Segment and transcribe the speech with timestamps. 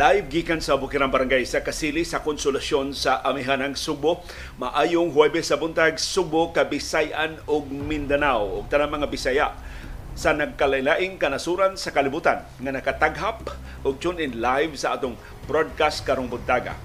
[0.00, 4.24] Live gikan sa Bukirang Barangay sa Kasili sa Konsolasyon sa Amihanang Subo.
[4.56, 9.52] Maayong Huwebes sa buntag Subo, Kabisayan ug Mindanao ug tanang mga Bisaya
[10.16, 13.52] sa nagkalailaing kanasuran sa kalibutan nga nakataghap
[13.84, 16.80] og tune in live sa atong broadcast karong buntaga.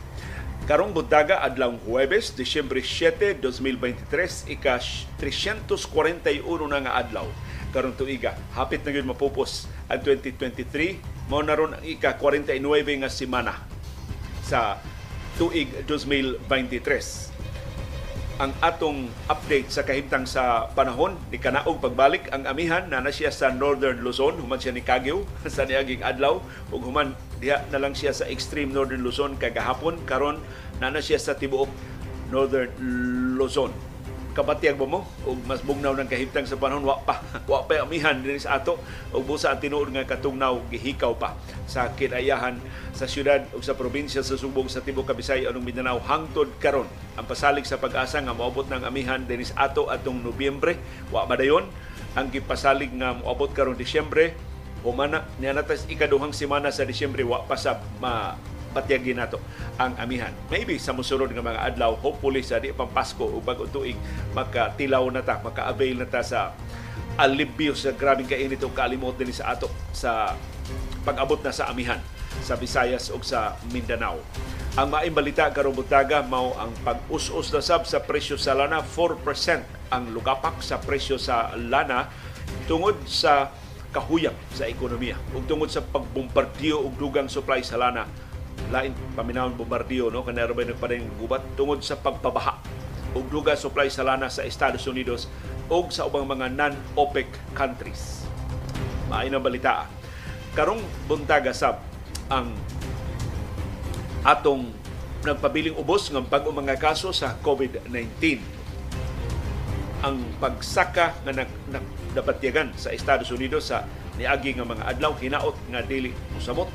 [0.68, 4.76] Karong buntaga adlaw Huwebes, Disyembre 7, 2023, ika
[5.24, 7.32] 341 na nga adlaw
[7.72, 8.36] karong tuiga.
[8.52, 12.54] Hapit na gyud mapupos ang 2023 mao na ron ang ika-49
[13.02, 13.54] nga semana
[14.46, 14.78] sa
[15.42, 16.46] tuig 2023
[18.36, 23.32] ang atong update sa kahimtang sa panahon ni kanaog pagbalik ang amihan na na siya
[23.32, 27.96] sa Northern Luzon human siya ni Kagyo sa niaging adlaw ug human diha na lang
[27.96, 30.44] siya sa extreme Northern Luzon kagahapon karon
[30.84, 31.72] na na siya sa tibuok
[32.28, 32.70] Northern
[33.40, 33.72] Luzon
[34.36, 35.08] kabatyag ba mo.
[35.24, 37.24] Ug mas bugnaw ng kahimtang sa panahon wa pa.
[37.50, 38.76] Wa pa amihan dinhi sa ato.
[39.16, 42.60] Ug busa ang tinuod nga katungnaw gihikaw pa sa kinayahan
[42.92, 46.04] sa syudad ug sa probinsya sa Subong sa tibuok Kabisay anong Mindanao.
[46.04, 50.76] Hangtod karon ang pasalig sa pag-asa nga moabot ng amihan dinhi sa ato atong Nobyembre.
[51.10, 51.72] Wa madayon
[52.20, 54.36] ang gipasalig nga moabot karon Disyembre.
[54.86, 58.38] Humana niya natas ikaduhang semana sa Disyembre wa pa sa ma
[58.76, 59.40] patyagin nato
[59.80, 60.36] ang amihan.
[60.52, 63.96] Maybe sa musunod nga mga adlaw, hopefully sa di pang Pasko o bagong tuig,
[64.36, 66.52] makatilaw na ta, maka-avail na ta sa
[67.16, 70.36] alibyo sa grabing kainit o kalimot din sa ato sa
[71.08, 72.04] pag-abot na sa amihan
[72.44, 74.20] sa Visayas o sa Mindanao.
[74.76, 79.24] Ang maimbalita karong butaga mao ang pag-us-us na sab sa presyo sa lana 4%
[79.88, 82.12] ang lugapak sa presyo sa lana
[82.68, 83.56] tungod sa
[83.96, 88.04] kahuyang sa ekonomiya ug tungod sa pagbombardiyo og dugang supply sa lana
[88.74, 92.58] lain paminawon bombardiyo no kanay ba nagparing gubat tungod sa pagpabaha
[93.16, 95.32] ug duga supply sa lana sa Estados Unidos
[95.72, 98.28] ug sa ubang mga non-OPEC countries.
[99.08, 99.88] Maayo na balita.
[100.54, 101.80] Karong buntaga sab
[102.28, 102.52] ang
[104.26, 104.68] atong
[105.26, 108.42] nagpabiling ubos ng pag mga kaso sa COVID-19.
[110.06, 113.90] Ang pagsaka nga nag, nagdabatyagan sa Estados Unidos sa
[114.22, 116.70] niagi nga mga adlaw hinaot nga dili mosamot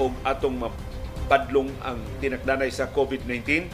[0.00, 0.56] og atong
[1.26, 3.68] padlong ang tinakdanay sa COVID-19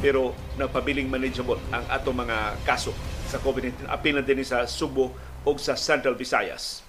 [0.00, 2.92] pero nagpabiling manageable ang ato mga kaso
[3.26, 5.10] sa COVID-19 apil na din sa Subo
[5.46, 6.84] o sa Central Visayas.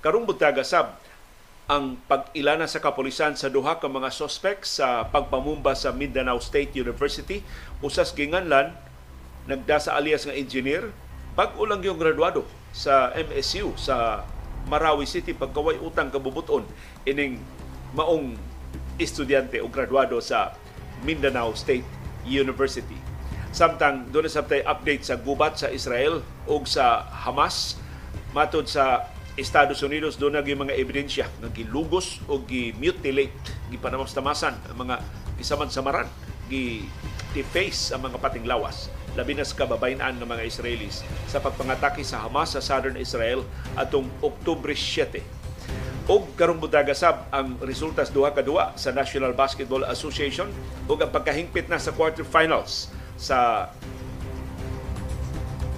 [0.00, 0.94] Karong buntaga sab
[1.66, 7.42] ang pag-ilana sa kapulisan sa duha ka mga suspect sa pagpamumba sa Mindanao State University
[7.82, 8.70] usas ginganlan
[9.50, 10.94] nagda sa alias nga engineer
[11.34, 14.22] bag-o lang yung graduado sa MSU sa
[14.70, 16.62] Marawi City pagkaway utang kabubuton
[17.02, 17.42] ining
[17.98, 18.38] maong
[18.96, 20.56] estudyante o graduado sa
[21.04, 21.86] Mindanao State
[22.24, 22.96] University.
[23.52, 27.80] Samtang doon sa update sa gubat sa Israel o sa Hamas
[28.36, 33.36] matod sa Estados Unidos doon naging mga ebidensya nga gilugos o gi-mutilate,
[33.68, 34.96] gipanamastamasan ang mga
[35.36, 36.08] gisaman samaran,
[36.48, 42.20] gi-deface ang mga pating lawas labi na sa kababayan ng mga Israelis sa pagpangatake sa
[42.20, 45.35] Hamas sa southern Israel atong Oktubre 7
[46.06, 50.46] og karong butaga sab ang resultas duha ka duwa sa National Basketball Association
[50.86, 53.70] ug ang pagkahingpit na sa quarterfinals sa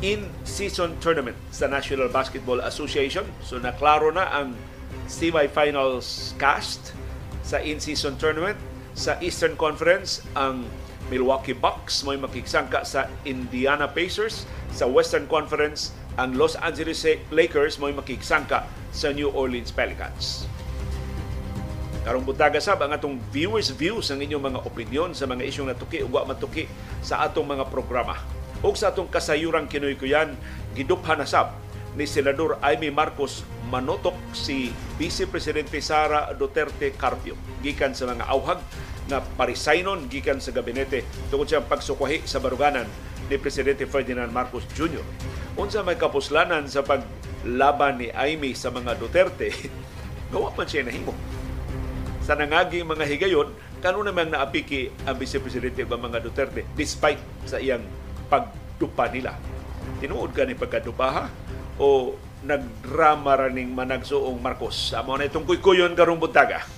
[0.04, 3.24] in-season tournament sa National Basketball Association.
[3.40, 4.54] So naklaro na ang
[5.08, 6.92] semi-finals cast
[7.42, 8.60] sa in-season tournament.
[8.98, 10.68] Sa Eastern Conference, ang
[11.08, 14.44] Milwaukee Bucks may makiksangka sa Indiana Pacers.
[14.74, 20.50] Sa Western Conference, ang Los Angeles Lakers may makiksangka sa New Orleans Pelicans.
[22.02, 26.02] Karong butaga sab ang atong viewers views ang inyong mga opinion sa mga isyong natuki
[26.02, 26.66] ug matuki
[27.06, 28.18] sa atong mga programa.
[28.66, 30.34] Ug sa atong kasayuran kinoy-kuyan
[30.74, 31.54] giduphan na sab
[31.94, 38.58] ni Senador Amy Marcos manotok si Vice Presidente Sara Duterte Carpio gikan sa mga awhag
[39.06, 42.90] na parisaynon gikan sa gabinete tungod sa pagsukwahi sa baruganan
[43.28, 45.04] ni Presidente Ferdinand Marcos Jr.
[45.54, 49.52] Unsa may kapuslanan sa paglaban ni Amy sa mga Duterte,
[50.32, 51.12] gawa man siya nahimo.
[52.24, 53.48] Sa nangaging mga higayon,
[53.80, 57.84] kano namang naapiki ang Vice Presidente ng mga Duterte despite sa iyang
[58.28, 59.36] pagdupa nila.
[59.98, 61.24] Tinuod ka ni pagkadupa ha?
[61.80, 62.14] O
[62.44, 64.94] nagdrama raning managsuong Marcos.
[64.94, 66.77] Amo na itong kuykuyon karong buntaga.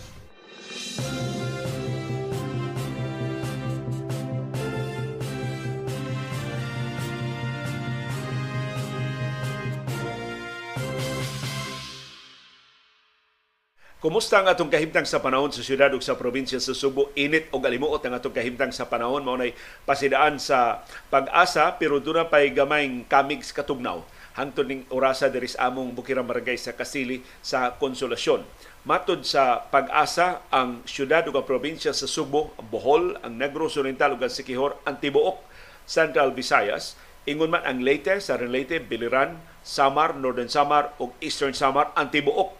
[14.00, 17.12] Kumusta ang atong kahimtang sa panahon sa syudad ug sa probinsya sa Subo?
[17.20, 19.52] Init o galimuot ang atong kahimtang sa panahon mao nay
[19.84, 24.00] pasidaan sa pag-asa pero duna pay gamayng kamig katugnaw
[24.40, 28.40] hangtod ning orasa diri sa among Bukirang Barangay sa Kasili sa Konsolasyon.
[28.88, 34.32] Matod sa pag-asa, ang syudad ug probinsya sa Subo, Bohol, ang Negros Oriental ug ang
[34.32, 35.44] Siquijor, ang tibuok
[35.84, 36.96] Central Visayas,
[37.28, 42.59] ingon man ang Leyte, Southern Leyte, Biliran, Samar, Northern Samar ug Eastern Samar, ang tibuok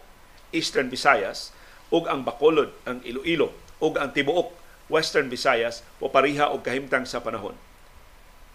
[0.51, 1.55] Eastern Visayas
[1.91, 3.51] ug ang Bacolod, ang Iloilo
[3.83, 4.53] ug ang tibuok
[4.91, 7.55] Western Visayas o pariha og kahimtang sa panahon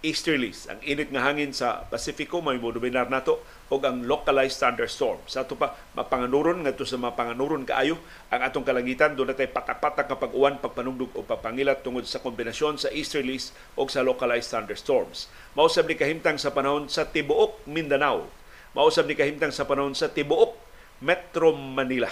[0.07, 0.71] easterlies.
[0.71, 3.41] Ang init nga hangin sa Pasifiko may modominar nato
[3.73, 5.19] og ang localized thunderstorm.
[5.27, 7.99] Sa ato pa mapanganuron ngadto sa mapanganuron kaayo
[8.31, 12.93] ang atong kalangitan do natay patak-patak nga pag-uwan, pagpanugdog o pagpangilat tungod sa kombinasyon sa
[12.95, 15.27] easterlies o sa localized thunderstorms.
[15.59, 18.31] Mausab ni kahimtang sa panahon sa tibuok Mindanao.
[18.77, 20.66] Mausab ni kahimtang sa panahon sa tibuok
[21.03, 22.09] Metro Manila.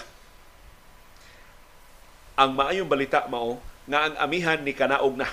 [2.35, 5.29] Ang maayong balita mao nga ang amihan ni kanaog na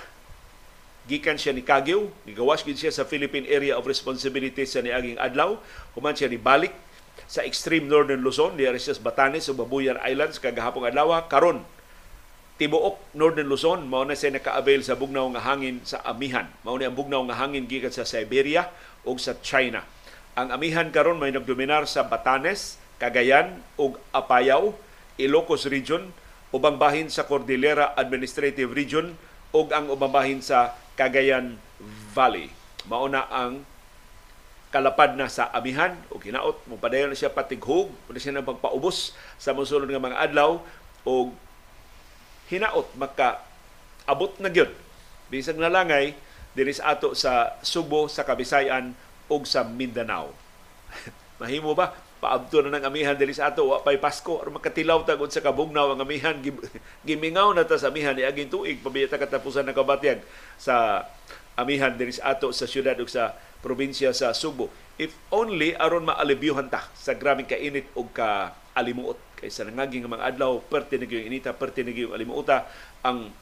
[1.10, 5.58] gikan siya ni Kagyo, nigawas gid siya sa Philippine Area of Responsibility sa niaging adlaw,
[5.98, 6.72] human siya ni balik
[7.26, 11.66] sa extreme northern Luzon, di siya sa Batanes o Babuyan Islands kagahapong adlaw karon
[12.62, 16.46] tibuok northern Luzon mao na siya naka-avail sa bugnaw nga hangin sa amihan.
[16.62, 18.70] Mao ni ang bugnaw nga hangin gikan sa Siberia
[19.02, 19.82] o sa China.
[20.38, 24.78] Ang amihan karon may nagdominar sa Batanes, Cagayan ug Apayao,
[25.18, 26.14] Ilocos Region,
[26.54, 29.18] ubang bahin sa Cordillera Administrative Region
[29.50, 31.58] ug ang ubang bahin sa Cagayan
[32.14, 32.54] Valley.
[32.86, 33.66] Mauna ang
[34.70, 39.18] kalapad na sa amihan o kinaot mo padayon na siya patighog o siya na pagpaubos
[39.36, 40.62] sa mosunod nga mga adlaw
[41.04, 41.34] o
[42.54, 43.42] hinaot maka
[44.06, 44.70] abot na gyud.
[45.34, 46.14] Bisag nalangay
[46.54, 48.94] diri sa ato sa Subo sa Kabisayan
[49.26, 50.32] ug sa Mindanao.
[51.42, 53.66] Mahimo ba paabto na ng amihan diri sa ato.
[53.66, 54.38] Wa pay Pasko.
[54.38, 56.38] Aron makatilaw tagod sa kabugnaw ang amihan.
[57.08, 58.14] Gimingaw na ta sa amihan.
[58.14, 58.78] Ni aging tuig.
[58.80, 60.22] Pabiyata katapusan ng kabatyag
[60.62, 61.10] sa
[61.58, 63.34] amihan diri sa ato sa syudad ug sa
[63.66, 64.70] probinsya sa Subo.
[65.02, 69.42] If only aron maalibyuhan ta sa grabing kainit ug ka alimuot.
[69.42, 72.70] Kaysa nangaging mga adlaw perti na yung inita perti na yung alimuota.
[73.02, 73.34] Ang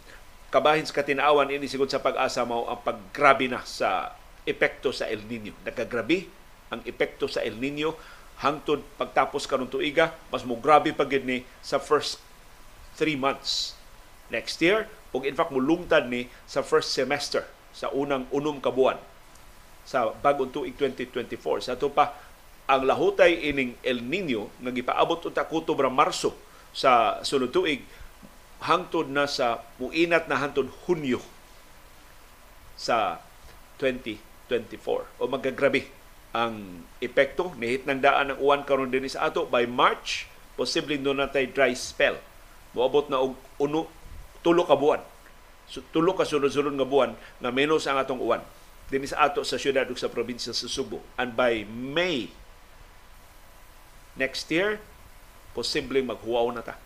[0.50, 4.16] kabahin sa katinaawan ini sigod sa pag-asa mao ang paggrabe na sa
[4.48, 6.26] epekto sa El Nino nagagrabe
[6.74, 7.94] ang epekto sa El Nino
[8.40, 12.24] hangtod pagtapos karon tuiga mas mo grabe pa ni sa first
[12.96, 13.76] three months.
[14.32, 17.44] Next year ug in fact mulungtad ni sa first semester
[17.74, 18.98] sa unang unom ka buwan
[19.84, 22.14] sa bagong tuig 2024 sa to pa
[22.70, 26.38] ang lahutay ining El Nino nga gipaabot unta ra Marso
[26.70, 27.82] sa sunod tuig
[28.62, 31.18] hangtod na sa muinat na hangtod Hunyo
[32.78, 33.18] sa
[33.82, 34.22] 2024
[35.18, 35.99] o magagrabe
[36.30, 41.16] ang epekto nihit ng daan ng uwan karon din sa ato by March posibleng do
[41.16, 42.20] natay dry spell.
[42.76, 43.90] Moabot na og uno
[44.46, 45.02] tulo ka buwan.
[45.72, 48.44] So, tulo ka sunod-sunod nga buwan nga menos ang atong uwan.
[48.92, 51.02] Din sa ato sa syudad ug sa probinsya sa Subo.
[51.18, 52.30] And by May
[54.20, 54.84] next year
[55.56, 56.78] posibleng maghuwaw na ta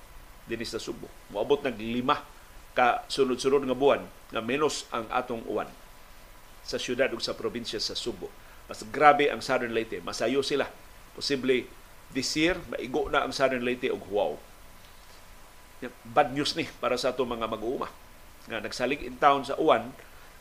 [0.48, 1.12] din sa Subo.
[1.34, 2.22] Moabot nag lima
[2.78, 5.68] ka sunod-sunod nga buwan nga menos ang atong uwan
[6.64, 8.32] sa syudad ug sa probinsya sa Subo
[8.68, 10.00] mas grabe ang Southern Leyte.
[10.00, 10.70] Masayo sila.
[11.14, 11.68] Posible
[12.14, 14.34] this year, maigo na ang Southern Leyte og wow.
[16.08, 17.92] Bad news ni para sa ato mga mag-uuma.
[18.48, 19.92] Nga nagsalig in town sa uwan,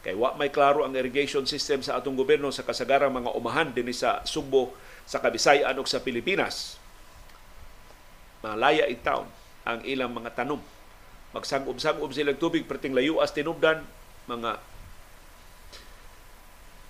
[0.06, 3.90] kay wa may klaro ang irrigation system sa atong gobyerno sa kasagarang mga umahan din
[3.90, 4.74] sa Subo,
[5.06, 6.78] sa Kabisayan ug sa Pilipinas.
[8.42, 9.26] Malaya in town
[9.62, 10.62] ang ilang mga tanom.
[11.32, 13.86] Magsangub-sangub silang tubig perting layo as tinubdan
[14.26, 14.58] mga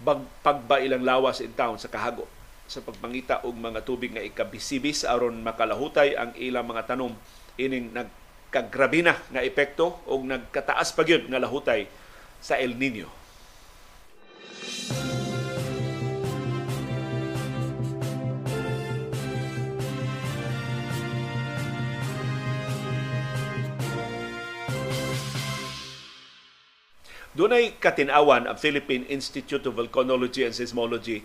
[0.02, 2.26] bag, pagba ilang lawas in town sa kahago
[2.66, 7.12] sa pagpangita og mga tubig nga ikabisibis aron makalahutay ang ilang mga tanom
[7.60, 11.84] ining nagkagrabe na nga epekto og nagkataas pa gyud nga lahutay
[12.40, 13.22] sa El Nino.
[27.32, 31.24] Dunay katinawan ang Philippine Institute of Volcanology and Seismology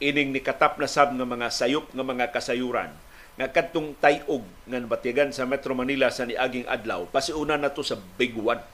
[0.00, 2.88] ining nikatap na sab nga mga sayop nga mga kasayuran
[3.36, 8.00] nga kadtong tayog nga batigan sa Metro Manila sa niaging adlaw pasiuna na to sa
[8.16, 8.64] Big One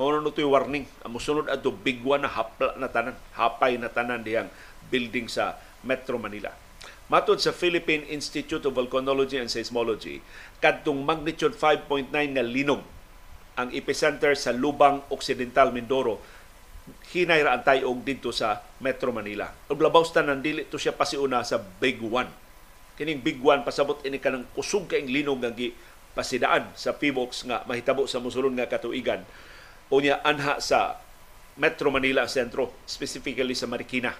[0.00, 3.92] mao na to warning ang mosunod adto Big One na hapla na tanan hapay na
[3.92, 4.48] tanan diyang
[4.88, 6.48] building sa Metro Manila.
[7.12, 10.18] Matod sa Philippine Institute of Volcanology and Seismology,
[10.58, 12.82] kadtong magnitude 5.9 nga linog
[13.56, 16.20] ang epicenter sa Lubang Occidental, Mindoro,
[17.10, 19.50] hinay ra ang tayog dito sa Metro Manila.
[19.66, 22.30] Ug labaw tanan dili to siya pasiuna sa Big One.
[22.94, 25.52] Kining Big One pasabot ini kanang kusog kaing linog nga
[26.16, 29.24] pasidaan sa PBOX nga mahitabo sa mosulod nga katuigan.
[29.92, 31.00] Unya anha sa
[31.56, 34.12] Metro Manila sentro, specifically sa Marikina.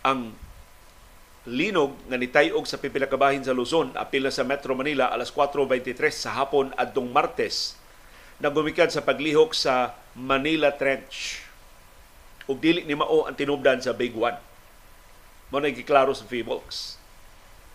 [0.00, 0.32] Ang
[1.48, 5.32] linog nga nitayog sa pipila ka bahin sa Luzon apil na sa Metro Manila alas
[5.32, 7.79] 4:23 sa hapon adtong Martes
[8.40, 11.44] nagumikan sa paglihok sa Manila Trench
[12.48, 14.36] ug dili ni mao ang tinubdan sa Big One.
[15.52, 16.96] Mao giklaro sa Fivolks.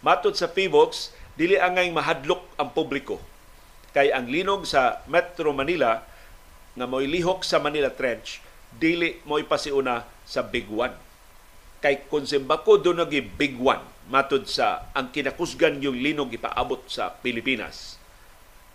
[0.01, 3.21] Matod sa Fivolks, dili angay mahadlok ang publiko
[3.95, 6.03] kay ang linog sa Metro Manila
[6.75, 8.43] nga mo'y lihok sa Manila Trench
[8.75, 10.91] dili mo'y pasiuna sa Big One.
[11.79, 13.79] Kay kung simbako doon nagi Big One,
[14.11, 17.95] matod sa ang kinakusgan yung linog ipaabot sa Pilipinas.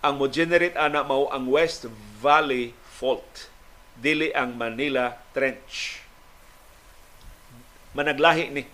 [0.01, 1.85] Ang mo generate ana mao ang West
[2.17, 3.53] Valley Fault
[4.01, 6.01] dili ang Manila Trench.
[7.93, 8.65] Managlahi ni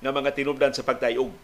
[0.00, 1.36] nga mga tinubdan sa pagtayog.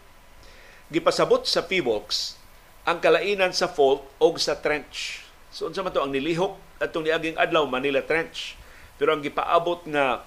[0.89, 2.33] Gipasabot sa PVOX
[2.81, 5.21] ang kalainan sa fault o sa trench.
[5.53, 8.57] So unsa man to ang nilihok atong niaging adlaw Manila Trench.
[8.97, 10.25] Pero ang gipaabot nga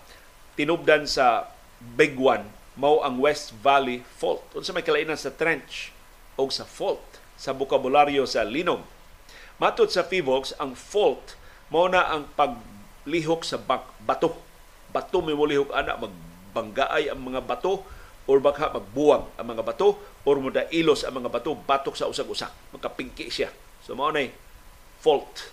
[0.54, 1.50] tinubdan sa
[1.82, 2.46] Big One
[2.78, 4.46] mao ang West Valley Fault.
[4.54, 5.90] Unsa may kalainan sa trench
[6.38, 7.02] o sa fault
[7.34, 8.99] sa bokabularyo sa linog.
[9.60, 11.36] Matod sa PVOX, ang fault
[11.68, 12.56] mao na ang pag
[13.04, 14.32] lihok sa bato.
[14.88, 17.84] Bato may mulihok ana magbanggaay ang mga bato
[18.24, 22.48] or baka magbuwang ang mga bato or muda ilos ang mga bato batok sa usag-usak
[22.72, 23.52] magkapingki siya.
[23.84, 24.32] So mao nay
[25.04, 25.52] fault.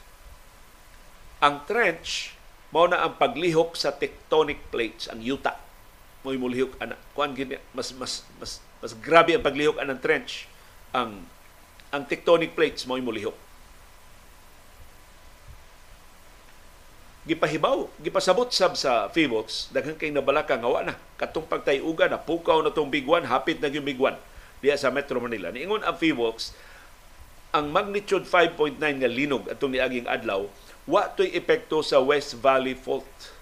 [1.44, 2.32] Ang trench
[2.72, 5.60] mao na ang paglihok sa tectonic plates ang yuta.
[6.24, 6.96] Mo mulihok ana.
[7.12, 10.48] Kuan gini mas mas mas mas grabe ang paglihok anang trench.
[10.96, 11.28] Ang
[11.92, 13.47] ang tectonic plates mo mulihok
[17.27, 22.63] gipahibaw, gipasabot sab sa Fivox, daghan kay nabalaka nga wa na katong pagtayuga na pukaw
[22.63, 24.15] na tong bigwan, hapit na yung bigwan
[24.63, 25.51] diya sa Metro Manila.
[25.51, 26.55] Niingon ang Fivox,
[27.51, 30.48] ang magnitude 5.9 nga linog atong niaging adlaw,
[30.88, 33.36] wa to'y epekto sa West Valley Fault.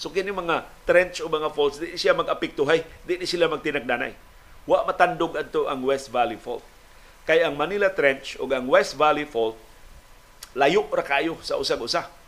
[0.00, 4.16] So kini mga trench o mga faults, di siya mag-apektuhay, di sila magtinagdanay.
[4.64, 6.64] Wa matandog adto ang West Valley Fault.
[7.28, 9.60] Kay ang Manila Trench o ang West Valley Fault,
[10.56, 12.19] layo ra kayo sa usag-usa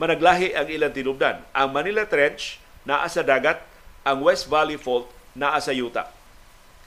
[0.00, 1.44] managlahi ang ilang tinubdan.
[1.52, 2.56] Ang Manila Trench
[2.88, 3.60] naa sa dagat,
[4.00, 6.08] ang West Valley Fault naa sa yuta.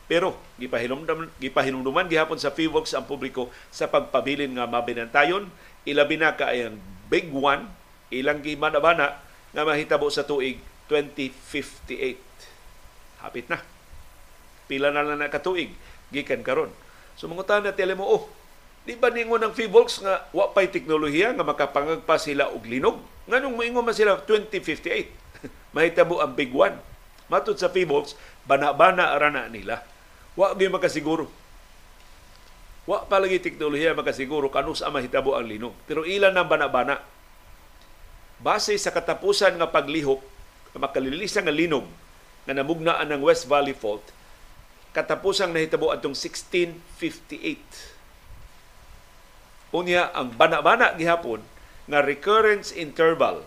[0.10, 5.48] Pero gipahinumduman gipahinumduman gihapon sa FIVOX ang publiko sa pagpabilin nga mabinantayon
[5.88, 6.75] ilabi na ka ang
[7.08, 7.72] big one
[8.12, 9.15] ilang gimanabana
[9.53, 10.60] nga mahitabo sa tuig
[10.91, 13.24] 2058.
[13.24, 13.63] Hapit na.
[14.67, 15.72] Pila na lang na katuig
[16.12, 16.74] gikan karon.
[17.15, 18.27] So mga na tele mo oh
[18.84, 23.00] Di ba ningon ng Fivolks nga wa pay teknolohiya nga makapangagpa sila og linog?
[23.32, 25.08] Nganong moingon man sila 2058?
[25.75, 26.75] Mahitabo ang big one.
[27.32, 29.88] Matod sa Fivolks, bana-bana arana nila.
[30.36, 31.32] Wa gyud makasiguro.
[32.84, 35.72] Wa pa lagi teknolohiya makasiguro kanus sa mahitabo ang linog.
[35.88, 37.00] Pero ilan ang bana-bana.
[38.44, 40.20] Base sa katapusan nga paglihok,
[40.75, 41.88] makalilisa nga linog
[42.44, 44.04] nga namugnaan ng West Valley Fault,
[44.92, 47.92] katapusang nahitabo atong 1658
[49.74, 51.42] Unya ang bana-bana gihapon
[51.89, 53.44] nga recurrence interval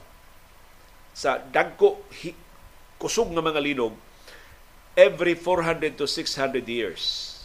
[1.17, 2.03] sa dagko
[3.01, 3.95] kusog nga mga linog
[4.99, 7.37] every 400 to 600 years.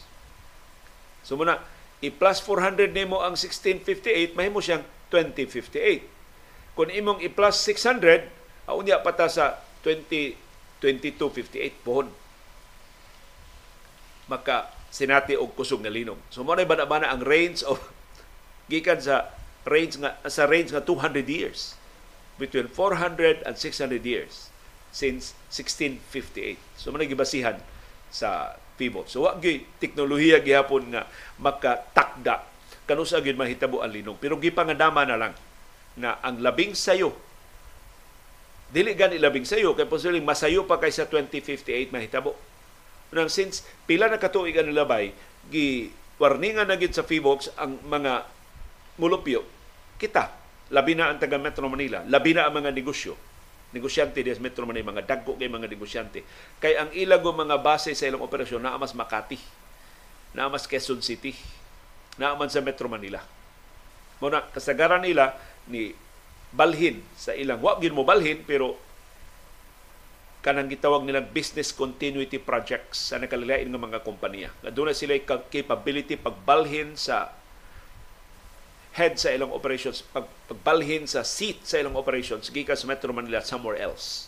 [1.21, 1.61] So muna,
[2.01, 4.81] i-plus 400 nimo ang 1658, mahimo siyang
[5.13, 6.73] 2058.
[6.73, 8.25] Kung imong i-plus 600,
[8.71, 12.07] aunya pata sa 202258 pohon.
[14.31, 16.17] Maka sinati og kusog nga linog.
[16.31, 17.83] So mo na bana-bana ang range of
[18.71, 19.27] gikan sa
[19.67, 21.75] range nga sa range nga 200 years
[22.39, 24.47] between 400 and 600 years
[24.95, 27.59] since 1658 so man gibasihan
[28.07, 31.05] sa PIBO so wa gyud teknolohiya gihapon nga
[31.37, 32.47] makatakda.
[32.89, 34.17] Kanus gyud mahitabo ang linog.
[34.17, 35.33] Pero gipangandama na lang
[35.99, 37.11] na ang labing sayo
[38.71, 42.39] dili gani labing sayo kay posibleng masayo pa kaysa 2058 mahitabo.
[43.11, 45.11] Nang since pila na katuig ang labay
[45.51, 48.23] gi warningan na gid sa FIVOX ang mga
[49.01, 49.41] mulupyo,
[49.97, 50.29] kita,
[50.69, 53.17] labi na ang taga Metro Manila, labi na ang mga negosyo,
[53.73, 56.21] negosyante di Metro Manila, mga dagko kay mga negosyante.
[56.61, 59.41] Kay ang ilago mga base sa ilang operasyon naa mas Makati,
[60.37, 61.33] naa mas Quezon City,
[62.21, 63.25] naa man sa Metro Manila.
[64.21, 65.33] Muna, kasagaran nila
[65.65, 65.97] ni
[66.53, 68.77] balhin sa ilang, wa mo balhin, pero
[70.45, 74.49] kanang gitawag nilang business continuity projects sa nakalilain ng mga kompanya.
[74.61, 77.40] Nga doon na sila capability pagbalhin sa
[78.95, 83.39] head sa ilang operations, pag, pagbalhin sa seat sa ilang operations, gikan sa Metro Manila
[83.39, 84.27] somewhere else.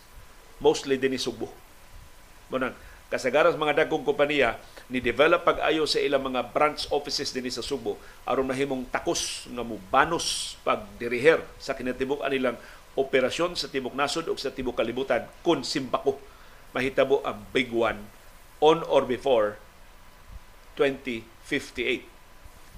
[0.64, 1.52] Mostly din Subo.
[2.48, 2.76] Munang,
[3.12, 4.56] kasagaran mga dagkong kompanya,
[4.92, 7.96] ni develop pag-ayo sa ilang mga branch offices din sa Subo
[8.28, 12.60] aron mahimong takos nga mo banos pagdiriher sa kinatibuk nilang
[13.00, 16.20] operasyon sa tibok nasod o sa tibok kalibutan kun simpako
[16.76, 18.06] mahitabo ang big one
[18.60, 19.58] on or before
[20.78, 22.13] 2058.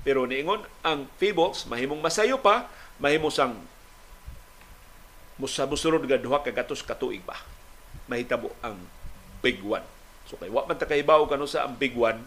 [0.05, 2.69] Pero niingon ang Feebles mahimong masayo pa,
[3.01, 3.57] mahimo sang
[5.35, 7.35] musa musunod nga duha ka gatos katuig ba.
[8.05, 8.77] Mahitabo ang
[9.41, 9.83] big one.
[10.29, 12.21] So kay wa man ta kahibaw kanu sa ang big one,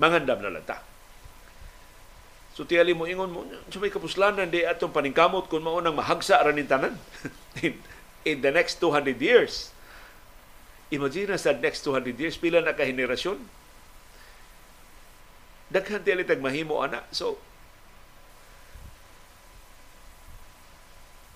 [0.00, 0.80] mangandam na lang ta.
[2.56, 6.52] So tiyali mo ingon mo, sa may kapuslanan di atong paningkamot kung maunang mahagsa ra
[6.52, 6.96] nin tanan
[7.64, 7.76] in,
[8.24, 9.72] in the next 200 years.
[10.92, 13.40] Imagine sa next 200 years, pila na ka henerasyon
[15.72, 17.00] daghan tili tag mahimo ana.
[17.08, 17.40] So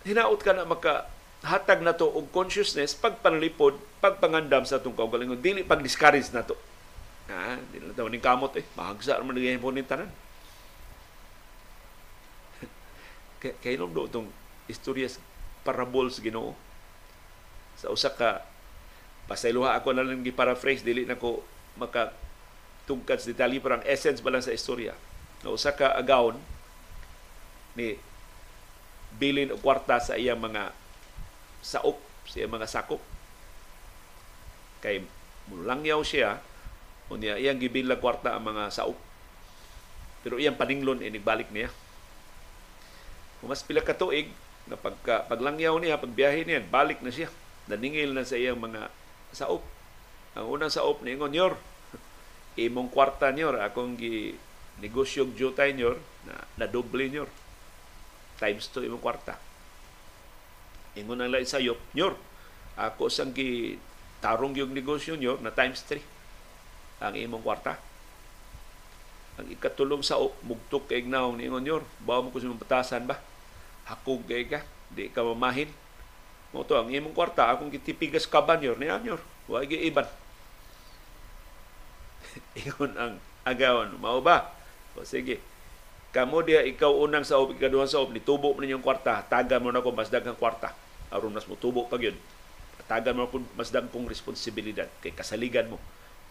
[0.07, 1.09] hinaot ka na maka
[1.43, 5.41] hatag na to og consciousness pagpanalipod pagpangandam sa atong kaugalingon.
[5.41, 6.55] Dili pag discourage na to.
[7.33, 8.67] Ah dili na daw ning kamot eh.
[8.77, 10.13] Mahagsa man gyud po ning tanan.
[13.43, 14.29] Kay kay do tong
[14.69, 15.09] istorya
[15.65, 16.53] parables Ginoo.
[17.81, 18.45] Sa usa ka
[19.27, 21.43] pasayloha ako na lang gi-paraphrase dili na ko
[21.75, 22.15] maka
[22.87, 24.95] tungkad sa detalye parang essence ba lang sa istorya.
[25.43, 26.39] Na usa ka agawon
[27.77, 27.99] ni
[29.21, 30.73] bilin og kwarta sa iyang mga
[31.61, 33.03] saop, sa iyang mga sakop.
[34.81, 35.03] Kay
[35.51, 36.41] mulangyaw siya,
[37.11, 38.97] unya iyang gibilang kwarta ang mga saop.
[40.23, 41.71] Pero iyang paninglon inigbalik niya.
[43.39, 44.33] Kung mas pila ka tuig,
[44.67, 47.31] na pagka, paglangyaw niya, pagbiyahe niya, balik na siya.
[47.71, 48.91] Naningil na sa iyang mga
[49.31, 49.63] saop.
[50.35, 51.55] Ang unang saop ni Ingon, Yor,
[52.57, 54.33] imong kwarta nyor akong gi
[54.81, 57.29] negosyo jutay nyor na nadoble nyor
[58.37, 59.37] times 2 imong kwarta.
[60.97, 62.17] Ingon ang lain sayop nyor
[62.77, 63.77] ako sang gi
[64.21, 66.01] tarong yung negosyo nyor na times 3
[67.05, 67.77] ang imong kwarta.
[69.37, 73.21] Ang ikatulong sa mugtok kay ignaw ni ingon nyor bawo mo ko sa patasan ba?
[73.85, 75.69] Hakog kay ka di ka mamahin
[76.55, 80.09] mo to ang imong kwarta akong gitipigas kaban nyor ni nyor wa gi iban
[82.63, 83.13] ingon ang
[83.47, 83.93] agawan.
[83.99, 84.53] Mao ba?
[84.97, 85.43] O sige.
[86.15, 89.85] Kamo dia ikaw unang sa ikaduhang sa ob, nitubo mo ninyong kwarta, tagan mo na
[89.85, 90.73] ko mas daghang kwarta.
[91.13, 92.17] Aron mas mutubo pag yun.
[92.89, 95.77] Tagan mo na ko mas daghang responsibilidad kay kasaligan mo.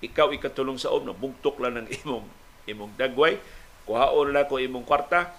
[0.01, 2.25] Ikaw ikatulong sa ob, bugtok lang ng imong
[2.65, 3.37] imong dagway,
[3.85, 5.37] kuhaon na ko imong kwarta,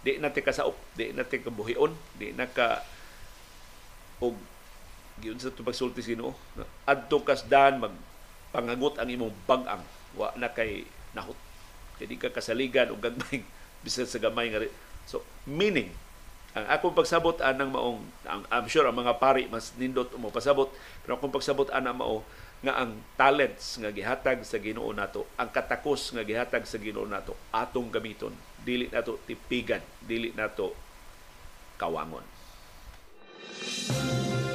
[0.00, 2.80] di na ti kasaop, di na ti kabuhion, di na ka
[4.24, 4.34] og
[5.18, 6.34] giun sa tubag sulti sino
[6.86, 7.94] adto kas dan mag
[8.54, 9.82] pangagot ang imong bag-ang.
[10.16, 11.36] Wa na kay nahot.
[11.98, 13.42] Kay ka kasaligan og gagmay
[13.84, 14.66] bisan sa gamay nga
[15.06, 15.94] so meaning
[16.50, 20.66] ang akong pagsabot anang maong ang, I'm sure ang mga pari mas nindot mo pasabot
[21.06, 22.26] pero akong pagsabot ana mao
[22.58, 27.38] nga ang talents nga gihatag sa Ginoo nato ang katakos nga gihatag sa Ginoo nato
[27.54, 28.34] atong gamiton.
[28.58, 30.74] Dili nato tipigan dili nato
[31.78, 32.26] kawangon.
[33.58, 34.47] Música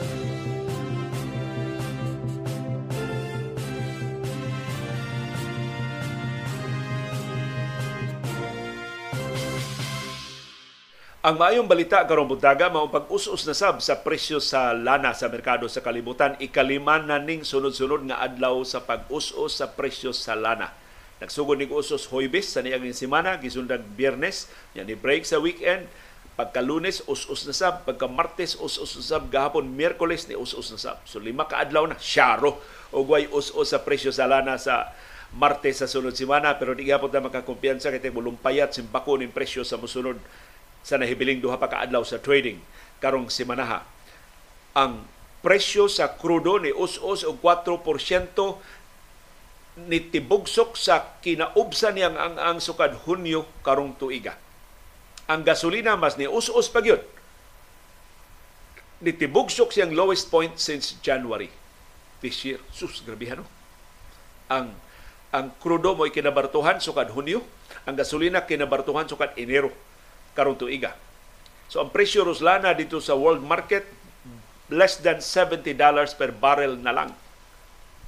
[11.23, 15.63] Ang maayong balita karong buntaga mao pag-us-us na sab sa presyo sa lana sa merkado
[15.71, 20.75] sa kalibutan ikalima na ning sunod-sunod nga adlaw sa pag-us-us sa presyo sa lana.
[21.23, 25.87] Nagsugod ning usos Hoybes sa niaging semana gisundag Biyernes, yan ni break sa weekend.
[26.35, 30.79] Pagka Lunes us-us na sab, pagka Martes us-us na sab, gahapon Miyerkules ni us-us na
[30.91, 30.99] sab.
[31.07, 32.59] So lima ka adlaw na syaro
[32.91, 34.91] og way us-us sa presyo sa lana sa
[35.31, 39.79] Martes sa sunod semana pero di gyapon ta makakumpiyansa kay bulumpayat simpako ning presyo sa
[39.79, 40.19] mosunod
[40.83, 42.59] sa nahibiling duha pa kaadlaw sa trading
[42.99, 43.87] karong semanaha.
[44.75, 45.07] Ang
[45.39, 47.83] presyo sa krudo ni us-us og 4%
[49.89, 54.37] ni tibugsok sa kinaubsan niyang ang ang sukad Hunyo karong tuiga.
[55.25, 57.01] Ang gasolina mas ni us-us pa gyud.
[59.03, 61.51] Nitibugsok siyang lowest point since January
[62.23, 62.63] this year.
[62.71, 63.47] Sus, grabihan no?
[64.47, 64.71] Ang
[65.33, 67.41] ang krudo mo kinabartuhan sukad Hunyo,
[67.89, 69.73] ang gasolina kinabartuhan sukad Enero
[70.33, 70.97] karong tuiga.
[71.69, 73.85] So ang presyo Ruslana dito sa world market
[74.69, 77.09] less than 70 dollars per barrel na lang.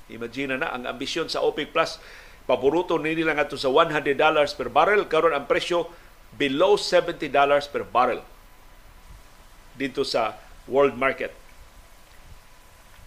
[0.09, 1.97] Imagine na ang ambisyon sa OPEC Plus
[2.45, 5.89] paboruto ni nila ngadto sa 100 dollars per barrel karon ang presyo
[6.37, 8.21] below 70 dollars per barrel
[9.75, 10.37] dito sa
[10.69, 11.33] world market.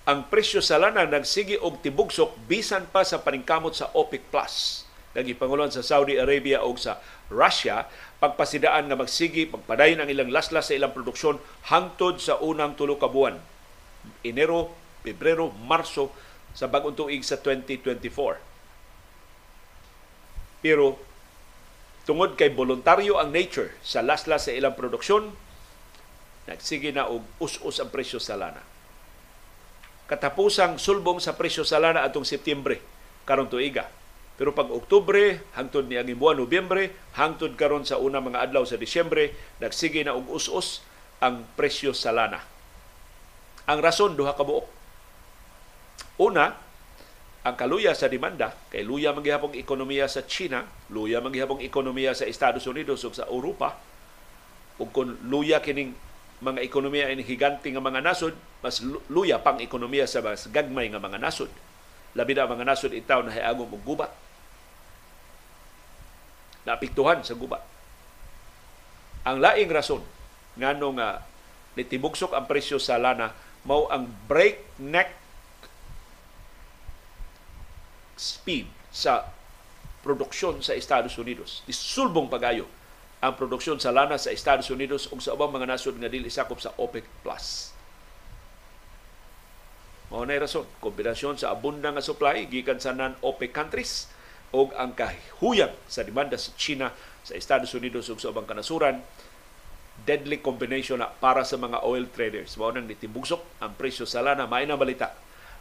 [0.08, 4.84] Ang presyo sa lana nagsigi og tibugsok bisan pa sa paningkamot sa OPEC Plus.
[5.12, 7.84] Nagipangulon sa Saudi Arabia o sa Russia
[8.18, 11.38] pagpasidaan nga magsigi pagpadayon ang ilang laslas sa ilang produksyon
[11.70, 13.38] hangtod sa unang tulo ka buwan
[14.24, 16.10] Enero, Pebrero, Marso
[16.54, 18.40] sa bagong tuig sa 2024.
[20.64, 20.98] Pero
[22.02, 25.30] tungod kay voluntaryo ang nature sa laslas sa ilang produksyon,
[26.48, 28.64] nagsige na og us-us ang presyo sa lana.
[30.08, 32.80] Katapusang sulbong sa presyo sa lana atong Setyembre
[33.28, 33.92] karong tuiga.
[34.38, 38.78] Pero pag Oktubre, hangtod ni ang buwan Nobyembre, hangtod karon sa una mga adlaw sa
[38.78, 40.86] Disyembre, nagsige na og us-us
[41.18, 42.38] ang presyo sa lana.
[43.66, 44.66] Ang rason duha ka buok.
[46.22, 46.54] Una,
[47.42, 50.62] ang kaluya sa demanda kay luya manggihapong ekonomiya sa China,
[50.94, 53.74] luya manggihapong ekonomiya sa Estados Unidos ug sa Europa.
[54.78, 55.98] Ug kung luya kining
[56.38, 58.78] mga ekonomiya ini higante nga mga nasod, mas
[59.10, 61.50] luya pang ekonomiya sa mas gagmay nga mga nasod.
[62.14, 64.27] Labi na mga nasod itaw na hiagom og gubat.
[66.68, 67.64] Naapektuhan sa gubat.
[69.24, 70.04] Ang laing rason
[70.60, 71.24] nga
[71.72, 73.32] nitibugsok ang presyo sa lana
[73.64, 75.16] mao ang breakneck
[78.18, 79.30] speed sa
[80.02, 81.62] produksyon sa Estados Unidos.
[81.70, 82.68] Isulbong pagayo
[83.18, 86.62] ang produksyon sa lana sa Estados Unidos ug sa ubang mga nasod nga dili sakop
[86.62, 87.74] sa OPEC Plus.
[90.08, 94.08] Mao na rason, kombinasyon sa abundang nga supply gikan sa non-OPEC countries
[94.54, 96.92] ug ang kahuyang sa demanda sa China
[97.24, 99.04] sa Estados Unidos ug sa ubang kanasuran
[100.06, 102.54] deadly combination na para sa mga oil traders.
[102.54, 104.46] Mao nang nitibugsok ang presyo sa lana.
[104.46, 105.10] May na balita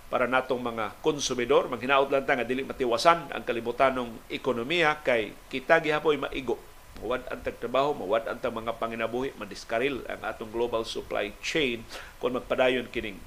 [0.07, 1.67] para natong mga konsumidor.
[1.71, 6.59] Manghinaot lang ta nga dili matiwasan ang kalibutanong ekonomiya kay kita gihapoy maigo.
[6.97, 11.85] Mawad ang tagtrabaho, mawad ang mga panginabuhi, madiskaril ang atong global supply chain
[12.17, 13.21] kung magpadayon kining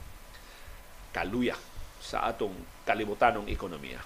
[1.14, 1.54] kaluya
[2.02, 4.02] sa atong kalibutanong ekonomiya.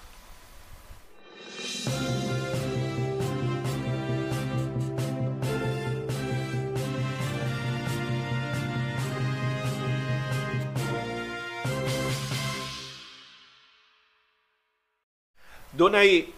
[15.75, 16.31] Doon ay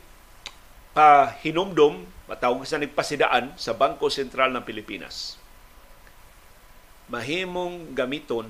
[0.98, 5.38] pahinumdom, matawag sa nagpasidaan sa Bangko Sentral ng Pilipinas.
[7.06, 8.50] Mahimong gamiton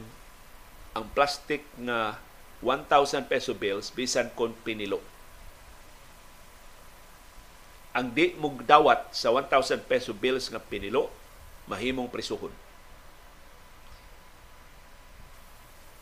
[0.95, 2.15] ang plastic na
[2.63, 5.03] 1,000 peso bills bisan kon pinilo.
[7.97, 11.09] Ang di mo dawat sa 1,000 peso bills nga pinilo,
[11.65, 12.53] mahimong prisuhon.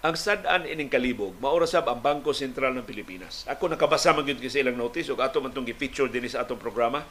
[0.05, 3.41] ang sad-an ining kalibog maura sab ang Bangko Sentral ng Pilipinas.
[3.49, 6.62] Ako nakabasa man gyud sa ilang notice ug ato man tong gi-feature dinhi sa atong
[6.62, 7.01] programa.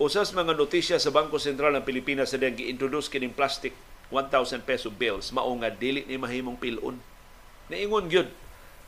[0.00, 3.76] Usas mga notisya sa Bangko Sentral ng Pilipinas sa gi-introduce kining plastic
[4.08, 6.96] 1,000 peso bills mao nga dili ni mahimong pilon.
[7.68, 8.32] Naingon gyud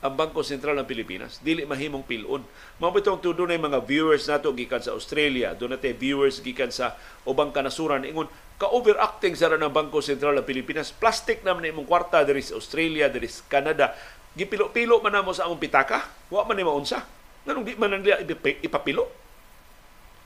[0.01, 2.41] ang Bangko Sentral ng Pilipinas dili mahimong pilon.
[2.81, 8.01] Mao bitong tudunay mga viewers nato gikan sa Australia, do viewers gikan sa ubang kanasuran
[8.09, 8.25] ingon
[8.57, 10.89] ka-overacting sa ng Bangko Sentral ng Pilipinas.
[10.89, 13.93] Plastic naman imong kwarta diri sa Australia, diri sa Canada.
[14.33, 16.05] Gipilo-pilo man namo sa among pitaka.
[16.33, 17.05] Wa man ni maunsa.
[17.45, 18.21] Nganong di man nila
[18.61, 19.09] ipapilo?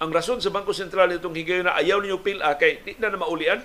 [0.04, 3.20] Ang rason sa Bangko Sentral itong higayon na ayaw ninyo pila kay di na na
[3.20, 3.64] maulian.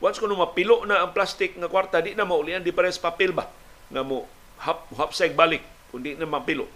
[0.00, 3.48] Once kuno mapilo na ang plastic nga kwarta, di na maulian, di pares papel ba?
[3.88, 4.28] Nga mo
[4.62, 6.68] hap, hapsay balik kundi na mapilo.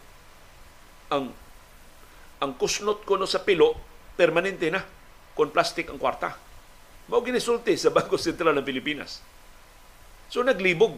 [1.11, 1.33] Ang
[2.41, 3.77] ang kusnot kuno sa pilo
[4.17, 4.81] permanente na
[5.37, 6.33] kung plastic ang kwarta
[7.11, 9.19] mao ginisulti sa Bangko Sentral ng Pilipinas.
[10.31, 10.95] So naglibog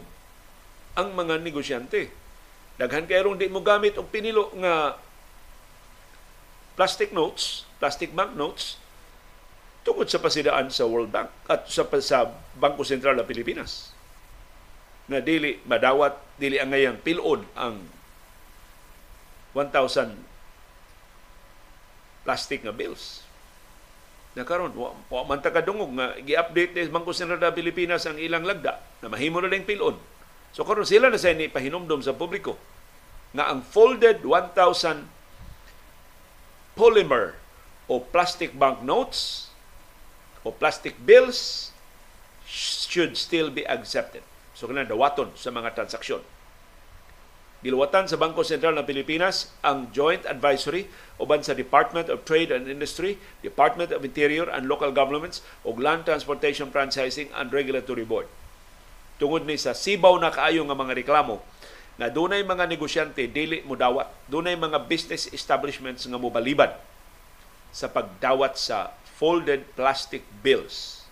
[0.93, 2.13] ang mga negosyante.
[2.77, 4.97] Daghan kay di mo gamit og pinilo nga
[6.77, 8.77] plastic notes, plastic bank notes
[9.81, 13.92] tungod sa pasidaan sa World Bank at sa, sa Bangko Sentral ng Pilipinas
[15.11, 17.83] na dili madawat dili ang ngayang pilon ang
[19.53, 20.15] 1,000
[22.23, 23.23] plastic nga bills
[24.33, 28.17] na karon wa, wa man ta kadungog nga gi-update ni Bangko Sentral ng Pilipinas ang
[28.17, 29.93] ilang lagda na mahimo na lang pilon.
[30.49, 32.57] So karon sila na sa ni pahinumdom sa publiko
[33.37, 35.05] nga ang folded 1,000
[36.73, 37.37] polymer
[37.85, 39.53] o plastic banknotes
[40.41, 41.69] o plastic bills
[42.49, 44.25] should still be accepted.
[44.63, 46.23] So kanang dawaton sa mga transaksyon.
[47.67, 50.87] Giluwatan sa Bangko Sentral ng Pilipinas ang Joint Advisory
[51.19, 56.07] uban sa Department of Trade and Industry, Department of Interior and Local Governments ug Land
[56.07, 58.31] Transportation Franchising and Regulatory Board.
[59.19, 61.43] Tungod ni sa sibaw na kaayo nga mga reklamo
[61.99, 66.79] na dunay mga negosyante dili mo dawat, dunay mga business establishments nga mobalibad
[67.75, 71.02] sa pagdawat sa folded plastic bills.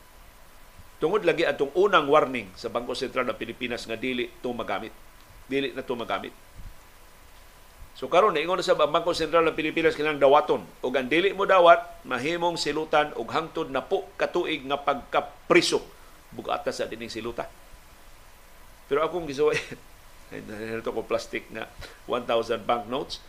[1.02, 4.94] Tungod lagi atong unang warning sa Bangko Sentral ng Pilipinas nga dili to magamit
[5.52, 6.32] dili na to magamit.
[8.00, 11.44] So karon ingon na sa Bangko Sentral ng Pilipinas kinang dawaton ug ang dili mo
[11.44, 15.84] dawat mahimong silutan og hangtod na po katuig nga pagkapriso
[16.32, 17.52] bugata sa dining siluta.
[18.88, 19.60] Pero akong gisuway
[20.32, 21.68] nito ko plastic nga
[22.08, 23.20] 1,000 banknotes.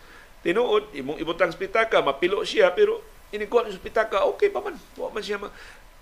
[0.43, 2.99] Tinuod, imong ibutang pitaka, mapilo siya, pero
[3.31, 4.75] inikuha sa pitaka, okay pa man.
[4.99, 5.51] Wa man siya ma...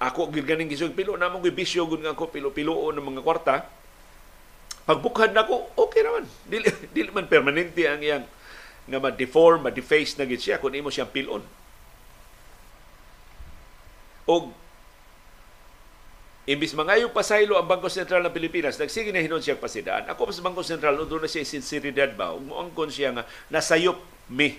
[0.00, 3.56] Ako, ganing gisog pilo, namang ko bisyo, gud nga ako, pilo-pilo ng mga kwarta
[4.90, 6.26] Pagbukhad nako, okay naman.
[6.50, 8.26] Dili, dili man permanente ang iyang
[8.90, 11.42] nga ma-deform, ma-deface na gid siya kung imo siyang pilon.
[14.26, 14.50] Og
[16.50, 20.10] Imbis mangayo pasaylo ang Bangko Sentral ng Pilipinas, nagsige na hinon siyang pasidaan.
[20.10, 22.34] Ako sa Bangko Sentral, doon na siya sinseridad ba?
[22.34, 23.22] Umuangkon siya nga,
[23.54, 24.02] nasayop
[24.34, 24.58] mi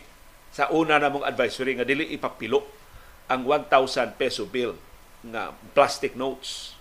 [0.56, 2.63] sa una namong advisory nga dili ipapilo
[3.27, 4.71] ang 1,000 peso bill
[5.25, 6.73] nga plastic notes.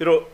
[0.00, 0.26] Pero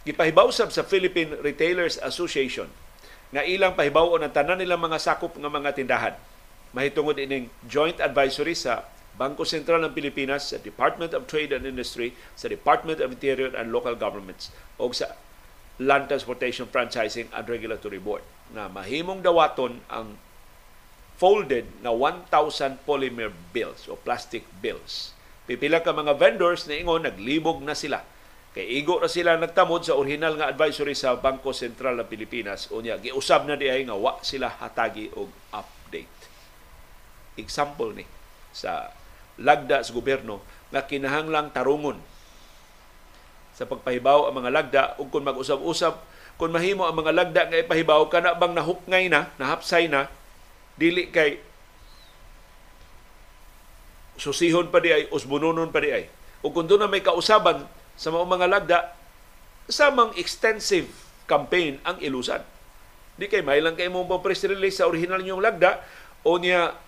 [0.08, 2.72] Gipahibaw sab sa Philippine Retailers Association
[3.28, 6.16] nga ilang pahibaw ang tanan nilang mga sakop ng mga tindahan.
[6.72, 12.14] Mahitungod ining joint advisory sa Bangko Sentral ng Pilipinas, sa Department of Trade and Industry,
[12.38, 15.18] sa Department of Interior and Local Governments o sa
[15.82, 18.22] Land Transportation Franchising and Regulatory Board
[18.54, 20.16] na mahimong dawaton ang
[21.18, 25.12] folded na 1,000 polymer bills o plastic bills.
[25.50, 28.06] Pipila ka mga vendors na ingon, naglibog na sila.
[28.54, 32.70] Kay igo na sila nagtamod sa original nga advisory sa Bangko Sentral ng Pilipinas.
[32.70, 36.18] Unya, giusab na diay nga wa sila hatagi og update
[37.38, 38.02] example ni
[38.50, 38.90] sa
[39.38, 40.42] lagda sa gobyerno
[40.74, 42.02] nga kinahanglang tarungon
[43.54, 45.94] sa pagpahibaw ang mga lagda ug kung mag-usab-usab
[46.38, 50.10] kung mahimo ang mga lagda nga ipahibaw kana bang nahukngay na nahapsay na
[50.78, 51.42] dili kay
[54.18, 56.04] susihon pa di ay usbununon pa di ay.
[56.42, 57.66] Ug kung doon na may kausaban
[57.98, 58.78] sa mga mga lagda
[59.66, 60.86] samang extensive
[61.26, 62.40] campaign ang ilusan.
[63.18, 65.82] Di kay may lang kay mo press release sa original niyong lagda
[66.22, 66.78] o niya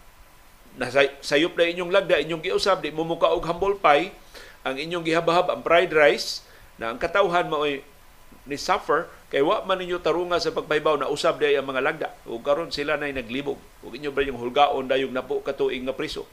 [0.78, 4.14] nasayop na inyong lagda, inyong giusab, di mo muka og humble pie,
[4.62, 6.46] ang inyong gihabahab ang fried rice,
[6.78, 11.38] na ang katawhan mo ni suffer, kay wa man ninyo tarunga sa pagpahibaw na usab
[11.38, 12.08] day ang mga lagda.
[12.26, 13.62] O karon sila na naglibog.
[13.86, 16.26] Ug inyo ba yung hulgaon dayong napo katuig nga priso.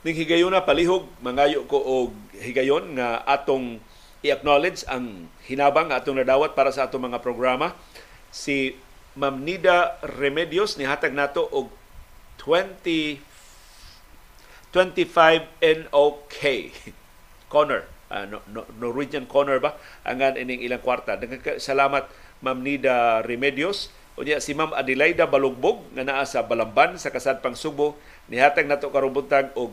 [0.00, 3.76] ning higayon na palihog mangayo ko og higayon nga atong
[4.24, 7.76] i-acknowledge ang hinabang atong nadawat para sa atong mga programa
[8.30, 8.78] si
[9.18, 11.70] Ma'am Nida Remedios ni hatag nato og
[12.38, 13.20] 20
[14.70, 15.50] 25
[15.90, 16.34] NOK
[17.52, 19.78] corner uh, no, no, Norwegian corner ba?
[20.02, 21.18] Angan ining ilang kwarta.
[21.62, 22.10] Salamat
[22.42, 23.88] Ma'am Nida Remedios.
[24.18, 27.96] Unya si Ma'am Adelaida Balugbog nga naa sa Balamban sa Kasadpang Subo
[28.28, 29.14] nihatag nato karong
[29.56, 29.70] og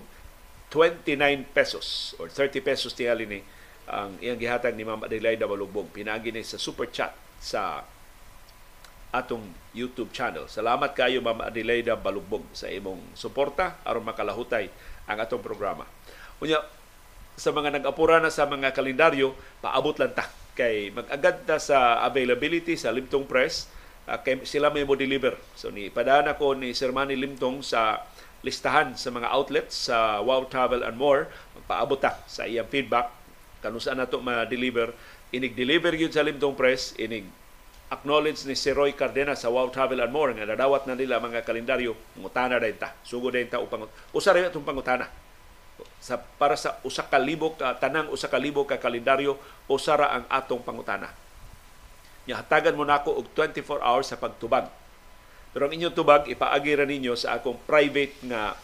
[0.72, 1.17] 29
[1.52, 3.39] pesos or 30 pesos tingali ni
[3.88, 5.89] ang iyang gihatag ni Ma'am Adelaida Balugbog.
[5.91, 7.84] Pinagi ni sa super chat sa
[9.12, 10.46] atong YouTube channel.
[10.52, 14.67] Salamat kayo Ma'am Adelaida Balugbog sa imong suporta aron makalahutay
[15.08, 15.88] ang atong programa.
[16.43, 16.60] Unya
[17.38, 22.74] sa mga nag-apura na sa mga kalendaryo, paabot lang ta kay mag-agad ta sa availability
[22.74, 23.70] sa Limtong Press
[24.10, 25.38] uh, kay sila may mo deliver.
[25.54, 28.02] So ni padana ko ni Sir Manny Limtong sa
[28.41, 31.30] listahan sa mga outlets sa Wow Travel and More.
[31.56, 33.13] Magpaabot ta sa iyang feedback
[33.62, 34.93] kanusaan nato ma-deliver
[35.34, 37.28] inig-deliver gyud sa Limtong Press inig
[37.88, 41.47] acknowledge ni si Roy Cardenas sa Wow Travel and More nga nadawat na nila mga
[41.47, 45.08] kalendaryo ngutana din ta sugo din ta upang usa ra itong pangutana.
[46.04, 49.39] Sa para sa usa ka libo ka tanang usa ka libo ka kalendaryo
[49.71, 51.15] usa ra ang atong pangutana.
[52.28, 54.67] Nya hatagan mo nako og 24 hours sa pagtubag.
[55.56, 58.60] Pero ang inyong tubag ipaagi ra ninyo sa akong private nga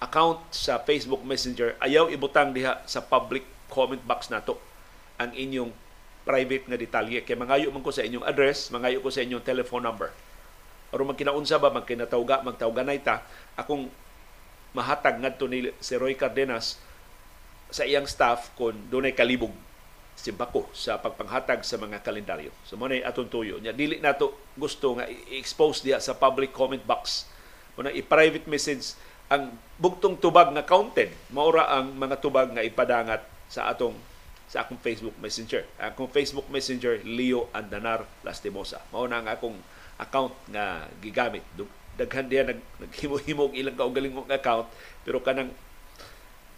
[0.00, 1.76] account sa Facebook Messenger.
[1.76, 4.56] Ayaw ibutang diha sa public comment box nato.
[5.20, 5.70] Ang inyong
[6.26, 7.22] private nga detalye.
[7.22, 10.10] Kaya mangayo man ko sa inyong address, mangayo ko sa inyong telephone number.
[10.90, 13.22] Aron magkinaunsa ba, magkinatawga, magtawganay ta,
[13.54, 13.86] akong
[14.74, 16.82] mahatag ngadto ni si Roy Cardenas
[17.70, 19.54] sa iyang staff kung dunay kalibog
[20.16, 22.50] simbako sa pagpanghatag sa mga kalendaryo.
[22.64, 23.60] So mo atong tuyo.
[23.60, 27.28] Nya dili nato gusto nga i-expose diya sa public comment box.
[27.76, 28.96] Mo i-private message
[29.28, 31.12] ang bugtong tubag nga counted.
[31.28, 33.20] Maura ang mga tubag nga ipadangat
[33.52, 33.94] sa atong
[34.46, 35.66] sa akong Facebook Messenger.
[35.78, 38.78] Akong Facebook Messenger, Leo Andanar Lastimosa.
[38.94, 39.58] Mao na ang akong
[39.98, 41.42] account nga gigamit.
[41.96, 44.68] Daghan diya nag, naghimo-himo ilang kaugaling kong account,
[45.02, 45.50] pero kanang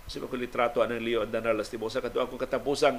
[0.09, 2.97] sino ko litrato anang Leo Andanar Lastimosa kadto akong katapusang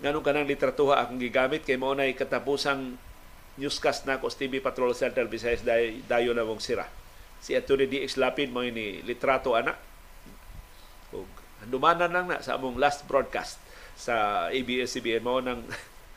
[0.00, 2.96] nganong kanang litratuha akong gigamit kay mao nay katapusang
[3.60, 6.88] newscast na ko sa TV Patrol Central Visayas day, dayo na mong sira.
[7.44, 7.84] Si Atty.
[7.84, 9.76] DX Lapid mo ni litrato ana.
[11.12, 11.28] Ug
[11.68, 13.60] dumanan lang na sa among last broadcast
[14.00, 15.60] sa ABS-CBN mo nang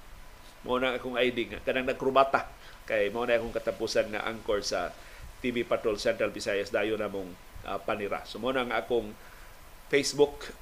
[0.65, 2.47] mo nang akong ID nga kanang nagkrubata
[2.87, 4.95] kay mo na akong katapusan nga anchor sa
[5.43, 7.27] TV Patrol Central Visayas dayo na mong
[7.67, 8.23] uh, panira.
[8.23, 9.11] So mo nang akong
[9.91, 10.55] Facebook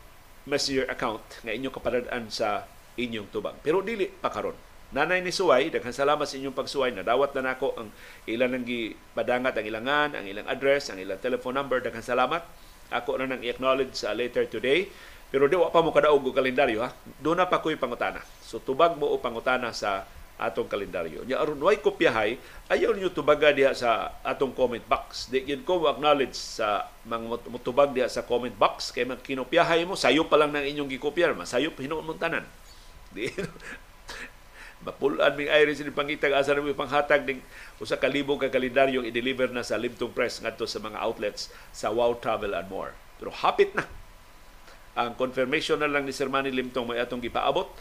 [0.49, 2.65] Messenger account nga inyong kapadadaan sa
[2.97, 3.53] inyong tubang.
[3.61, 4.57] Pero dili pa karon.
[4.91, 6.91] Nanay ni Suway, daghang salamat sa inyong pagsuway.
[6.91, 7.93] Nadawat na nako ang
[8.27, 11.79] ilan nang gipadangat ang ilangan, ang ilang address, ang ilang telephone number.
[11.79, 12.43] Daghang salamat.
[12.91, 14.91] Ako na nang i-acknowledge sa later today.
[15.31, 16.91] Pero di pa mo kadaog og kalendaryo ha.
[17.23, 18.19] Do na pa ko'y pangutana.
[18.43, 20.03] So tubag mo o pangutana sa
[20.41, 21.21] atong kalendaryo.
[21.23, 25.29] Nya aron way kopyahay, ayaw niyo tubaga diha sa atong comment box.
[25.29, 29.93] Di gyud ko acknowledge sa mga mutubag diha sa comment box kay man kinopyahay mo
[29.93, 32.43] sayo pa lang nang inyong gikopyar, masayo pa hinuon tanan.
[33.15, 33.29] Di
[34.81, 37.39] mapulan ming iris ni pangitag asa na panghatag ning
[37.77, 41.93] usa ka libo ka kalendaryo i-deliver na sa Libtong Press ngadto sa mga outlets sa
[41.93, 42.97] Wow Travel and More.
[43.21, 43.85] Pero hapit na
[44.95, 47.71] ang confirmation na lang ni Sir Manny Limtong may atong gipaabot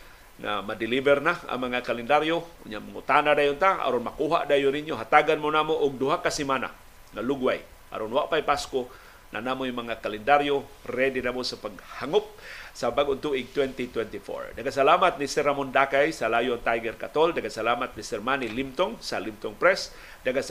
[0.41, 2.41] na ma-deliver na ang mga kalendaryo.
[2.65, 6.73] Unya mutana dayon ta aron makuha dayon ninyo hatagan mo namo og duha ka semana
[7.13, 7.61] na lugway
[7.93, 8.89] aron wa pay Pasko
[9.31, 12.27] na namo yung mga kalendaryo ready na mo sa paghangop
[12.75, 14.59] sa bagong tuig 2024.
[14.59, 18.99] Daghang ni Sir Ramon Dakay sa Lion Tiger Katol, daghang salamat ni Sir Manny Limtong
[19.03, 20.47] sa Limtong Press, daghang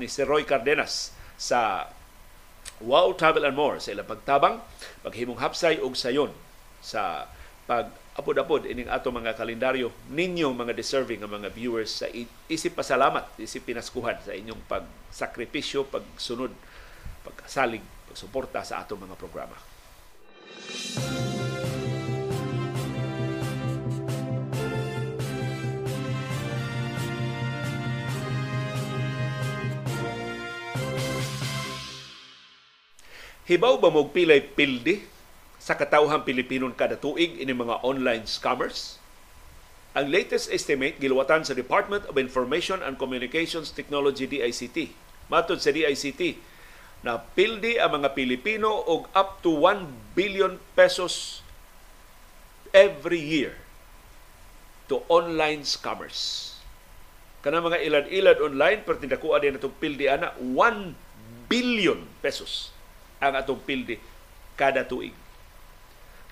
[0.00, 1.88] ni Sir Roy Cardenas sa
[2.82, 4.58] Wow Travel and More sa ilang pagtabang,
[5.06, 6.34] paghimong hapsay og sayon
[6.82, 7.30] sa
[7.64, 12.06] pag apod-apod ining ato mga kalendaryo ninyo mga deserving nga mga viewers sa
[12.50, 16.52] isip pasalamat, isip pinaskuhan sa inyong pagsakripisyo, pagsunod,
[17.24, 19.56] pagsalig, pagsuporta sa ato mga programa.
[33.52, 35.04] Hibaw ba mog pilay pildi
[35.60, 38.96] sa katawhang Pilipinon kada tuig ini mga online scammers?
[39.92, 44.96] Ang latest estimate giluwatan sa Department of Information and Communications Technology DICT.
[45.28, 46.40] Matod sa DICT,
[47.04, 51.44] na pildi ang mga Pilipino og up to 1 billion pesos
[52.72, 53.52] every year
[54.88, 56.56] to online scammers.
[57.44, 62.71] Kana mga ilad-ilad online, pero tindakuan din itong pildi ana, 1 billion pesos
[63.22, 64.02] ang atong pildi
[64.58, 65.14] kada tuig.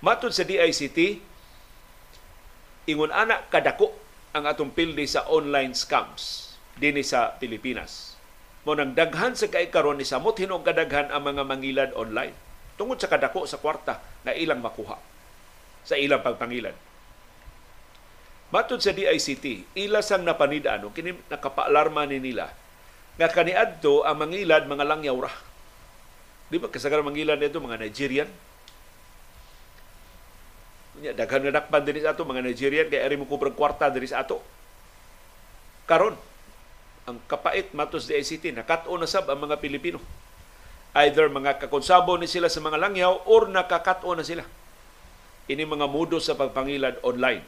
[0.03, 1.23] Matod sa DICT,
[2.91, 3.95] ingon ana kadako
[4.35, 8.19] ang atong pildi sa online scams dinhi sa Pilipinas.
[8.67, 12.35] Mo nang daghan sa kay karon ni samot hinog kadaghan ang mga mangilad online
[12.77, 14.97] tungod sa kadako sa kwarta na ilang makuha
[15.85, 16.77] sa ilang pagpangilad.
[18.51, 22.51] Matod sa DICT, ila sang napanidaan kini nakapaalarma ni nila
[23.15, 25.33] nga kaniadto ang mangilad mga langyaw ra
[26.51, 28.29] Di ba kasagaran mangilan nito mga Nigerian?
[31.01, 34.43] Nya daghan nga dakpan dinhi ato mga Nigerian kay ari mo kubrang kwarta dinhi ato.
[35.87, 36.19] Karon
[37.07, 40.03] ang kapait matos di ICT nakat-o na sab ang mga Pilipino.
[40.93, 44.43] Either mga kakonsabo ni sila sa mga langyaw or nakakat-o na sila.
[45.47, 47.47] Ini mga mudo sa pagpangilad online.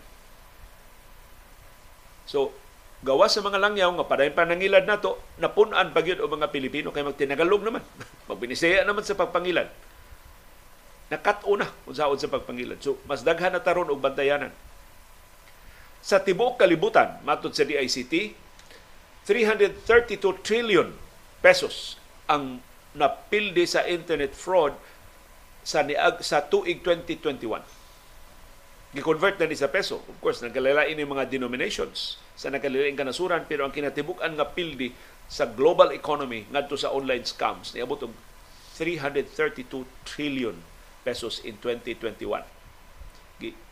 [2.27, 2.55] So,
[3.03, 7.63] gawa sa mga langyaw nga padayon panangilad nato napunan pagyud og mga Pilipino kay magtinagalog
[7.67, 7.83] naman
[8.31, 9.67] magbinisaya naman sa pagpangilad
[11.13, 12.81] nakat-una unsaon sa pagpangilad.
[12.81, 14.49] So mas daghan na taron og bantayanan.
[16.01, 18.33] Sa tibuok kalibutan, matod sa DICT,
[19.29, 20.89] 332 trillion
[21.45, 22.65] pesos ang
[22.97, 24.75] napildi sa internet fraud
[25.63, 27.61] sa niag sa tuig 2021.
[28.93, 30.05] Gi-convert na ni sa peso.
[30.05, 34.93] Of course, nagkalilain ni mga denominations sa nagkalilain kanasuran pero ang kinatibuk-an nga pildi
[35.33, 38.13] sa global economy ngadto sa online scams niabot og
[38.77, 40.53] 332 trillion
[41.01, 42.45] pesos in 2021.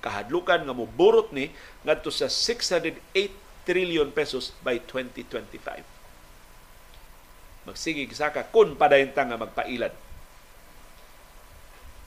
[0.00, 1.52] Kahadlukan nga moburot ni
[1.84, 7.68] ngadto sa 608 trillion pesos by 2025.
[7.68, 9.92] Magsige saka kun padayenta nga magpailad.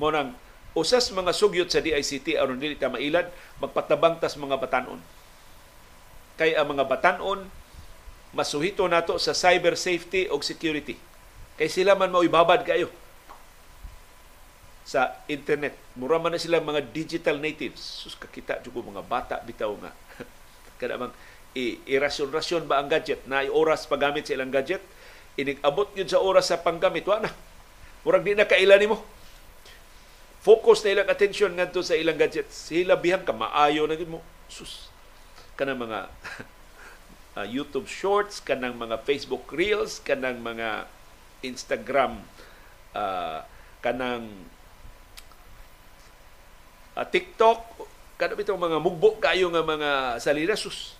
[0.02, 0.34] Mo nang
[0.74, 3.30] usas mga sugyot sa DICT aron dili ta mailad,
[3.62, 5.00] magpatabang tas mga batanon.
[6.38, 7.46] Kay ang mga batanon
[8.34, 10.98] masuhito nato sa cyber safety o security.
[11.58, 12.90] Kay sila man mao ibabad kayo
[14.84, 15.78] sa internet.
[15.94, 17.80] Mura man na sila mga digital natives.
[17.80, 19.94] Sus kakita jud mga bata bitaw nga.
[20.82, 21.14] Kada mang
[21.54, 24.82] irasyon-rasyon ba ang gadget na oras paggamit sa ilang gadget
[25.38, 27.30] inigabot yun sa oras sa panggamit wa na
[28.02, 29.02] murag di na kailan nimo
[30.44, 34.20] focus na ilang attention ngadto sa ilang gadget sila bihang ka maayo na mo.
[34.52, 34.92] Sus.
[35.56, 36.12] Kanang mga
[37.40, 40.86] uh, YouTube shorts kanang mga Facebook reels kanang mga
[41.42, 42.20] Instagram
[42.94, 43.42] uh,
[43.84, 44.30] kanang
[46.96, 47.60] uh, TikTok,
[48.16, 49.90] kada bitong mga mugbo kayo nga mga
[50.22, 50.96] salida sus.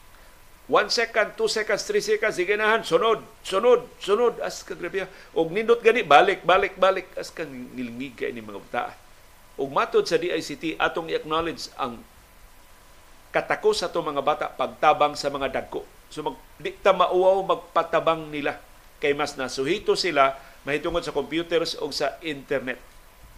[0.64, 5.04] One second, two seconds, three seconds, sige nahan, sunod, sunod, sunod, as ka grabe.
[5.36, 8.96] Og nindot gani, balik, balik, balik, as ka ngilingig kay ni mga bata.
[9.60, 12.02] Og matod sa DICT, atong i-acknowledge ang
[13.34, 15.82] katakos sa mga bata pagtabang sa mga dagko.
[16.14, 18.62] So mag, di ta mauwaw magpatabang nila
[19.02, 22.78] kay mas nasuhito sila mahitungod sa computers o sa internet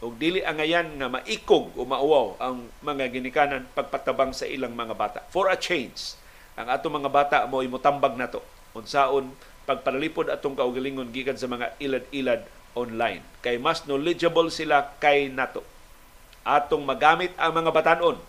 [0.03, 5.23] ug dili angayan nga maikog o mauwaw ang mga ginikanan pagpatabang sa ilang mga bata.
[5.31, 6.19] For a change,
[6.59, 8.43] ang ato mga bata mo imutambag nato
[8.75, 9.31] unsaon
[9.63, 12.43] pagpanalipod atong kaugalingon gikan sa mga ilad-ilad
[12.75, 13.23] online.
[13.39, 15.63] Kay mas knowledgeable sila kay nato.
[16.45, 18.21] Atong magamit ang mga batanon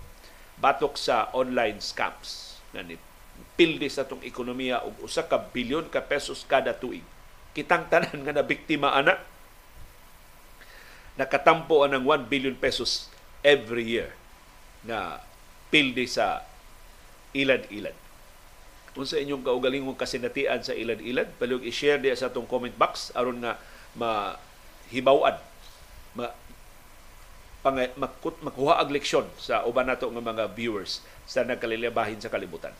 [0.57, 2.57] batok sa online scams.
[2.73, 2.99] Ganit
[3.57, 7.05] pildi sa atong ekonomiya og usa ka bilyon ka pesos kada tuig.
[7.57, 9.17] Kitang tanan nga na biktima ana
[11.17, 13.09] nakatampo ang 1 billion pesos
[13.41, 14.12] every year
[14.85, 15.25] na
[15.73, 16.45] pildi sa
[17.33, 17.97] ilad-ilad.
[18.93, 23.41] Kung sa inyong kaugalingong kasinatian sa ilad-ilad, palug i-share diya sa atong comment box aron
[23.41, 23.61] nga
[23.97, 25.37] mahibawan,
[26.17, 26.33] ma
[27.67, 27.83] pang,
[28.47, 32.71] makuha ang leksyon sa uban nato nga mga viewers sa nagkalilibahin sa kalibutan.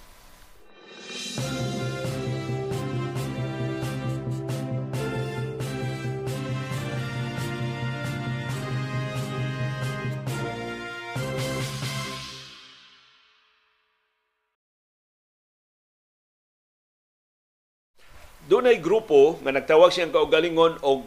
[18.47, 21.03] Dunay grupo nga nagtawag siyang kaugalingon og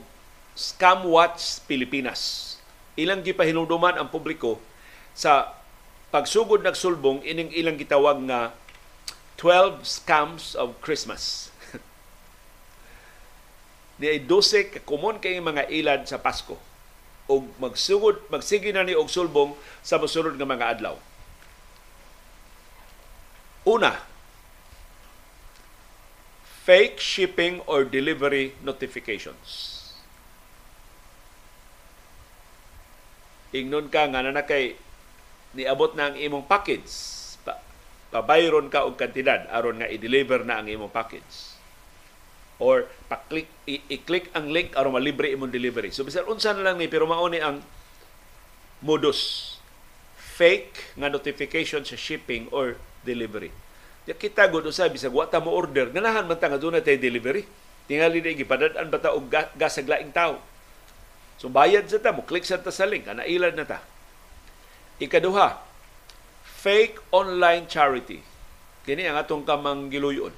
[0.60, 2.59] Scam Watch Pilipinas.
[3.00, 4.60] Ilang gipahinumduman ang publiko
[5.16, 5.56] sa
[6.12, 8.52] pagsugod nagsulbong ining ilang gitawag nga
[9.39, 11.47] 12 scams of Christmas.
[14.04, 16.60] Ni ay 12 ka common kay mga ilad sa Pasko
[17.30, 19.54] og magsugod magsige na ni og sulbong
[19.86, 20.97] sa mosunod nga mga adlaw.
[23.70, 24.02] Una,
[26.66, 29.79] fake shipping or delivery notifications.
[33.56, 34.78] Ingnon ka nga na kay
[35.58, 36.89] niabot na ang imong package,
[37.41, 37.58] pa,
[38.14, 41.58] pabayron ka og kantidad aron nga i-deliver na ang imong package.
[42.60, 45.89] Or pa-click i-click ang link aron malibre imong delivery.
[45.89, 47.66] So bisan unsa na lang ni pero mao ni ang
[48.86, 49.56] modus
[50.18, 53.52] fake nga notification sa shipping or delivery
[54.10, 56.97] Ya kita gud usay bisag wa ta mo order ganahan man ta nga dunay tay
[56.97, 57.45] delivery.
[57.86, 60.41] Tingali di gipadad-an bata og gas sa laing tao.
[61.40, 63.80] So bayad sa ta mo click sa ta sa link ana ilad na ta.
[65.00, 65.56] Ikaduha,
[66.44, 68.20] fake online charity.
[68.84, 70.36] Kini ang atong kamang giluyon.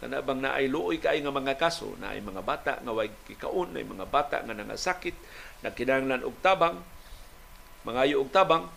[0.00, 3.84] Kana bang naay luoy kay nga mga kaso, naay mga bata nga way kikaon, naay
[3.84, 5.16] mga bata nga nangasakit,
[5.60, 6.80] nagkinahanglan og tabang,
[7.84, 8.68] mangayo og tabang,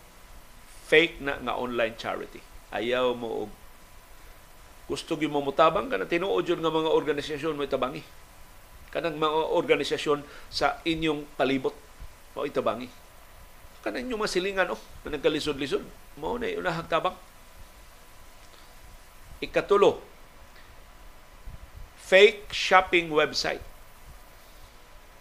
[0.88, 2.40] fake na nga online charity.
[2.72, 3.50] Ayaw mo og
[4.90, 8.02] gusto gyud mo mutabang kana tinuod yun nga mga organisasyon mo itabangi
[8.90, 10.20] kanang mga organisasyon
[10.50, 11.74] sa inyong palibot
[12.34, 12.90] mo itabangi
[13.80, 15.82] kanang inyong masilingan oh na nagkalisod-lisod
[16.18, 17.16] mo na unahang tabang
[19.40, 20.02] ikatulo
[21.96, 23.62] fake shopping website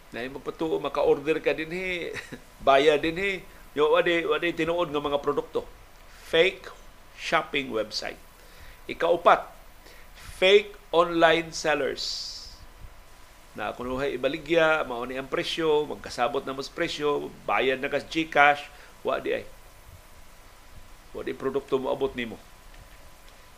[0.09, 2.09] Na magpatuo maka-order ka din hi,
[2.65, 3.33] bayad din hi.
[3.77, 5.69] Yo wadi wadi tinuod nga mga produkto.
[6.25, 6.65] Fake
[7.13, 8.17] shopping website.
[8.89, 9.45] Ikaupat,
[10.17, 12.38] fake online sellers.
[13.59, 18.63] Na kunuhay ibaligya, mao ni ang presyo, magkasabot na mas presyo, bayad na kas GCash,
[19.03, 19.43] wa di ay.
[21.11, 22.39] Wa di produkto mo abot nimo.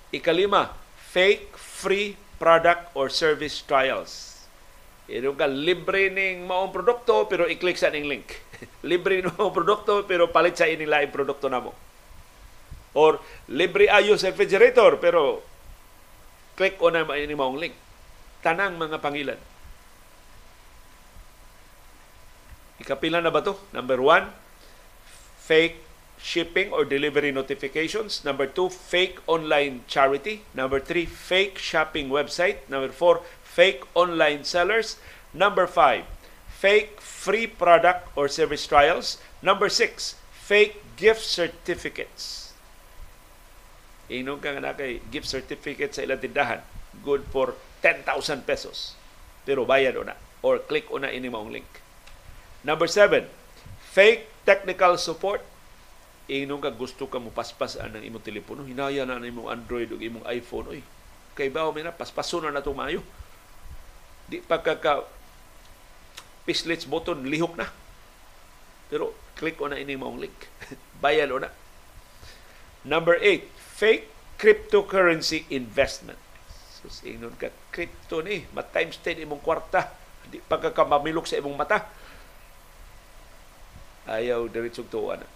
[0.09, 0.73] Ikalima,
[1.13, 4.41] fake free product or service trials.
[5.05, 8.41] Ito ka libre ning maong produkto pero i-click sa ning link.
[8.89, 11.77] libre ning maong produkto pero palit sa ining laing produkto namo.
[12.97, 13.21] Or
[13.53, 15.45] libre ayo sa refrigerator pero
[16.57, 17.77] click o na ini maong link.
[18.41, 19.50] Tanang mga pangilan.
[22.81, 23.53] Ikapila na ba to?
[23.69, 24.33] Number one,
[25.37, 25.85] fake
[26.17, 28.25] shipping or delivery notifications.
[28.25, 30.41] Number two, fake online charity.
[30.57, 32.65] Number three, fake shopping website.
[32.69, 34.97] Number four, fake online sellers.
[35.33, 36.05] Number five,
[36.49, 39.21] fake free product or service trials.
[39.41, 42.53] Number six, fake gift certificates.
[44.11, 46.59] Inom ka nga kay gift certificate sa ilang tindahan.
[47.05, 47.55] Good for
[47.85, 48.93] 10,000 pesos.
[49.47, 50.19] Pero bayad o na.
[50.43, 51.69] Or click o na ini maong link.
[52.61, 53.25] Number seven,
[53.93, 55.41] fake technical support.
[56.31, 58.63] Inom ka gusto ka mo paspas ang imong telepono.
[58.63, 60.69] Hinaya na imong Android o imong iPhone.
[60.71, 60.81] Uy,
[61.35, 63.01] kay ba na paspaso na na mayo
[64.31, 65.03] di pagkaka
[66.47, 67.67] pislets button lihok na
[68.87, 70.47] pero click o na ini maong link
[71.03, 71.51] bayad o na
[72.87, 73.43] number 8
[73.75, 74.07] fake
[74.39, 76.19] cryptocurrency investment
[76.79, 79.91] so ingnon ka crypto ni ma times 10 imong kwarta
[80.31, 81.91] di pagkaka mamilok sa imong mata
[84.09, 85.27] ayaw diretsong tuwa na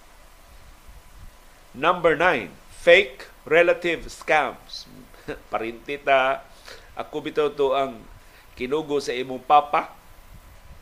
[1.76, 2.50] number 9
[2.86, 4.90] fake relative scams.
[5.54, 6.42] Parintita
[6.96, 8.02] ako bitaw to ang
[8.58, 9.94] kinugo sa imong papa.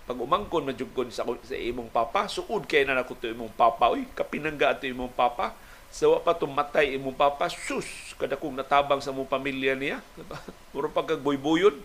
[0.04, 0.76] Pag umangkon man
[1.12, 2.28] sa, sa imong papa.
[2.28, 3.92] Suod kay na nako imong papa.
[3.96, 5.56] Uy kapinangga ato imong papa.
[5.94, 7.48] Sa wa pa tumatay imong papa.
[7.48, 9.98] Sus kada kong natabang sa mong pamilya niya.
[10.76, 11.80] Puro pagkagboy-buyon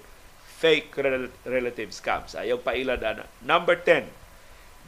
[0.58, 0.90] fake
[1.46, 2.34] relative scams.
[2.34, 3.24] Ayaw pa ila dana.
[3.38, 4.10] Number 10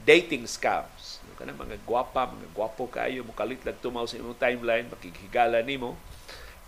[0.03, 1.00] dating scams
[1.41, 5.97] kana mga gwapa mga gwapo kayo mo kalit lang tumaw sa imong timeline makighigala nimo.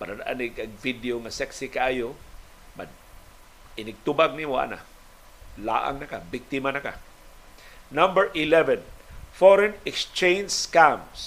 [0.00, 2.16] Para ani kag video nga sexy kayo
[3.76, 4.80] inigtubag ni mo ana.
[5.60, 6.96] Laang na ka biktima na ka.
[7.92, 8.80] Number 11
[9.32, 11.20] foreign exchange scams.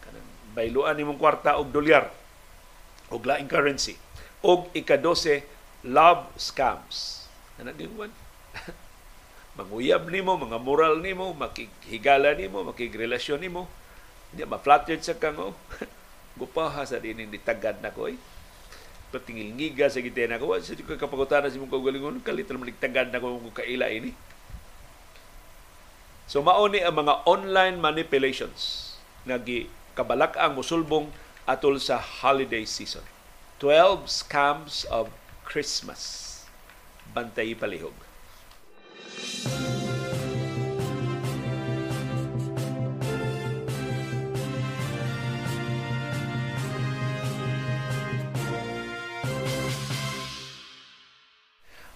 [0.00, 0.24] Kanang
[0.56, 2.08] bayluan nimong kwarta og dolyar
[3.12, 4.00] og laing currency
[4.44, 5.44] og ika-12
[5.84, 7.28] love scams.
[7.60, 7.92] Ana din
[9.54, 13.70] manguyab nimo mga moral nimo makighigala nimo makigrelasyon nimo.
[14.34, 15.54] Hindi ma-flattered sa kang oh.
[16.40, 18.18] Gupaha sa dining ditagad na ko eh
[19.14, 20.58] patingil ngiga sa gitena ko.
[20.58, 22.18] Sa ko kapagutana sa mong kaugalingon.
[22.26, 24.10] Kalit na maligtagad na ko mong kaila ini.
[26.26, 28.90] So mauni ang mga online manipulations
[29.22, 29.38] nga
[29.94, 31.14] kabalak ang musulbong
[31.46, 33.06] atol sa holiday season.
[33.62, 35.14] 12 scams of
[35.46, 36.42] Christmas.
[37.14, 38.03] Bantay palihog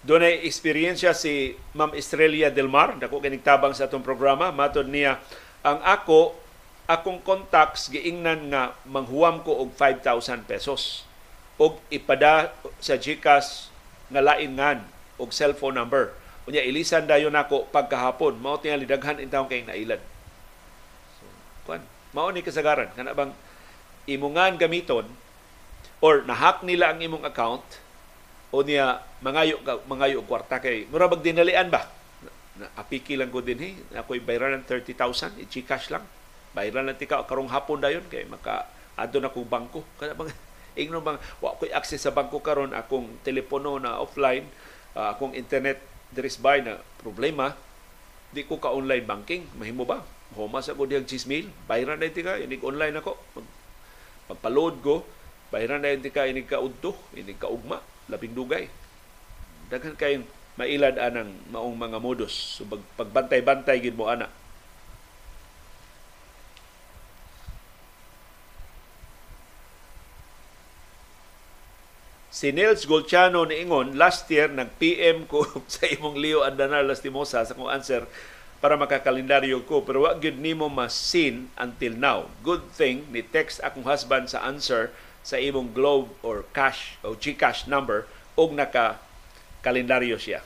[0.09, 4.49] Doon ay eksperyensya si Ma'am Estrella Del Mar, dako tabang sa atong programa.
[4.49, 5.21] Matod niya,
[5.61, 6.33] ang ako,
[6.89, 11.05] akong contacts giingnan nga manghuwam ko og 5,000 pesos
[11.61, 12.49] og ipada
[12.81, 13.69] sa GCash
[14.09, 14.81] nga lain ngan
[15.21, 16.09] og cellphone number.
[16.49, 18.41] Unya ilisan dayon nako pagkahapon.
[18.41, 20.01] Mao tingali daghan intawon kay nailad.
[21.21, 21.29] So,
[21.69, 22.89] kuan, mao ni kasagaran.
[22.97, 23.37] Kana bang
[24.09, 25.05] imungan gamiton
[26.01, 27.61] or nahak nila ang imong account
[28.49, 31.85] o niya mangayo mangayo kwarta kay mura bag dinalian ba?
[32.57, 36.01] Na, apiki lang ko din he ako'y bayaran ng 30,000 i-cash lang.
[36.57, 38.65] Bayaran lang tika karong hapon dayon kay maka
[38.97, 39.85] adto na bangko.
[40.01, 40.33] Kada bang
[40.81, 44.49] ingno bang wa ko'y access sa bangko karon akong telepono na offline
[44.97, 47.53] uh, akong internet diris by na problema
[48.29, 50.05] di ko ka online banking mahimo ba
[50.37, 53.17] homa sa ko diyang 6,000 bayaran na tika inig online ako
[54.29, 54.95] pagpa-load ko
[55.49, 58.65] bayaran na tika inig ka udto inig ka ugma labing dugay.
[59.69, 60.25] Daghan kay
[60.57, 62.57] mailad anang maong mga modus.
[62.57, 64.27] So pag, pagbantay-bantay gid mo ana.
[72.39, 77.51] Si Nels Golciano ni Ingon, last year, nag-PM ko sa imong Leo Andanar Lastimosa sa
[77.51, 78.07] kong answer
[78.63, 79.83] para makakalendaryo ko.
[79.83, 82.31] Pero wag gyud nimo mas-seen until now.
[82.39, 87.67] Good thing, ni text akong husband sa answer sa imong Globe or cash o GCash
[87.67, 88.07] number
[88.39, 89.03] og naka
[89.59, 90.39] kalendaryo siya.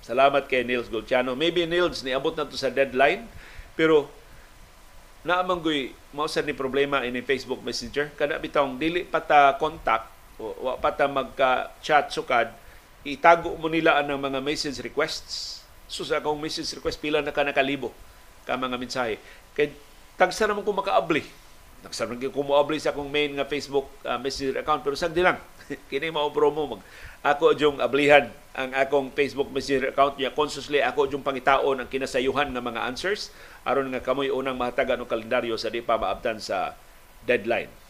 [0.00, 1.36] Salamat kay Nils Golciano.
[1.36, 3.28] Maybe Nils niabot na to sa deadline
[3.76, 4.08] pero
[5.20, 10.74] naamang goy mao ni problema ini Facebook Messenger kada bitong dili pa ta contact wa
[10.78, 12.50] pa ta magka chat sukad
[13.04, 15.60] itago mo nila ang mga message requests.
[15.86, 17.92] So sa akong message request pila na ka nakalibo
[18.48, 19.20] ka mga mensahe.
[19.52, 19.76] Kay
[20.16, 21.22] tagsa naman ko makaabli.
[21.84, 25.36] Nagsa man ko moabli sa akong main nga Facebook uh, messenger account pero sagdi lang.
[25.92, 26.82] Kini mao promo mag
[27.20, 30.32] ako jung ablihan ang akong Facebook messenger account niya.
[30.32, 33.28] Consciously ako jung pangitaon ang kinasayuhan nga mga answers.
[33.68, 36.72] Aron nga kamoy unang mahatagan og kalendaryo sa di pa maabtan sa
[37.28, 37.83] deadline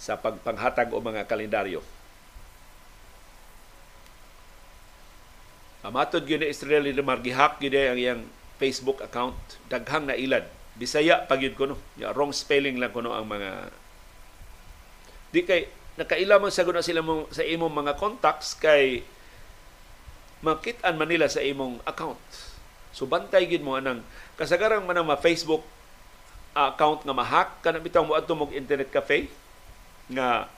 [0.00, 1.84] sa pagpanghatag o mga kalendaryo.
[5.84, 8.22] Amatod gyud ni Israel ni Margihak gyud ang iyang
[8.56, 9.36] Facebook account
[9.68, 10.44] daghang na ilad
[10.80, 11.76] Bisaya pagyud ko no.
[12.00, 13.68] Ya, wrong spelling lang ko no ang mga
[15.30, 19.04] di kay nakaila man sagud na sila mo, sa imong mga contacts kay
[20.40, 22.18] makit-an Manila sa imong account.
[22.96, 24.00] So bantay gid mo anang
[24.40, 25.62] kasagarang man ang Facebook
[26.56, 29.30] account nga mahak kana bitaw mo adto mog internet cafe
[30.10, 30.50] nga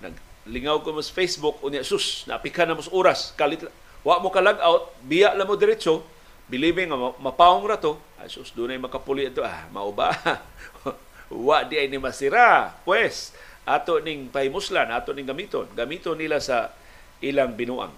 [0.00, 3.64] naglingaw ko mo sa Facebook unya sus napika na mo oras kalit
[4.00, 6.02] wa mo ka log out biya la mo diretso
[6.50, 10.10] believing nga mapaong ra to, asus dunay makapuli ito ah, mao ba?
[11.30, 12.74] Wa di ay ni masira.
[12.82, 13.30] Pues
[13.62, 15.70] ato ning pahimuslan, ato ning gamiton.
[15.78, 16.74] Gamiton nila sa
[17.22, 17.94] ilang binuang.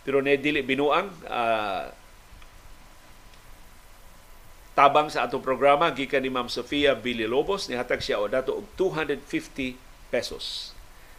[0.00, 1.84] Pero ne dili binuang uh,
[4.74, 9.76] tabang sa atong programa gikan ni Ma'am Sofia Villalobos nihatag siya o dato og 250
[10.10, 10.74] pesos.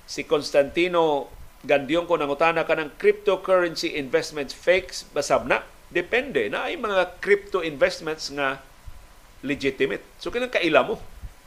[0.08, 1.30] Si Constantino
[1.62, 7.60] Gandiong ko nangutana ka ng cryptocurrency investments fakes basab na Depende na ay mga crypto
[7.60, 8.64] investments nga
[9.44, 10.00] legitimate.
[10.24, 10.96] So kinang kaila mo.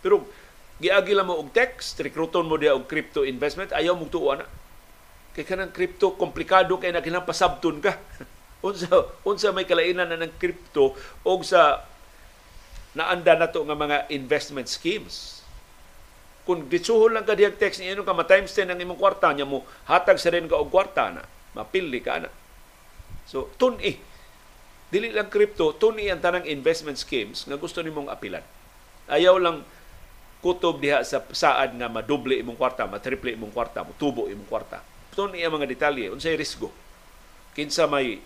[0.04, 0.28] Pero
[0.76, 4.46] giagi mo og text, rekruton mo dia og crypto investment, ayaw mo tuwa na.
[5.32, 7.96] Kay kanang crypto komplikado kay na pasabton ka.
[8.64, 10.92] unsa unsa may kalainan na ng crypto
[11.24, 11.84] og sa
[12.94, 15.42] naanda na to nga mga investment schemes.
[16.46, 19.64] Kung gitsuhol lang ka diyag text niyo ka ma-times 10 ang imong kwarta niya mo
[19.88, 21.22] hatag sa rin ka og kwarta na
[21.56, 22.30] mapili ka na.
[23.24, 23.96] So tun eh
[24.94, 28.46] Dili lang crypto, tuni ang tanang investment schemes nga gusto nimong apilan.
[29.10, 29.66] Ayaw lang
[30.38, 34.86] kutob diha sa saad nga madoble imong kwarta, matriple imong kwarta, tubo imong kwarta.
[35.10, 36.70] Tuni ang mga detalye, unsay risgo.
[37.58, 38.22] Kinsa may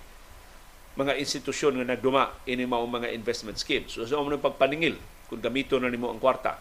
[0.99, 3.95] mga institusyon nga nagduma ini mao mga investment schemes.
[3.95, 4.99] So, sa so, pagpaningil
[5.31, 6.59] kung gamito na nimo ang kwarta.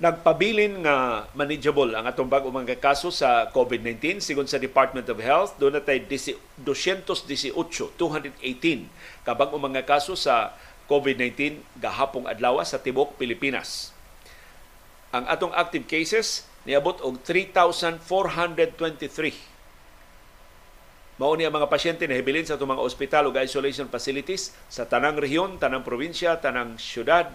[0.00, 5.60] nagpabilin nga manageable ang atong bag mga kaso sa COVID-19 sigon sa Department of Health
[5.60, 8.00] doon natay 218 218
[9.28, 10.56] kabag mga kaso sa
[10.88, 13.92] COVID-19 gahapong adlaw sa tibok Pilipinas.
[15.12, 18.00] Ang atong active cases niabot og 3,423.
[21.20, 24.88] Mao ni ang mga pasyente na hibilin sa itong mga ospital o isolation facilities sa
[24.88, 27.28] tanang rehiyon, tanang probinsya, tanang syudad,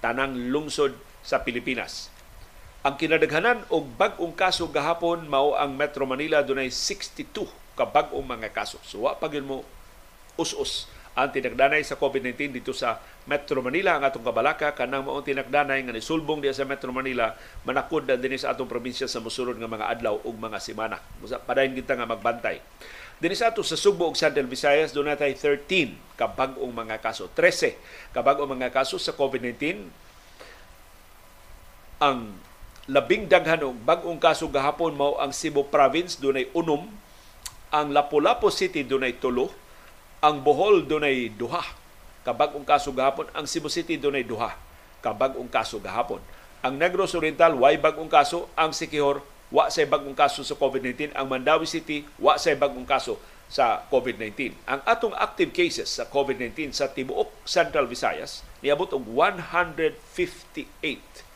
[0.00, 2.08] tanang lungsod sa Pilipinas.
[2.80, 7.44] Ang kinadaghanan og bag-ong kaso gahapon mao ang Metro Manila dunay 62
[7.76, 8.80] ka bag-ong mga kaso.
[8.80, 9.64] So wa pa mo
[10.40, 12.96] us-us ang tinagdanay sa COVID-19 dito sa
[13.28, 17.36] Metro Manila ang atong kabalaka kanang mao tinagdanay nga nisulbong diya sa Metro Manila
[17.68, 20.96] manakod na dinhi sa atong probinsya sa mosunod nga mga adlaw ug mga semana.
[21.44, 22.64] Padayon kita nga magbantay.
[23.20, 27.28] Dinhi sa ato sa Subo ug Central Visayas natay 13 ka bag-ong mga kaso.
[27.36, 27.76] 13
[28.16, 29.92] ka bag-ong mga kaso sa COVID-19
[32.00, 32.32] ang
[32.88, 36.88] labing daghan og bag-ong kaso gahapon mao ang Cebu Province dunay unom,
[37.68, 39.52] ang Lapu-Lapu City dunay tulo,
[40.24, 41.60] ang Bohol dunay duha
[42.24, 44.56] ka bag-ong kaso gahapon, ang Cebu City dunay duha
[45.04, 46.24] ka bag-ong kaso gahapon.
[46.64, 49.20] Ang Negros Oriental way bag-ong kaso, ang Siquijor
[49.50, 53.18] wa say bag-ong kaso sa COVID-19, ang Mandawi City wa say bag-ong kaso
[53.50, 54.54] sa COVID-19.
[54.70, 61.26] Ang atong active cases sa COVID-19 sa tibuok Central Visayas niabot og 158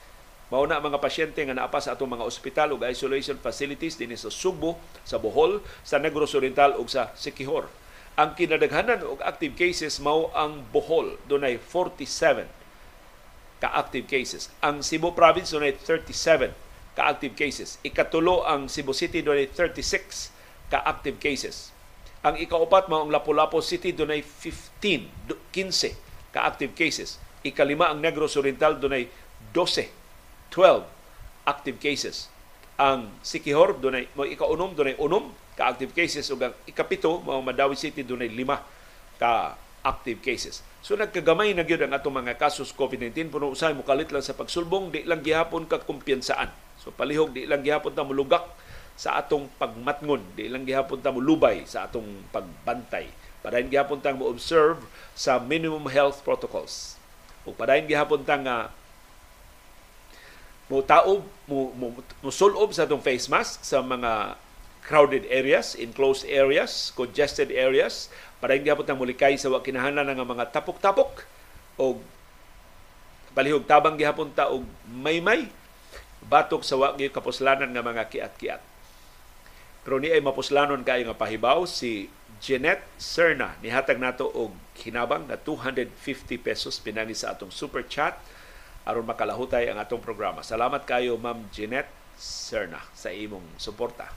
[0.53, 4.15] Mao na mga pasyente nga naa pa sa atong mga ospital ug isolation facilities dinhi
[4.15, 7.67] sa Subo, sa Bohol, sa Negros Oriental ug sa Siquijor.
[8.15, 12.47] Ang kinadaghanan og active cases mao ang Bohol, dunay 47
[13.59, 14.55] ka active cases.
[14.63, 16.55] Ang Cebu province dunay 37
[16.95, 17.83] ka active cases.
[17.83, 20.31] Ikatulo ang Cebu City dunay 36
[20.71, 21.75] ka active cases.
[22.25, 27.21] Ang ikaupat mao ang Lapu-Lapu City dunay 15, 15 ka active cases.
[27.45, 29.11] Ikalima ang Negros Oriental dunay
[29.53, 29.91] 12,
[30.49, 30.87] 12
[31.45, 32.33] active cases.
[32.81, 37.77] Ang Sikihor dunay mo ikaunom dunay unom ka active cases ug ang ikapito mao Madawi
[37.77, 38.63] City dunay lima
[39.21, 40.65] ka active cases.
[40.81, 44.33] So nagkagamay na gyud ang atong mga kasos COVID-19 puno usay mo kalit lang sa
[44.33, 46.64] pagsulbong di lang gihapon ka kumpiyansaan.
[46.85, 48.45] So palihog di lang gihapon ta mulugak
[48.95, 53.09] sa atong pagmatngon, di lang gihapon ta mulubay sa atong pagbantay.
[53.41, 54.85] Padayon gihapon ta mo observe
[55.17, 57.01] sa minimum health protocols.
[57.49, 58.57] O padayon gihapon ta nga
[60.69, 64.37] mo taob mo, mo, mo sulob sa atong face mask sa mga
[64.85, 71.25] crowded areas, enclosed areas, congested areas, para hindi ang mulikay sa kinahanglan nga mga tapok-tapok
[71.81, 71.97] o
[73.33, 75.49] palihog tabang gihapon ta og may-may
[76.29, 78.63] batok sa wa kapuslanan nga mga kiat-kiat.
[79.85, 82.09] Pero ni ay mapuslanon kayo nga pahibaw si
[82.41, 88.17] Jeanette Serna nihatag nato og hinabang na 250 pesos pinagi sa atong super chat
[88.85, 90.41] aron makalahutay ang atong programa.
[90.45, 94.09] Salamat kayo Ma'am Jeanette Serna sa imong suporta.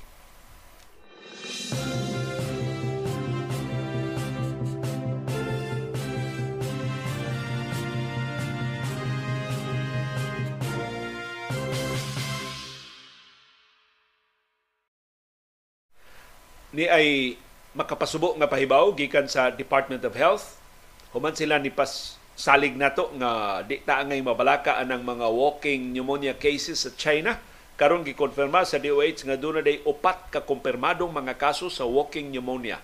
[16.77, 17.33] Ni ay
[17.73, 20.61] makapasubo nga pahibaw gikan sa Department of Health.
[21.09, 26.37] Human sila ni pas salig nato nga di ta ngay mabalaka anang mga walking pneumonia
[26.37, 27.41] cases sa China.
[27.81, 32.77] Karon gikonfirma sa DOH nga doon day upat ka kumpirmadong mga kaso sa walking pneumonia.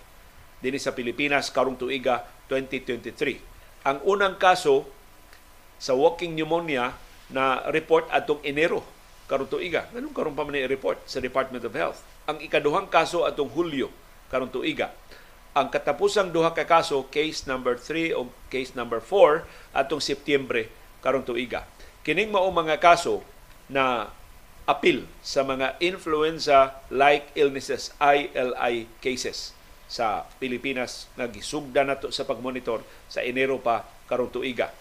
[0.58, 4.90] Dinhi sa Pilipinas karong tuiga 2023 ang unang kaso
[5.78, 6.98] sa walking pneumonia
[7.30, 8.82] na report atong Enero.
[9.30, 13.52] Karong tuiga nganong karon pa man report sa Department of Health ang ikaduhang kaso atong
[13.52, 13.92] Hulyo
[14.32, 14.96] karong tuiga.
[15.54, 19.46] Ang katapusang duha ka kaso, case number 3 o case number 4
[19.76, 20.72] atong Setyembre
[21.06, 21.70] karong tuiga.
[22.02, 23.22] Kining mao mga kaso
[23.70, 24.10] na
[24.66, 29.54] apil sa mga influenza-like illnesses, ILI cases
[29.86, 34.74] sa Pilipinas nga gisugda nato sa pagmonitor sa Enero pa karong tuiga.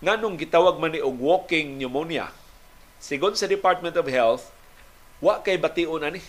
[0.00, 2.32] Nganong gitawag man ni og walking pneumonia.
[2.96, 4.48] Sigon sa Department of Health,
[5.20, 6.22] wa kay bation ani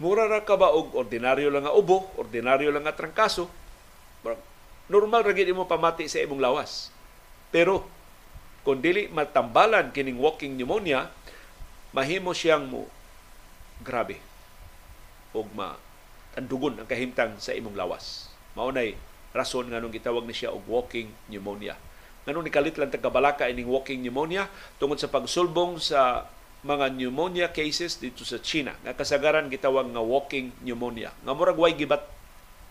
[0.00, 3.52] Mura ra ka ba og ordinaryo lang nga ubo, ordinaryo lang nga trangkaso,
[4.88, 6.88] normal ra gid mo pamati sa imong lawas.
[7.52, 7.84] Pero
[8.64, 11.12] kung dili matambalan kining walking pneumonia,
[11.92, 12.88] mahimo siyang mo
[13.84, 14.20] grabe
[15.36, 15.76] og ma
[16.32, 18.32] tandugon ang kahimtang sa imong lawas.
[18.56, 18.96] Maunay
[19.36, 21.76] rason nga nung gitawag ni siya og walking pneumonia.
[22.24, 24.48] Nganong nikalit lang tagkabalaka ining walking pneumonia
[24.80, 26.24] tungod sa pagsulbong sa
[26.60, 28.76] mga pneumonia cases dito sa China.
[28.84, 31.12] Nga kasagaran gitawag nga walking pneumonia.
[31.24, 32.04] Nga murag way gibat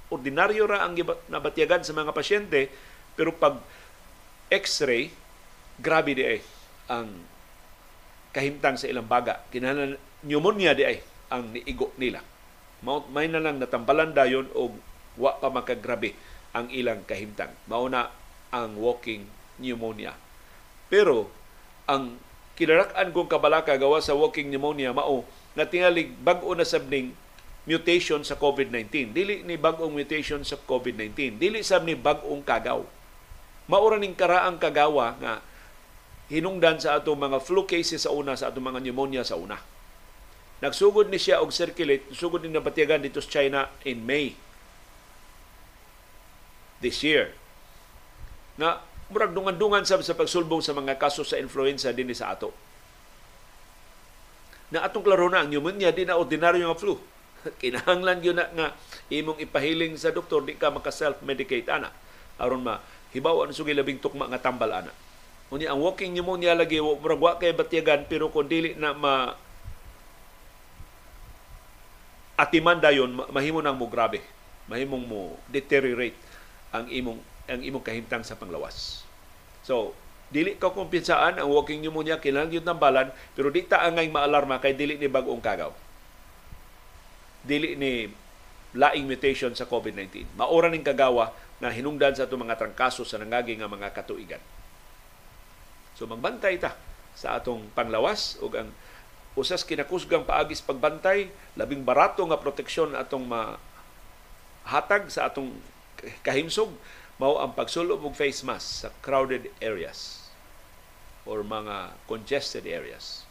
[0.10, 2.70] ordinaryo ra ang gibat nabatyagan sa mga pasyente
[3.14, 3.62] pero pag
[4.50, 5.14] x-ray
[5.78, 6.40] grabe di ay
[6.90, 7.10] ang
[8.34, 9.42] kahimtang sa ilang baga.
[9.50, 10.98] Kinahanglan pneumonia di ay
[11.34, 12.22] ang niigo nila.
[12.86, 14.78] May na lang natampalan dayon og
[15.20, 16.14] wa pa makagrabe
[16.54, 17.54] ang ilang kahimtang.
[17.70, 18.10] Mao na
[18.54, 19.26] ang walking
[19.58, 20.14] pneumonia.
[20.90, 21.30] Pero
[21.86, 22.18] ang
[22.60, 25.24] kinarakan kong kabalaka gawa sa walking pneumonia mao
[25.56, 27.16] nga tingalig bag-o na sabning
[27.64, 29.16] mutation sa COVID-19.
[29.16, 31.40] Dili ni bag-ong mutation sa COVID-19.
[31.40, 32.84] Dili sab ni bag-ong kagaw.
[33.70, 35.34] Maura ning karaang kagawa nga
[36.28, 39.56] hinungdan sa ato mga flu cases sa una sa ato mga pneumonia sa una.
[40.60, 44.36] Nagsugod ni siya og circulate, sugod ni nabatiyagan dito sa China in May
[46.84, 47.32] this year.
[48.60, 52.54] Na murag dungan-dungan sab sa pagsulbong sa mga kaso sa influenza dinhi sa ato.
[54.70, 56.94] Na atong klaro na ang pneumonia di na ordinaryo nga flu.
[57.62, 58.68] Kinahanglan gyud na nga
[59.10, 61.90] imong ipahiling sa doktor di ka maka self-medicate ana
[62.38, 62.78] aron ma
[63.12, 64.94] hibaw ang sugi labing tukma nga tambal ana.
[65.50, 69.34] Unya ang walking pneumonia lagi murag wa kay batyagan pero kung dili na ma
[72.38, 74.22] atiman dayon mahimo nang mo grabe.
[74.70, 76.14] Mahimong mo deteriorate
[76.70, 77.18] ang imong
[77.50, 79.02] ang imong kahimtang sa panglawas.
[79.66, 79.98] So,
[80.30, 84.78] dili ka kumpinsaan ang walking pneumonia kinahanglan gyud tambalan pero di ta angay maalarma kay
[84.78, 85.74] dili ni bag-ong kagaw.
[87.42, 88.06] Dili ni
[88.78, 90.38] laing mutation sa COVID-19.
[90.38, 94.42] Maura ning kagawa na hinungdan sa itong mga trangkaso sa nangagi nga mga katuigan.
[95.98, 96.78] So magbantay ta
[97.18, 98.70] sa atong panglawas ug ang
[99.36, 101.28] usas kinakusgang paagis pagbantay
[101.60, 103.60] labing barato nga proteksyon atong ma
[104.64, 105.52] hatag sa atong
[106.24, 106.72] kahimsog
[107.20, 110.32] mao ang pagsulo og face mask sa crowded areas
[111.28, 113.28] or mga congested areas.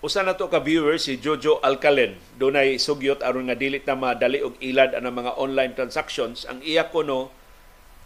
[0.00, 2.18] Usa na to ka viewer si Jojo Alcalen.
[2.34, 6.48] Dunay sugyot aron nga dili ta madali og ilad ang mga online transactions.
[6.50, 7.30] Ang iya kuno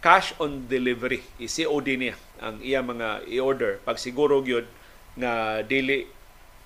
[0.05, 1.25] cash on delivery.
[1.41, 3.81] I-COD niya ang iya mga i-order.
[3.81, 4.69] Pag siguro gyud
[5.17, 6.05] nga dili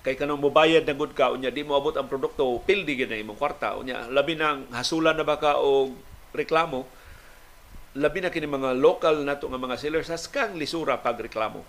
[0.04, 3.20] kay kanang mobayad na gud ka unya di mo abot ang produkto pildi gyud na
[3.20, 5.92] imong kwarta unya labi nang hasulan na baka og
[6.32, 6.88] reklamo
[8.00, 11.60] labi na kini mga local nato nga mga sellers haskang lisura pag reklamo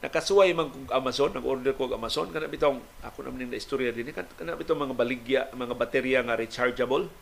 [0.00, 4.56] nakasuway man kong Amazon, nag-order ko Amazon, kana bitong, ako naman na istorya din, kana
[4.56, 7.12] bitong mga baligya, mga baterya nga rechargeable,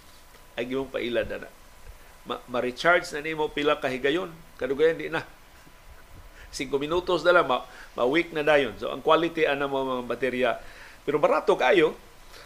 [0.56, 1.48] ay gimong pailad na na.
[2.22, 5.26] Ma- ma-recharge na nimo pila kahigayon, kadugayan di na.
[6.52, 7.64] 5 minutos na lang, ma-
[7.96, 8.76] ma-week na dayon.
[8.76, 10.50] So, ang quality ana mo mga baterya,
[11.02, 11.96] pero barato kayo.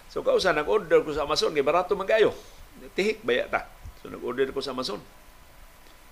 [0.08, 2.32] So, kausa, nag-order ko sa Amazon, kay barato man kayo.
[2.94, 3.66] Tihik, baya ta.
[4.00, 5.02] So, nag-order ko sa Amazon.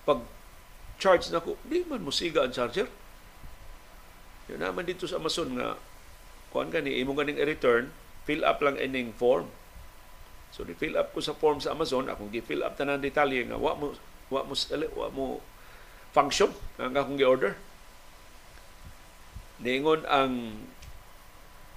[0.04, 0.20] Pag
[1.00, 2.90] charge na ko, di man mo siga ang charger
[4.48, 5.80] yun naman dito sa Amazon nga
[6.52, 7.90] kuan gani imo ganing i-return,
[8.28, 9.48] fill up lang ining form.
[10.54, 13.58] So ni fill up ko sa form sa Amazon, akong gi-fill up tanan detalye nga
[13.58, 13.90] wa mo
[14.30, 14.54] wa mo
[14.94, 15.42] wa mo
[16.14, 17.58] function ang akong gi-order.
[19.58, 20.62] Ningon ang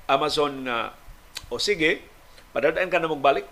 [0.06, 0.94] Amazon nga
[1.50, 2.06] o sige,
[2.54, 3.50] padadaan ka na magbalik.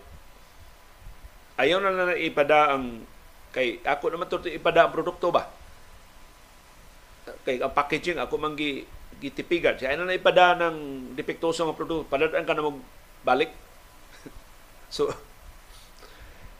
[1.57, 3.01] Ayaw na na ipada ang
[3.49, 5.49] kay ako naman to ipada ang produkto ba?
[7.41, 8.85] Kay ang packaging ako man gi
[9.17, 9.73] gitipigan.
[9.73, 12.69] Siya na ipada ng depektoso nga produkto, padadaan ka na
[13.25, 13.64] balik.
[14.95, 15.11] So,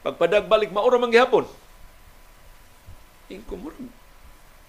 [0.03, 1.47] pagpadag balik, maura man gihapon.
[3.31, 3.71] Ingko mo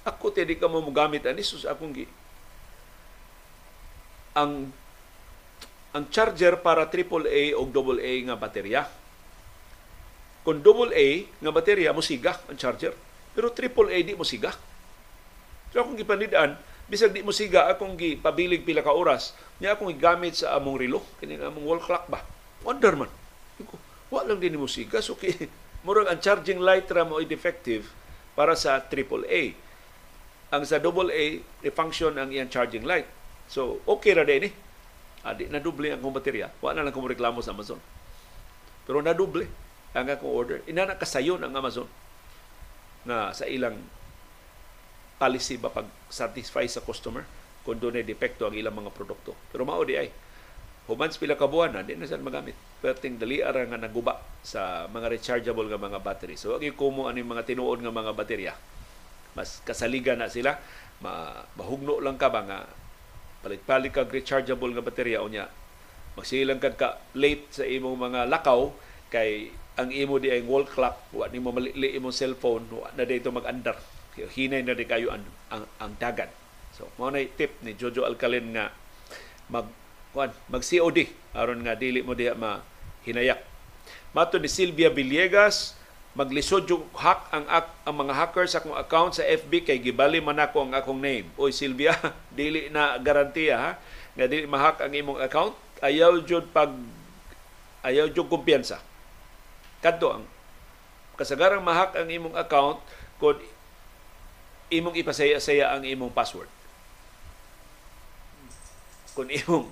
[0.06, 2.06] Ako te di ka mo gamit ani sus akong gi.
[4.38, 4.70] Ang
[5.90, 8.86] ang charger para AAA o AA nga baterya.
[10.46, 12.94] Kung AA nga baterya mo siga ang charger.
[13.34, 14.54] Pero AAA di mo siga.
[15.74, 16.54] So akong gipanidaan,
[16.86, 21.02] bisag di mo siga akong pabilig pila ka oras niya akong gigamit sa among relo
[21.18, 22.22] kini among wall clock ba
[22.62, 23.10] wonder man
[24.10, 25.34] wa lang din mo siga so kay
[25.86, 27.86] murag ang charging light ra mo defective
[28.36, 29.56] para sa AAA
[30.50, 33.08] ang sa AA i-function ang iyang charging light.
[33.50, 34.52] So okay ra din eh.
[35.26, 36.54] Adi na doble ang baterya.
[36.62, 37.82] Wa na lang ko reklamo sa Amazon.
[38.86, 39.50] Pero na doble
[39.90, 40.58] ang akong order.
[40.70, 41.90] Ina na kasayon ang Amazon
[43.02, 43.74] na sa ilang
[45.18, 47.24] policy ba pag satisfy sa customer
[47.66, 49.34] kung doon ay depekto ang ilang mga produkto.
[49.50, 50.12] Pero mao di ay
[50.86, 52.54] human pila ka buwan na di na sila magamit.
[52.82, 56.38] Perting dali ara nga naguba sa mga rechargeable nga mga battery.
[56.38, 58.54] So agi kumo ani mga tinuod nga mga baterya.
[59.34, 60.56] Mas kasaligan na sila,
[61.02, 62.58] ma mahugno lang ka ba nga
[63.44, 65.46] palit-palit kag rechargeable nga baterya unya
[66.16, 68.72] magsilang kad ka late sa imong mga lakaw
[69.12, 73.28] kay ang imo di ay wall clock wa nimo malili imong cellphone wa na dito
[73.28, 73.76] mag-andar
[74.16, 76.32] hinay na di kayo ang, ang, ang dagat.
[76.72, 78.72] So, mo na tip ni Jojo Alcalin nga
[79.52, 79.68] mag
[80.16, 82.64] kuan mag COD aron nga dili mo diha ma
[83.04, 83.44] hinayak.
[84.16, 85.76] Mato ni Silvia Villegas,
[86.16, 87.44] maglisod yung hack ang,
[87.84, 91.28] ang mga hackers sa akong account sa FB kay gibali man ako ang akong name.
[91.36, 91.92] Oy Silvia,
[92.32, 93.70] dili na garantiya ha
[94.16, 95.52] nga dili ma-hack ang imong account.
[95.84, 96.72] Ayaw jud pag
[97.84, 98.80] ayaw jud kumpiyansa.
[99.84, 100.24] Kadto ang
[101.20, 102.80] kasagarang ma-hack ang imong account
[103.20, 103.36] kung
[104.72, 106.48] imong ipasaya-saya ang imong password.
[109.12, 109.68] Kung imong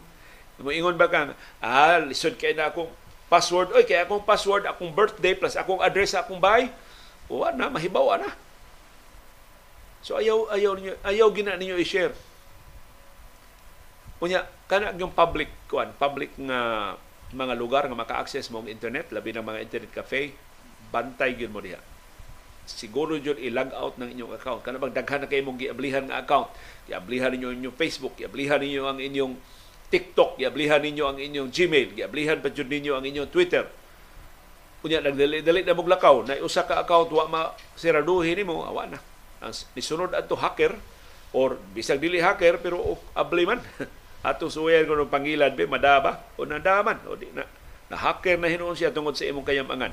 [0.63, 2.91] mo ingon ba kang ah lisod kay na akong
[3.27, 3.75] password.
[3.75, 6.71] Oy kay akong password akong birthday plus akong address sa akong bahay.
[7.27, 8.31] Wa na mahibaw na.
[10.05, 12.15] So ayaw ayaw niyo ayaw gina ninyo i-share.
[14.23, 16.95] Unya kana yung public kuan public nga
[17.35, 20.37] mga lugar nga maka-access mo ang internet labi ng mga internet cafe
[20.95, 21.81] bantay gyud mo diha.
[22.65, 24.61] Siguro jud i-log out ng inyong account.
[24.65, 26.49] Kana bang daghan na kay mong giablihan nga account.
[26.89, 29.35] Giablihan ninyo ang inyong Facebook, giablihan ninyo ang inyong
[29.95, 33.63] TikTok, giablihan ninyo ang inyong Gmail, giablihan pa jud ninyo ang inyong Twitter.
[34.83, 37.43] Unya nagdali-dali na mong lakaw na usa ka account wa ma
[37.79, 38.99] siraduhin nimo awa na.
[39.39, 40.75] Ang nisunod adto hacker
[41.31, 43.63] or bisag dili hacker pero oh, abli man.
[44.27, 47.47] Ato suwayan ko ng pangilan be madaba o nadaman o di na
[47.93, 49.93] na hacker na hinuon siya tungod sa imong kayamangan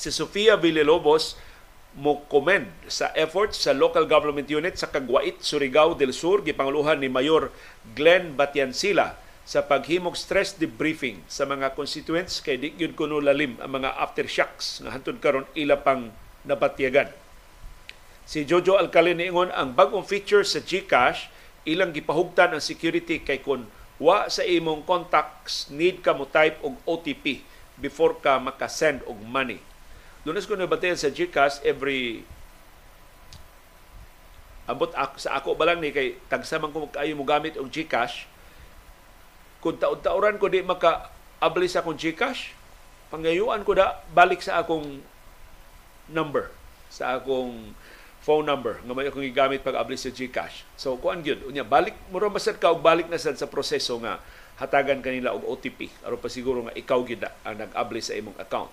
[0.00, 1.36] si Sofia Villalobos
[1.98, 7.10] mo commend sa efforts sa local government unit sa Kagwait, Surigao del Sur gipanguluhan ni
[7.10, 7.50] Mayor
[7.98, 13.82] Glenn Batiansila sa paghimog stress debriefing sa mga constituents kay di gyud kuno lalim ang
[13.82, 16.14] mga aftershocks nga hantud karon ila pang
[16.46, 17.10] nabatyagan.
[18.22, 21.26] Si Jojo Alcalin niingon ang bagong feature sa GCash
[21.66, 23.66] ilang gipahugtan ang security kay kun
[23.98, 27.42] wa sa imong contacts need ka mo type og OTP
[27.76, 29.58] before ka maka-send og money
[30.28, 32.28] Lunes ko nabatayan sa GCash every
[34.68, 38.28] abot ako, sa ako ba lang ni kay tagsamang ko kayo mo gamit og GCash
[39.64, 41.08] kung taon-taoran ko di maka
[41.40, 42.52] abli sa akong GCash
[43.08, 45.02] pangayuan ko da balik sa akong
[46.12, 46.52] number
[46.92, 47.74] sa akong
[48.20, 50.68] phone number nga may akong gigamit pag abli sa GCash.
[50.76, 53.96] So kuan gyud unya balik mo ra masad ka og balik na sad sa proseso
[54.04, 54.20] nga
[54.60, 58.68] hatagan kanila og OTP aron pa siguro nga ikaw gyud ang nag-abli sa imong account.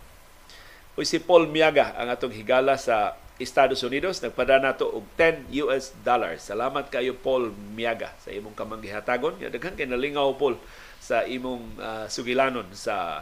[0.98, 5.94] O si Paul Miaga ang atong higala sa Estados Unidos nagpadana nato og 10 US
[6.02, 6.42] dollars.
[6.50, 9.38] Salamat kayo Paul Miaga sa imong kamang gihatagon.
[9.38, 10.58] Daghan kay nalingaw Paul
[10.98, 13.22] sa imong uh, sugilanon sa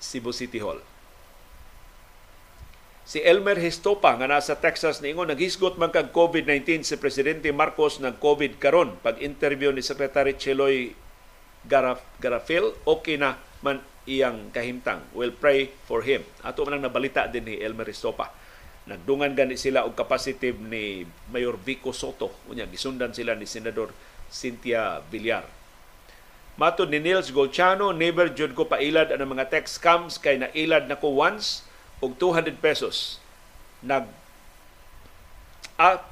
[0.00, 0.80] Cebu City Hall.
[3.04, 8.16] Si Elmer Histopa nga nasa Texas niingon naghisgot man kag COVID-19 si presidente Marcos ng
[8.16, 10.92] COVID karon pag interview ni Secretary Cheloy
[11.68, 15.04] Garaf Garafil okay na man iyang kahimtang.
[15.12, 16.24] We'll pray for him.
[16.40, 18.32] Ato man lang nabalita din ni Elmer Estopa.
[18.88, 22.32] Nagdungan gani sila og capacity ni Mayor Vico Soto.
[22.48, 23.92] Unya gisundan sila ni Senador
[24.32, 25.44] Cynthia Villar.
[26.56, 31.14] Mato ni Nils Golchano, never jud ko pailad ang mga text scams kay nailad nako
[31.14, 31.62] once
[32.00, 33.20] og 200 pesos.
[33.84, 34.08] Nag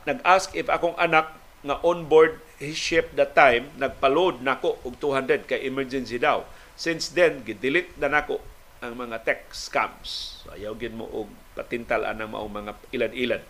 [0.07, 1.34] nag-ask if akong anak
[1.66, 6.47] nga on board his ship that time nagpa-load nako og 200 kay emergency daw
[6.77, 8.45] Since then, gidelete na nako
[8.85, 10.45] ang mga tech scams.
[10.45, 13.43] So, ayaw gid mo og patintalan ang maong mga ilad-ilad.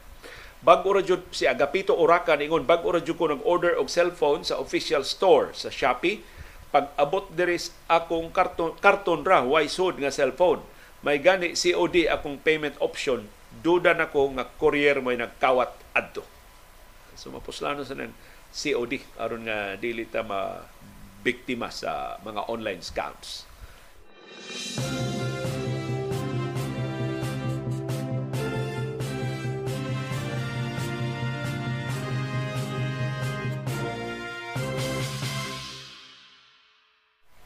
[0.63, 4.57] Bag ora jud si Agapito Oracan ingon bag ora jud ko nag-order og cellphone sa
[4.57, 6.25] official store sa Shopee.
[6.73, 10.65] Pag abot diri akong karton karton ra why sod nga cellphone.
[11.05, 13.29] May gani COD akong payment option.
[13.63, 16.25] Duda nako nga courier may nagkawat adto.
[17.15, 18.17] So mapuslano sa nang
[18.51, 20.67] COD aron nga dili ta ma
[21.27, 23.43] biktima sa mga online scams.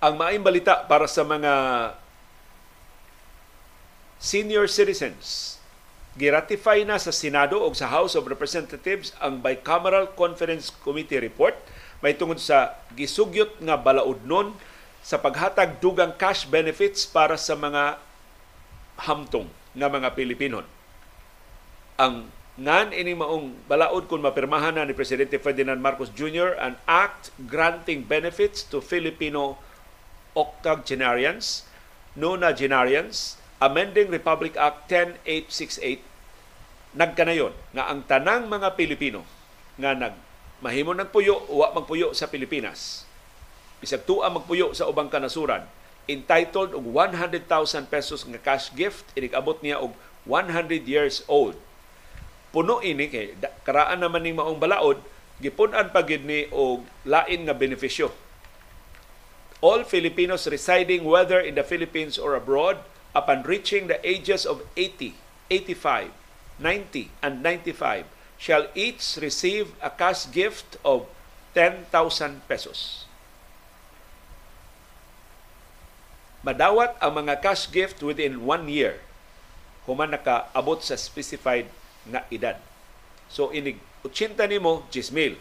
[0.00, 1.52] Ang maayong balita para sa mga
[4.20, 5.56] senior citizens
[6.20, 11.56] giratify na sa Senado o sa House of Representatives ang Bicameral Conference Committee report
[12.00, 14.56] may tungod sa gisugyot nga balaudnon
[15.00, 17.96] sa paghatag dugang cash benefits para sa mga
[19.00, 20.64] hamtong nga mga Pilipinon.
[22.00, 22.28] Ang
[22.60, 26.56] ngan ini maong balaod kung mapirmahan na ni Presidente Ferdinand Marcos Jr.
[26.60, 29.56] an act granting benefits to Filipino
[30.36, 31.64] octogenarians,
[32.12, 36.10] nonagenarians, amending Republic Act 10868
[36.90, 39.22] nagkanayon nga ang tanang mga Pilipino
[39.78, 40.29] nga nag
[40.60, 43.08] mahimo ng puyo, wa magpuyo sa Pilipinas.
[43.80, 45.64] Bisag tuwa magpuyo sa ubang kanasuran,
[46.04, 47.48] entitled og 100,000
[47.88, 49.96] pesos nga cash gift, inigabot niya og
[50.28, 51.56] 100 years old.
[52.52, 53.32] Puno ini kay
[53.64, 55.00] karaan naman ning maong balaod,
[55.40, 58.12] gipunan pa gid ni og lain nga benepisyo.
[59.64, 62.80] All Filipinos residing whether in the Philippines or abroad
[63.16, 65.16] upon reaching the ages of 80,
[65.48, 66.12] 85,
[66.60, 71.04] 90 and 95 shall each receive a cash gift of
[71.52, 71.92] 10,000
[72.48, 73.04] pesos.
[76.40, 78.96] Madawat ang mga cash gift within one year
[79.84, 81.68] human nakaabot sa specified
[82.08, 82.56] nga edad.
[83.28, 85.36] So inig 80 nimo 10,000.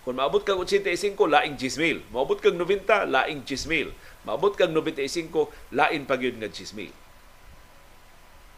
[0.00, 2.08] Kung maabot kag 85, laing 10,000.
[2.08, 3.92] Maabot kag 90, laing 10,000.
[4.24, 6.88] Maabot kag 95, lain pa gyud nga 10,000.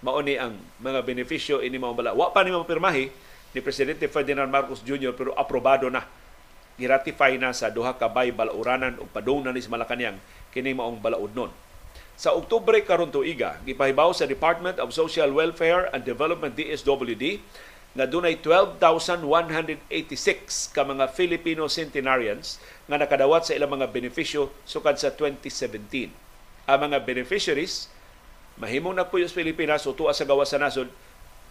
[0.07, 2.15] Mao ni ang mga benepisyo ini mao bala.
[2.15, 3.11] Wa pa ni mapirmahi
[3.53, 5.13] ni Presidente Ferdinand Marcos Jr.
[5.13, 6.09] pero aprobado na
[6.81, 10.17] giratify na sa duha ka bay balauranan ug padung na ni sa Malacañang
[10.53, 11.53] kini maong balaudnon.
[12.17, 17.41] Sa Oktubre karon tuiga, gipahibaw sa Department of Social Welfare and Development DSWD
[17.93, 22.57] nga dunay 12,186 ka mga Filipino centenarians
[22.89, 26.09] nga nakadawat sa ilang mga benepisyo sukad sa 2017.
[26.69, 27.93] Ang mga beneficiaries
[28.57, 30.89] mahimong nagpuyo sa Pilipinas o tuwa sa gawas sa nasod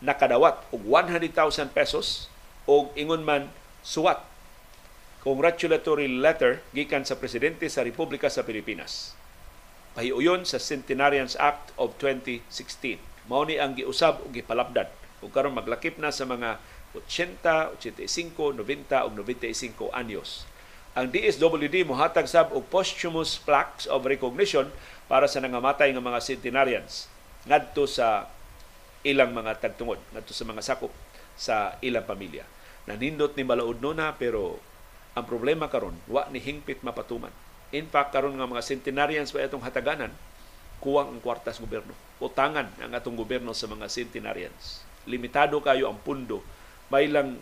[0.01, 1.31] nakadawat og 100,000
[1.71, 2.27] pesos
[2.65, 3.53] o ingon man
[3.85, 4.25] suwat
[5.21, 9.13] congratulatory letter gikan sa presidente sa Republika sa Pilipinas.
[9.93, 12.97] Pahiuyon sa Centenarians Act of 2016.
[13.29, 14.89] Mao ni ang giusab ug gipalabdan
[15.21, 16.57] ug karon maglakip na sa mga
[16.97, 20.49] 80, 85, 90 ug 95 anyos.
[20.97, 24.73] Ang DSWD mohatag sab og posthumous plaques of recognition
[25.07, 27.07] para sa nangamatay nga mga centenarians
[27.47, 28.27] ngadto sa
[29.01, 30.93] ilang mga tagtungod, ngadto sa mga sakop
[31.33, 32.45] sa ilang pamilya.
[32.85, 34.61] Nanindot ni balaod na pero
[35.17, 37.33] ang problema karon wa ni hingpit mapatuman.
[37.71, 40.11] In fact karon nga mga centenarians pa itong hataganan
[40.81, 41.93] kuwang ang kwartas gobyerno.
[42.17, 44.81] Utangan ang atong gobyerno sa mga centenarians.
[45.05, 46.41] Limitado kayo ang pundo.
[46.91, 47.39] May lang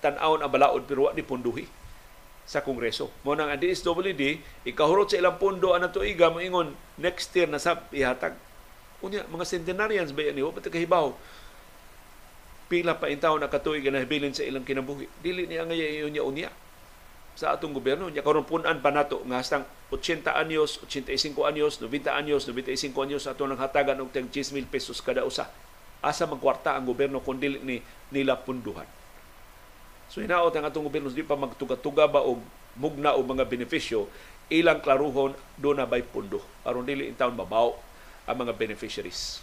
[0.00, 1.66] tan-awon ang balaod pero wa ni punduhi
[2.48, 3.12] sa Kongreso.
[3.28, 7.60] Mo nang ang DSWD, ikahurot sa ilang pundo ang tuiga mo ingon next year na
[7.60, 8.32] sab ihatag.
[8.98, 10.38] Unya mga centenarians ba yan?
[10.50, 11.14] Pati kahibaw.
[12.68, 15.08] Pila pa intaw na katuig na hibilin sa ilang kinabuhi.
[15.24, 16.50] Dili niya ngayon niya unya
[17.38, 18.10] sa atong gobyerno.
[18.10, 23.24] Nya karon punan pa nato nga hastang 80 anyos, 85 anyos, 90 anyos, 95 anyos
[23.24, 25.48] ato nang hatagan og tag 10,000 pesos kada usa.
[26.04, 27.80] Asa magkwarta ang gobyerno kun dili ni
[28.12, 28.86] nila punduhan.
[30.12, 32.42] So hinaot ang atong gobyerno di pa magtuga-tuga ba og
[32.78, 34.06] mugna o mga benepisyo
[34.48, 37.76] ilang klaruhon do na bay pundo aron dili in town mabaw
[38.28, 39.40] ang mga beneficiaries.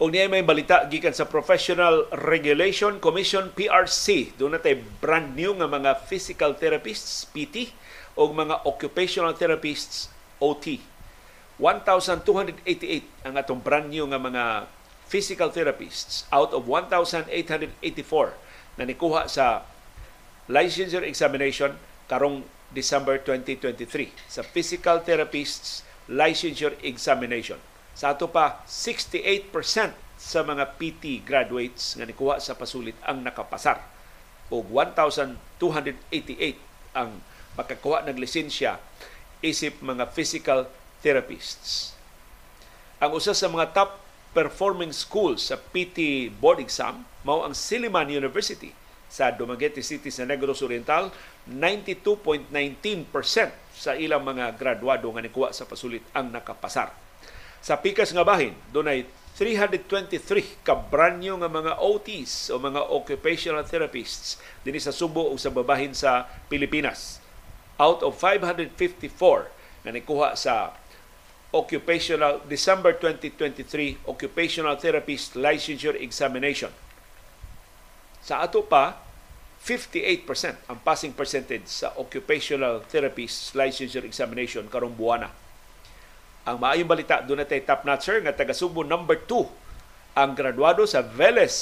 [0.00, 4.32] O niya may balita gikan sa Professional Regulation Commission PRC.
[4.40, 7.76] Doon natin brand new nga mga physical therapists PT
[8.16, 10.08] o mga occupational therapists
[10.40, 10.89] OT.
[11.60, 14.64] 1,288 ang atong brand new nga mga
[15.04, 17.28] physical therapists out of 1,884
[18.80, 19.68] na nikuha sa
[20.48, 21.76] licensure examination
[22.08, 27.60] karong December 2023 sa physical therapists licensure examination
[28.00, 29.52] sa ato pa, 68%
[30.16, 33.76] sa mga PT graduates nga nikuha sa pasulit ang nakapasar.
[34.48, 35.36] O 1,288
[36.96, 37.20] ang
[37.60, 38.80] makakuha ng lisensya
[39.44, 40.64] isip mga physical
[41.00, 41.96] therapists.
[43.00, 48.70] Ang usa sa mga top performing schools sa PT board exam mao ang Silliman University
[49.10, 51.10] sa Dumaguete City sa Negros Oriental
[51.50, 52.54] 92.19%
[53.74, 56.94] sa ilang mga graduado nga nikuha sa pasulit ang nakapasar
[57.60, 59.04] sa pikas nga bahin, dunay
[59.36, 65.52] 323 ka branyo nga mga OTs o mga occupational therapists dinhi sa Subo o sa
[65.52, 67.20] babahin sa Pilipinas.
[67.76, 70.72] Out of 554 nga nikuha sa
[71.50, 76.70] occupational December 2023 occupational therapist licensure examination.
[78.22, 78.98] Sa ato pa
[79.60, 85.28] 58% ang passing percentage sa occupational therapist licensure examination karong buwana
[86.50, 91.04] ang maayong balita, doon natin top notcher nga taga Subo number 2 ang graduado sa
[91.04, 91.54] Veles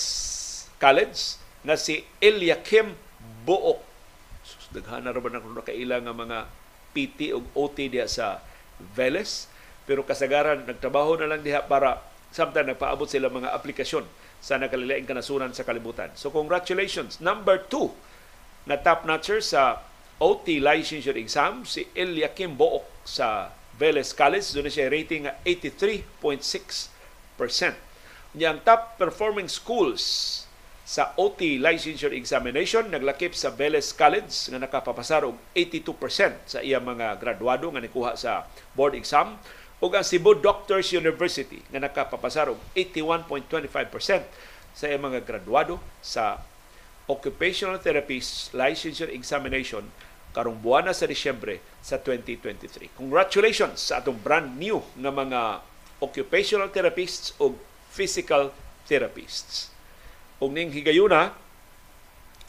[0.79, 1.37] College
[1.67, 2.95] na si Eliakim
[3.43, 3.83] Buok.
[4.69, 6.39] Daghana ra ba na kaila nga mga
[6.93, 8.45] PT o OT diha sa
[8.95, 9.51] Veles
[9.89, 14.05] pero kasagaran nagtrabaho na lang diha para samtang nagpaabot sila mga aplikasyon
[14.37, 16.13] sa nakalilaing kanasuran sa kalibutan.
[16.13, 17.25] So congratulations.
[17.25, 19.81] Number 2 na top notcher sa
[20.21, 23.49] OT licensure exam si Eliakim Book sa
[23.81, 24.45] Veles College.
[24.53, 26.93] Doon siya rating nga 83.6%.
[28.37, 30.05] Niyang top performing schools
[30.89, 37.21] sa OT licensure examination naglakip sa Veles College nga nakapapasar og 82% sa iya mga
[37.21, 39.37] graduado nga nikuha sa board exam
[39.79, 44.27] ug ang Cebu Doctors University nga nakapapasar og 81.25%
[44.75, 46.43] sa mga graduado sa
[47.09, 49.87] occupational therapist licensure examination
[50.37, 52.95] karong buwan na sa Disyembre sa 2023.
[52.95, 55.41] Congratulations sa atong brand new nga mga
[55.99, 57.57] occupational therapists o
[57.91, 58.55] physical
[58.87, 59.73] therapists.
[60.39, 61.35] Ug ning higayuna,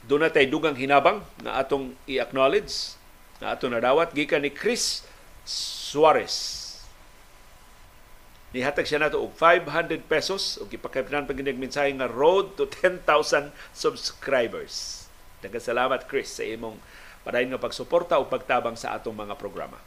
[0.06, 2.99] doon na dugang hinabang na atong i-acknowledge
[3.39, 5.03] na atong nadawat gikan ni Chris
[5.47, 6.59] Suarez.
[8.49, 15.05] Nihatag siya nato og 500 pesos ug ipakapinan pag mensahe nga road to 10,000 subscribers.
[15.45, 16.81] Daghang salamat Chris sa imong
[17.21, 19.77] padayon nga pagsuporta o pagtabang sa atong mga programa.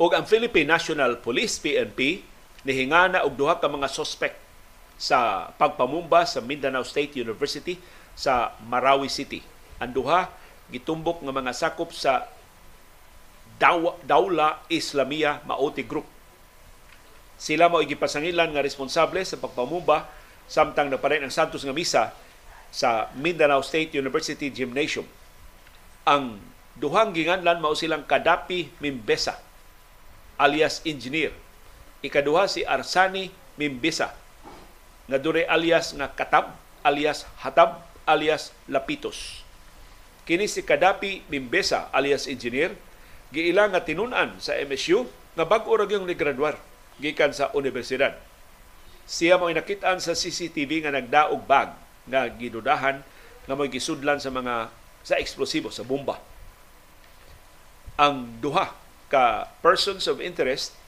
[0.00, 2.24] Og ang Philippine National Police PNP
[2.64, 4.40] nihingana og duha ka mga suspect
[4.96, 7.76] sa pagpamumba sa Mindanao State University
[8.16, 9.44] sa Marawi City.
[9.76, 10.32] Ang duha
[10.72, 12.24] gitumbok nga mga sakop sa
[13.60, 13.92] Daw
[14.72, 16.08] Islamia Maoti Group.
[17.36, 20.08] Sila mao gipasangilan nga responsable sa pagpamumba
[20.48, 22.16] samtang naparay ang Santos nga misa
[22.72, 25.04] sa Mindanao State University Gymnasium.
[26.08, 26.40] Ang
[26.80, 29.49] duhang ginganlan mao silang Kadapi Mimbesa
[30.40, 31.36] alias engineer.
[32.00, 33.28] Ikaduha si Arsani
[33.60, 34.16] Mimbesa
[35.04, 39.44] nga dure alias nga Katab alias Hatab alias Lapitos.
[40.24, 42.72] Kini si Kadapi Mimbesa alias engineer
[43.28, 45.04] giila nga tinunan sa MSU
[45.36, 46.56] nga bag-o ra gyung nigraduar
[46.96, 48.16] gikan sa universidad.
[49.04, 51.76] Siya mo nakitaan sa CCTV nga nagdaog bag
[52.08, 53.04] nga gidudahan
[53.44, 54.72] nga may gisudlan sa mga
[55.04, 56.16] sa eksplosibo sa bomba.
[58.00, 58.79] Ang duha
[59.10, 60.78] ka persons of interest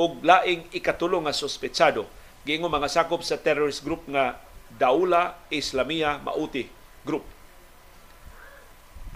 [0.00, 2.08] og laing ikatulong nga suspetsado
[2.48, 4.38] giingon mga sakop sa terrorist group nga
[4.70, 6.70] Daula Islamia Mauti
[7.02, 7.26] Group.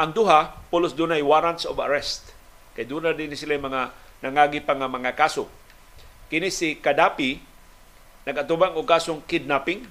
[0.00, 2.32] Ang duha, pulos dunay warrants of arrest.
[2.74, 3.92] Kay doon din sila mga
[4.24, 5.46] nangagi pa nga mga kaso.
[6.32, 7.42] Kini si Kadapi,
[8.24, 9.86] nagatubang og kasong kidnapping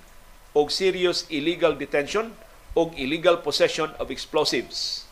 [0.58, 2.34] og serious illegal detention
[2.74, 5.06] og illegal possession of explosives.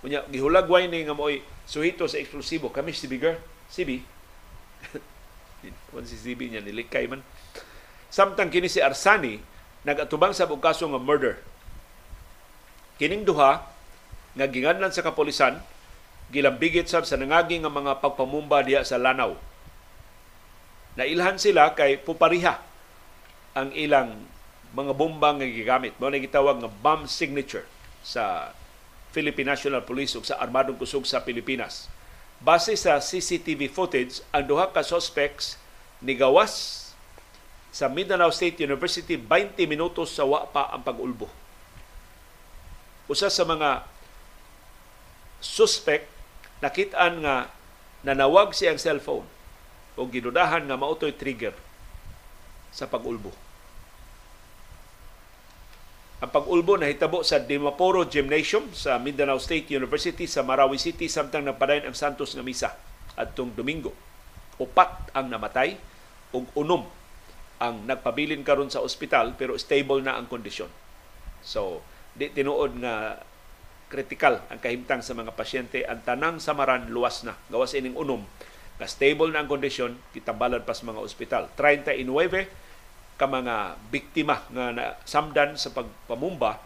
[0.00, 3.38] Kunya gihulagway ni nga moy suhito sa eksplosibo kami si Bigger,
[3.70, 4.02] CB.
[6.02, 7.22] si CB niya nilikay man.
[8.10, 9.38] Samtang kini si Arsani
[9.86, 11.38] nagatubang sa kaso nga murder.
[12.98, 13.62] Kining duha
[14.34, 15.62] nga ginganlan sa kapolisan
[16.34, 19.38] gilambigit sab sa nangagi nga mga pagpamumba diya sa Lanao.
[20.98, 22.58] Nailhan sila kay pupariha
[23.54, 24.26] ang ilang
[24.74, 25.94] mga bomba nga gigamit.
[25.98, 27.66] Mao na gitawag nga bomb signature
[28.02, 28.54] sa
[29.10, 31.90] Philippine National Police ug sa Armadong Kusog sa Pilipinas.
[32.40, 35.60] Base sa CCTV footage, ang duha ka suspects
[36.00, 36.88] nigawas
[37.70, 41.28] sa Mindanao State University 20 minutos sa wa pa ang pag-ulbo.
[43.10, 43.84] Usa sa mga
[45.42, 46.06] suspect
[46.62, 47.50] nakitaan nga
[48.06, 49.26] nanawag siyang cellphone
[49.98, 51.52] o gidudahan nga mautoy trigger
[52.70, 53.49] sa pag-ulbo.
[56.20, 61.48] Ang pag-ulbo na hitabo sa Dimaporo Gymnasium sa Mindanao State University sa Marawi City samtang
[61.48, 62.76] nagpadayon ang Santos nga misa
[63.16, 63.96] adtong Domingo.
[64.60, 65.80] Upat ang namatay
[66.36, 66.84] ug unom
[67.56, 70.68] ang nagpabilin karon sa ospital pero stable na ang kondisyon.
[71.40, 71.80] So,
[72.12, 73.24] di tinuod nga
[73.88, 78.28] critical ang kahimtang sa mga pasyente ang tanang samaran luwas na gawas ining unom
[78.76, 82.44] na stable na ang kondisyon kitambalan pas mga ospital 39
[83.20, 86.56] ka mga biktima nga samdan sa pagpamumba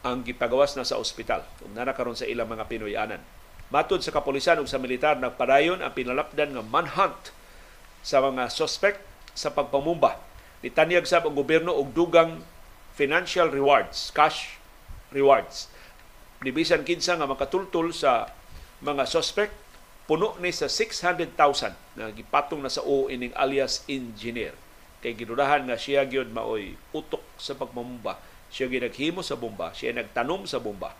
[0.00, 3.20] ang gipagawas na sa ospital ug nana karon sa ilang mga Pinoyanan.
[3.68, 7.36] Matod sa kapulisan ug sa militar nagpadayon ang pinalapdan nga manhunt
[8.00, 9.04] sa mga suspect
[9.36, 10.16] sa pagpamumba.
[10.64, 12.40] Nitanyag sa ang gobyerno og dugang
[12.96, 14.56] financial rewards, cash
[15.12, 15.68] rewards.
[16.40, 18.32] Nibisan kinsa nga makatultol sa
[18.80, 19.52] mga suspect
[20.08, 24.56] puno ni sa 600,000 na gipatong na sa o ining alias engineer
[25.02, 29.98] kay gidudahan nga siya gyud maoy utok sa pagmamumba siya gyud naghimo sa bomba siya
[29.98, 30.94] nagtanom sa bomba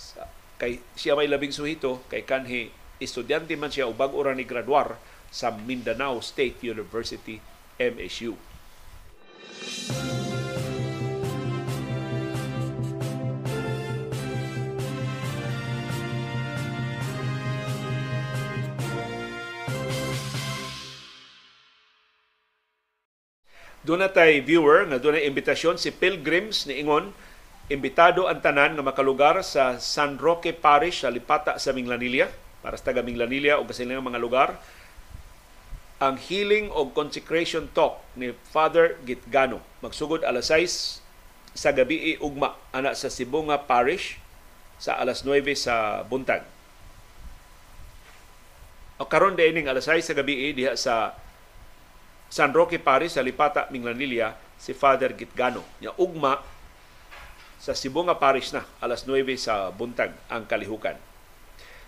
[0.00, 0.24] sa,
[0.56, 4.98] kay siya may labing suhito kay kanhi estudyante man siya ubag ora ni graduar
[5.28, 7.36] sa Mindanao State University
[7.76, 8.34] MSU.
[23.88, 27.08] Doon tay viewer nga doon imbitasyon si Pilgrims ni Ingon
[27.72, 32.28] imbitado ang tanan nga makalugar sa San Roque Parish sa Lipata sa Minglanilla
[32.60, 34.60] para sa taga Minglanilla o kasilang mga lugar
[36.04, 42.92] ang healing o consecration talk ni Father Gitgano magsugod alas 6 sa gabi ugma ana
[42.92, 44.20] sa Sibunga Parish
[44.76, 46.44] sa alas 9 sa buntag.
[49.00, 51.16] O karon din ning alas 6 sa gabi diha sa
[52.28, 55.64] San Roque Paris sa Lipata, Minglanilla, si Father Gitgano.
[55.80, 56.44] Nya ugma
[57.58, 60.94] sa Sibunga Parish na, alas 9 sa buntag ang kalihukan.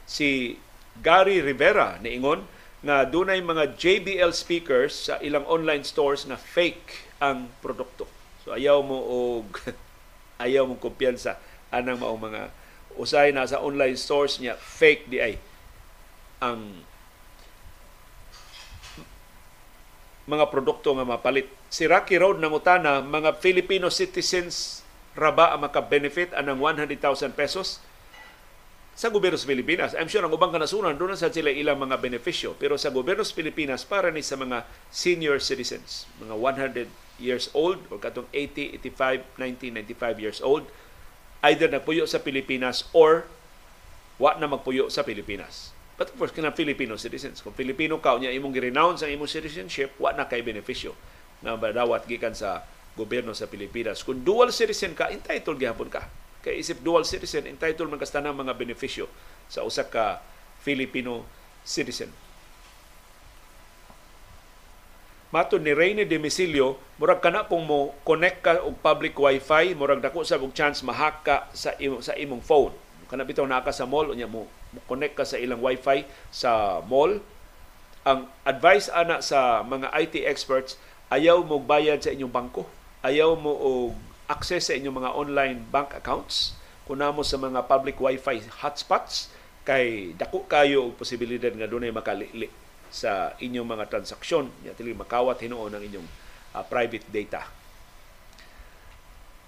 [0.09, 0.59] Si
[0.99, 2.43] Gary Rivera niingon
[2.81, 8.09] nga dunay mga JBL speakers sa ilang online stores na fake ang produkto.
[8.43, 9.47] So ayaw mo og
[10.45, 11.37] ayaw mo kumpiyansa
[11.71, 12.51] anang mao mga
[12.99, 15.35] usay na sa online stores niya fake di ay
[16.43, 16.83] ang
[20.31, 21.51] mga produkto nga mapalit.
[21.67, 24.87] Si Rocky Road nangutana mga Filipino citizens
[25.19, 26.95] raba ang maka-benefit anang 100,000
[27.35, 27.83] pesos
[28.95, 29.97] sa gobyerno sa Pilipinas.
[29.97, 32.55] I'm sure ang ubang kanasunan doon sa sila ilang mga benepisyo.
[32.61, 36.37] Pero sa gobyerno sa Pilipinas, para ni sa mga senior citizens, mga
[36.87, 40.69] 100 years old o katong 80, 85, 90, 95 years old,
[41.49, 43.25] either nagpuyo sa Pilipinas or
[44.21, 45.73] wa na magpuyo sa Pilipinas.
[46.01, 47.45] But of course, kanang Filipino citizens.
[47.45, 50.97] Kung Filipino ka, niya imong gi-renounce ang imong citizenship, wa na kay benepisyo
[51.45, 52.65] na badawat gikan sa
[52.97, 54.01] gobyerno sa Pilipinas.
[54.01, 56.09] Kung dual citizen ka, entitled gihapon ka.
[56.41, 59.13] Kay isip dual citizen, entitled man kasta mga benepisyo
[59.45, 60.25] sa usa ka
[60.65, 61.29] Filipino
[61.69, 62.09] citizen.
[65.37, 70.25] Mato ni Reyne Demisilio, murag kana pong mo connect ka og public wifi, murag dako
[70.25, 72.73] sa og chance mahack ka sa imo, sa imong phone.
[73.05, 74.49] Kana bitaw naa ka sa mall unya mo
[74.87, 77.19] connect ka sa ilang wifi sa mall.
[78.07, 80.81] Ang advice ana sa mga IT experts,
[81.13, 82.65] ayaw mo bayad sa inyong bangko.
[83.05, 83.97] Ayaw mo og
[84.31, 86.55] access sa inyong mga online bank accounts.
[86.87, 89.31] Kuna mo sa mga public wifi hotspots
[89.63, 92.49] kay dako kayo og posibilidad nga dunay makalili
[92.91, 96.09] sa inyong mga transaksyon ya tili makawat hinuon ang inyong
[96.59, 97.47] uh, private data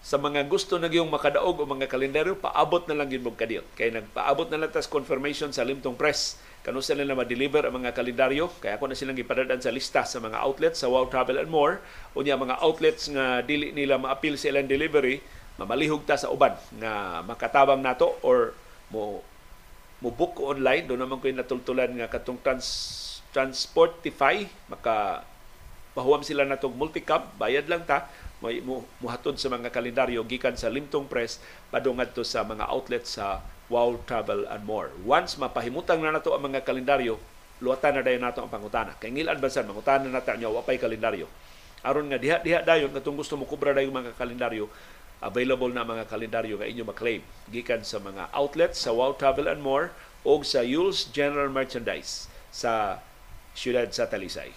[0.03, 3.67] sa mga gusto na yung makadaog o mga kalendaryo paabot na lang yun mong kadiyot.
[3.79, 6.43] Kay nagpaabot na lang tas confirmation sa Limtong Press.
[6.67, 10.19] Kano sila na ma-deliver ang mga kalendaryo kaya ako na silang gipadadaan sa lista sa
[10.19, 11.79] mga outlets sa Wow Travel and More.
[12.19, 15.23] Unya mga outlets nga dili nila ma-appeal sa ilang delivery
[15.61, 18.59] mamalihog ta sa uban nga makatabang nato or
[18.91, 19.23] mo
[20.03, 20.91] mo book online.
[20.91, 22.69] Do naman ko natultulan nga katong trans
[23.33, 25.25] Transportify, maka
[25.97, 28.05] pahuwam sila na itong multicab, bayad lang ta,
[28.43, 31.39] may muhatod sa mga kalendaryo gikan sa Limtong Press
[31.71, 33.39] padungad to sa mga outlets sa
[33.71, 34.91] Wow Travel and More.
[35.07, 37.17] Once mapahimutang na nato ang mga kalendaryo,
[37.63, 38.99] luwatan na dayon nato ang pangutana.
[38.99, 41.31] Kay ngilan bansan mangutana na ta nyo wapay kalendaryo.
[41.87, 44.67] Aron nga diha diha dayon katong gusto mo kubra dayon mga kalendaryo,
[45.23, 49.63] available na mga kalendaryo nga inyo maklaim gikan sa mga outlets sa Wow Travel and
[49.63, 49.95] More
[50.27, 52.99] o sa Yule's General Merchandise sa
[53.55, 54.51] siyudad sa Talisay.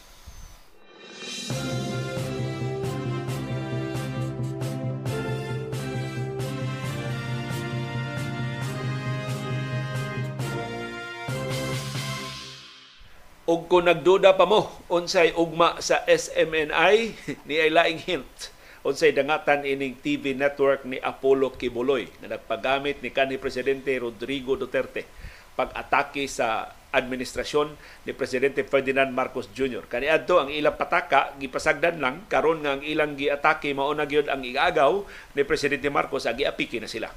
[13.45, 17.13] Ug kung nagduda pa mo unsay ugma sa SMNI
[17.47, 18.49] ni ay laing hint
[18.81, 25.05] unsay dangatan ining TV network ni Apollo Kibuloy na nagpagamit ni kanhi presidente Rodrigo Duterte
[25.53, 27.75] pag-atake sa administrasyon
[28.07, 29.85] ni Presidente Ferdinand Marcos Jr.
[29.85, 34.41] Kaniadto ang ilang pataka gipasagdan lang karon nga ang ilang giatake mao na gyud ang
[34.41, 35.05] igagaw
[35.37, 37.13] ni Presidente Marcos ag giapiki na sila.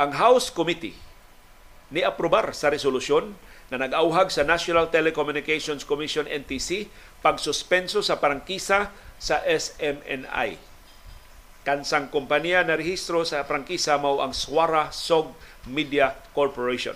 [0.00, 0.96] Ang House Committee
[1.92, 3.36] ni aprobar sa resolusyon
[3.72, 6.86] na nag-auhag sa National Telecommunications Commission NTC
[7.22, 10.58] pagsuspenso sa prangkisa sa SMNI.
[11.66, 15.34] Kansang kompanya na rehistro sa prangkisa mao ang Swara Sog
[15.66, 16.94] Media Corporation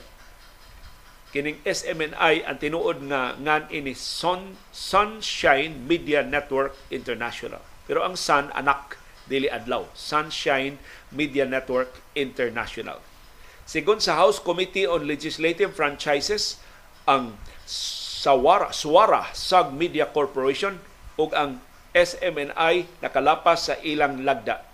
[1.30, 7.62] kining SMNI ang tinuod nga ngan ini Sun, Sunshine Media Network International.
[7.86, 8.98] Pero ang Sun anak
[9.30, 10.82] dili adlaw, Sunshine
[11.14, 12.98] Media Network International.
[13.70, 16.58] Sigon sa House Committee on Legislative Franchises,
[17.06, 17.38] ang
[17.70, 20.82] Sawara, Suwara Sag Media Corporation
[21.14, 21.62] ug ang
[21.94, 24.66] SMNI nakalapas sa ilang lagda.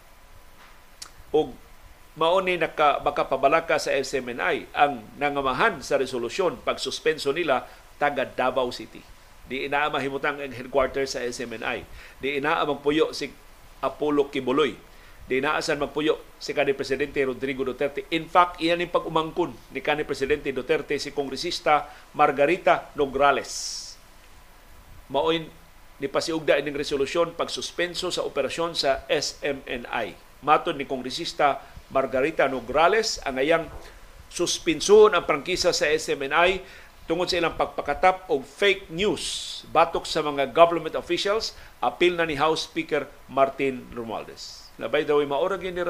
[1.29, 1.53] ug
[2.17, 7.69] mao ni naka makapabalaka sa SMNI ang nangamahan sa resolusyon pagsuspenso nila
[8.01, 9.05] taga Davao City.
[9.45, 11.85] Di inaa mahimutang ang headquarters sa SMNI.
[12.25, 13.29] Di inaa magpuyo si
[13.85, 14.86] Apollo Kibuloy.
[15.27, 18.07] Di inaasan magpuyo si kanhi Presidente Rodrigo Duterte.
[18.15, 23.83] In fact, iyan yung pag-umangkon ni kanhi Presidente Duterte si Kongresista Margarita Nograles.
[25.11, 25.51] Maoy
[25.99, 30.15] ni pasiugda ining resolusyon pagsuspenso sa operasyon sa SMNI.
[30.47, 31.59] Matod ni Kongresista
[31.91, 33.67] Margarita Nograles ang ayang
[34.31, 36.63] suspinsuhon ang prangkisa sa SMNI
[37.11, 42.39] tungod sa ilang pagpakatap og fake news batok sa mga government officials apil na ni
[42.39, 44.66] House Speaker Martin Romualdez.
[44.77, 45.85] Na by the way, maorag yun ni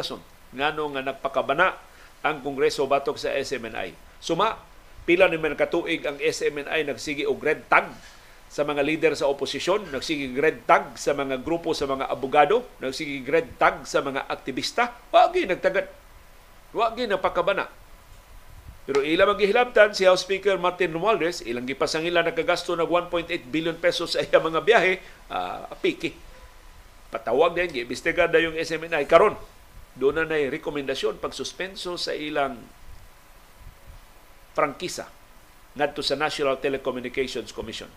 [0.57, 1.75] ngano nga nagpakabana
[2.23, 3.95] ang Kongreso batok sa SMNI.
[4.23, 4.59] Suma,
[5.07, 7.91] pila ni man katuig ang SMNI nagsigi og red tag
[8.47, 13.27] sa mga leader sa oposisyon, nagsige red tag sa mga grupo sa mga abogado, nagsige
[13.27, 15.91] red tag sa mga aktivista, wagi nagtagad.
[16.71, 17.67] Wagi napakabana.
[18.87, 24.15] Pero ilang maghihilabtan si House Speaker Martin Romualdez, ilang gipasangila nakagasto ng 1.8 billion pesos
[24.15, 26.15] sa iya mga biyahe, uh, piki.
[27.17, 29.09] Patawag din, giimbestigar na yung SMNI.
[29.09, 29.41] Karon,
[29.97, 32.61] doon na na rekomendasyon pagsuspenso sa ilang
[34.53, 35.09] prangkisa
[35.73, 37.89] ngadto sa National Telecommunications Commission.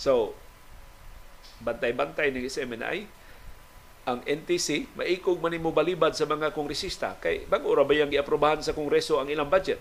[0.00, 0.32] So,
[1.60, 3.04] bantay-bantay ng SMNI,
[4.08, 7.20] ang NTC, maikog man mo balibad sa mga kongresista.
[7.20, 9.76] Kay bago ra ba yung giaprobahan sa kongreso ang ilang budget?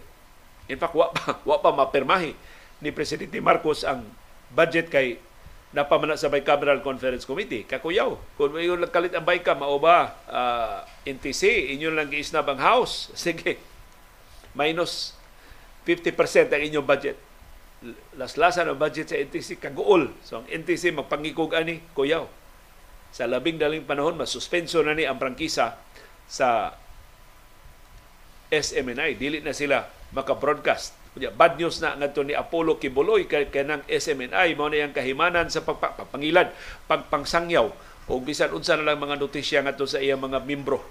[0.68, 2.36] In fact, wa pa, wa pa mapirmahi
[2.84, 4.04] ni Presidente Marcos ang
[4.52, 5.24] budget kay
[5.70, 7.62] napamana sa Bicameral Conference Committee.
[7.66, 12.58] Kakuyaw, kung may yung kalit ang BICAM, mao ba uh, NTC, inyo lang giisnab ang
[12.58, 13.10] House.
[13.18, 13.62] Sige,
[14.58, 15.14] minus
[15.86, 17.18] 50% ang inyong budget.
[18.20, 20.12] Laslasan ang budget sa NTC kaguol.
[20.26, 22.28] So ang NTC magpangikog ani kuyaw.
[23.10, 25.80] Sa labing daling panahon masuspenso na ni ang prangkisa
[26.28, 26.76] sa
[28.52, 29.16] SMNI.
[29.16, 30.99] Dili na sila maka-broadcast.
[31.18, 35.66] Bad news na ngadto ni Apollo Kibuloy kay kanang SMNI mao na yang kahimanan sa
[35.66, 36.54] pagpangilad,
[36.86, 37.68] pagpangsangyaw.
[38.10, 40.82] O bisan unsa na lang mga notisya ngadto sa iyang mga membro.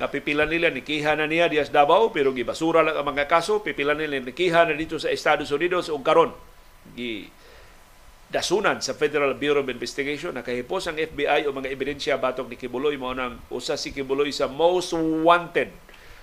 [0.00, 4.16] Napipila nila, nikiha na niya dias Davao, pero gibasura lang ang mga kaso, pipila nila,
[4.24, 6.32] nikiha na dito sa Estados Unidos o karon.
[6.96, 7.28] Gi
[8.32, 12.96] dasunan sa Federal Bureau of Investigation nakahipos ang FBI o mga ebidensya batok ni Kibuloy.
[12.96, 15.68] Mao nang usa si Kibuloy sa most wanted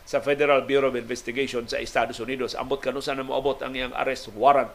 [0.10, 4.34] sa Federal Bureau of Investigation sa Estados Unidos ambot kanusa na moabot ang iyang arrest
[4.34, 4.74] warrant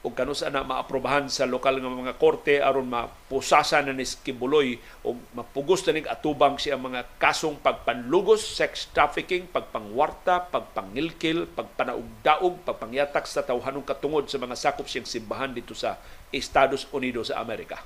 [0.00, 5.18] o kanusa na maaprobahan sa lokal nga mga korte aron mapusasan na ni Kibuloy o
[5.34, 13.42] mapugos na ning atubang siya mga kasong pagpanlugos, sex trafficking, pagpangwarta, pagpangilkil, pagpanaugdaog, pagpangyatak sa
[13.42, 15.98] tawhanong katungod sa mga sakop siyang simbahan dito sa
[16.30, 17.82] Estados Unidos sa Amerika.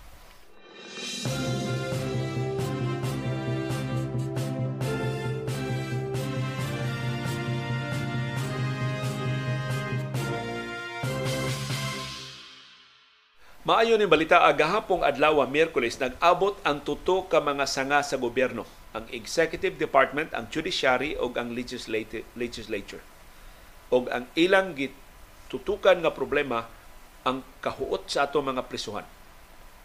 [13.61, 18.65] Maayo ni balita agahapong adlaw Miyerkules nag-abot ang tuto ka mga sanga sa gobyerno,
[18.97, 23.05] ang Executive Department, ang Judiciary ug ang Legislature.
[23.93, 26.73] Og ang ilang gitutukan nga problema
[27.21, 29.05] ang kahuot sa ato mga prisuhan.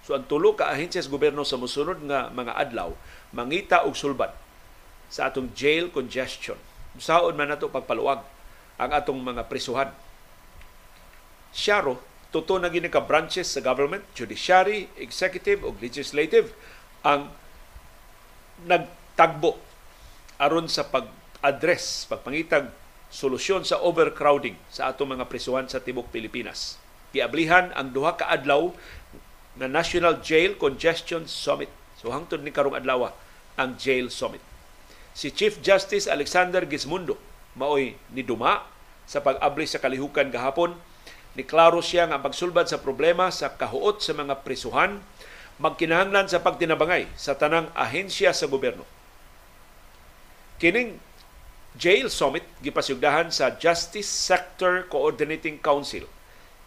[0.08, 2.96] So ang tulo ka ahensya sa gobyerno sa mosunod nga mga adlaw
[3.36, 4.32] mangita og sulbad
[5.12, 6.56] sa atong jail congestion.
[6.96, 8.24] Saon man nato pagpaluwag
[8.80, 9.92] ang atong mga prisuhan.
[11.52, 16.54] Syaro, tuto na gini ka branches sa government, judiciary, executive ug legislative
[17.06, 17.30] ang
[18.66, 19.60] nagtagbo
[20.40, 22.72] aron sa pag-address, pagpangitag
[23.12, 26.76] solusyon sa overcrowding sa atong mga prisuhan sa tibok Pilipinas.
[27.16, 28.76] Giablihan ang duha ka adlaw
[29.56, 31.72] na National Jail Congestion Summit.
[31.96, 33.16] So hangtod ni karong adlaw
[33.56, 34.44] ang Jail Summit.
[35.16, 37.16] Si Chief Justice Alexander Gismundo
[37.56, 38.68] maoy ni duma
[39.08, 40.76] sa pag-abli sa kalihukan gahapon
[41.36, 45.04] Niklaro siya nga pagsulbad sa problema sa kahuot sa mga prisuhan,
[45.60, 48.88] magkinahanglan sa pagtinabangay sa tanang ahensya sa gobyerno.
[50.56, 50.96] Kining
[51.76, 56.08] Jail Summit gipasyugdahan sa Justice Sector Coordinating Council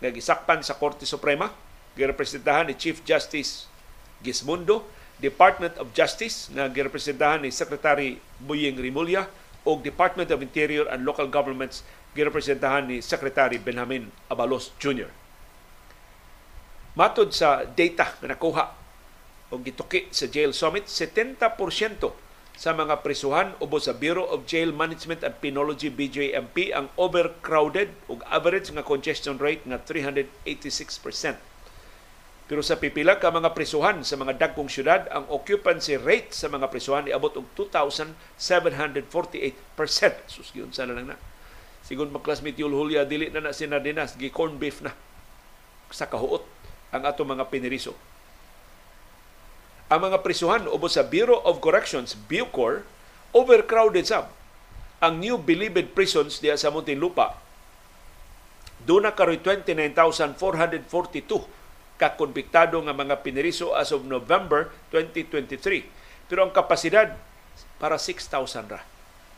[0.05, 1.49] nga gisakpan sa Korte Suprema,
[1.97, 3.65] girepresentahan ni Chief Justice
[4.21, 4.85] Gismundo,
[5.17, 9.27] Department of Justice nga girepresentahan ni Secretary Buying Rimulya
[9.65, 11.83] o Department of Interior and Local Governments
[12.19, 15.07] girepresentahan ni Secretary Benjamin Abalos Jr.
[16.99, 18.75] Matod sa data na nakuha
[19.55, 21.39] o gituki sa Jail Summit, 70%
[22.59, 28.27] sa mga prisuhan ubos sa Bureau of Jail Management and Penology BJMP ang overcrowded ug
[28.27, 31.39] average nga congestion rate nga 386%.
[32.51, 36.67] Pero sa pipila ka mga prisuhan sa mga dagkong syudad, ang occupancy rate sa mga
[36.67, 39.07] prisuhan iabot og 2,748%.
[40.27, 41.28] Sus, yun sana lang na.
[41.89, 44.93] Sigun mag-classmate Yul Julia, dili na na sinardinas, gi corn beef na
[45.89, 46.45] sa kahuot
[46.93, 47.97] ang ato mga piniriso.
[49.89, 52.85] Ang mga prisuhan ubos sa Bureau of Corrections, Bucor,
[53.33, 54.29] overcrowded sab.
[55.01, 57.41] Ang New Bilibid Prisons diya sa Muntinlupa,
[58.85, 61.49] doon na karoy 29,442
[61.99, 65.89] kakonbiktado nga mga piniriso as of November 2023.
[66.29, 67.17] Pero ang kapasidad
[67.81, 68.85] para 6,000 ra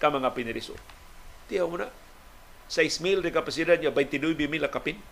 [0.03, 0.75] ka mga piniriso.
[1.49, 1.89] Tiyaw mo na,
[2.71, 5.03] 6,000 de kapasidad niya, 29,000 kapin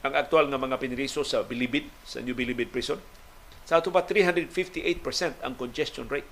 [0.00, 2.96] ang aktual nga mga piniriso sa Bilibid, sa New Bilibid Prison.
[3.68, 6.26] Sa ato pa, 358% ang congestion rate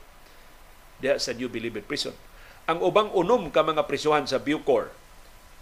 [0.98, 2.16] diya sa New Bilibid Prison.
[2.65, 4.89] Ang ubang unom ka mga prisuhan sa Bucor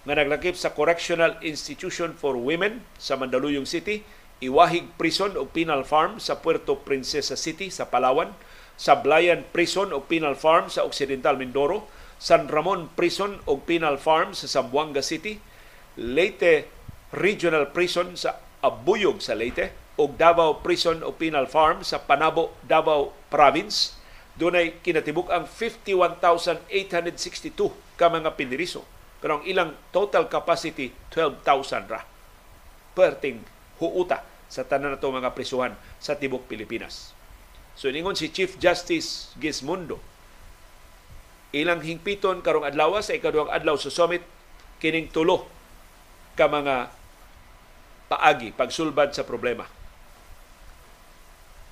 [0.07, 4.07] nga naglakip sa Correctional Institution for Women sa Mandaluyong City,
[4.39, 8.33] Iwahig Prison o Penal Farm sa Puerto Princesa City sa Palawan,
[8.79, 14.51] Sablayan Prison o Penal Farm sa Occidental Mindoro, San Ramon Prison o Penal Farm sa
[14.51, 15.39] Zamboanga City,
[15.95, 16.67] Leyte
[17.15, 23.15] Regional Prison sa Abuyog sa Leyte, o Davao Prison o Penal Farm sa Panabo, Davao
[23.31, 23.95] Province.
[24.39, 28.87] Doon kinatibuk ang 51,862 ka mga piniriso.
[29.19, 32.07] Pero ang ilang total capacity, 12,000 ra.
[32.95, 33.43] Perting
[33.83, 37.11] huuta sa tanan nato mga prisuhan sa tibok Pilipinas.
[37.79, 39.99] So ningon si Chief Justice Gismundo
[41.55, 44.21] ilang hingpiton karong adlaw sa ikaduhang adlaw sa summit
[44.79, 45.49] kining tulo
[46.39, 46.93] ka mga
[48.09, 49.67] paagi pagsulbad sa problema.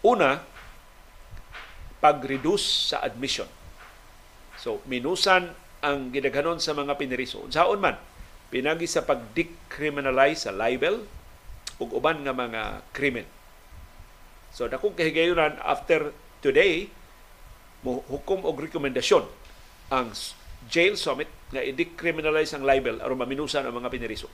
[0.05, 0.39] Una,
[1.99, 3.49] pag-reduce sa admission.
[4.61, 5.51] So, minusan
[5.83, 7.43] ang gidaghanon sa mga piniriso.
[7.43, 7.99] Unsaon man,
[8.51, 11.03] pinagi sa pag-decriminalize sa libel
[11.77, 12.63] ug uban nga mga
[12.95, 13.27] krimen.
[14.57, 16.89] So dakong kahigayonan after today
[17.85, 19.29] mo hukom og rekomendasyon
[19.93, 20.11] ang
[20.67, 24.27] jail summit nga i-decriminalize ang libel aron maminusan ang mga piniriso.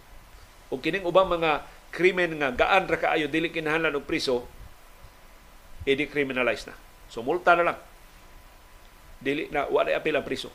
[0.73, 4.49] Ug kining ubang mga krimen nga gaan ra kaayo dili kinahanglan og priso
[5.85, 6.75] i-decriminalize na.
[7.13, 7.79] So multa na lang.
[9.21, 10.49] Dili na wala apil ang priso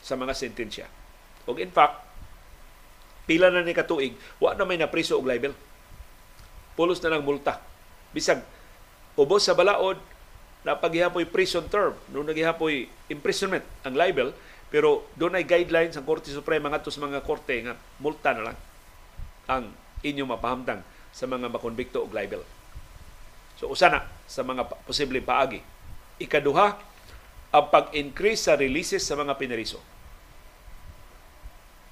[0.00, 0.88] sa mga sentensya.
[1.44, 2.00] Ug in fact,
[3.28, 5.52] pila na ni katuig, wa na may napriso og libel.
[6.72, 7.60] Pulos na lang multa.
[8.16, 8.40] Bisag
[9.12, 10.00] ubos sa balaod
[10.62, 14.30] na paghihapoy prison term, no naghihapoy imprisonment ang libel,
[14.70, 18.58] pero doon ay guidelines ang Korte Suprema ngadto sa mga korte nga multa na lang
[19.50, 19.64] ang
[20.00, 20.80] inyong mapahamtang
[21.12, 22.40] sa mga makonbikto og libel.
[23.60, 25.60] So usa na sa mga posibleng paagi.
[26.18, 26.66] Ikaduha,
[27.52, 29.78] ang pag-increase sa releases sa mga pineriso.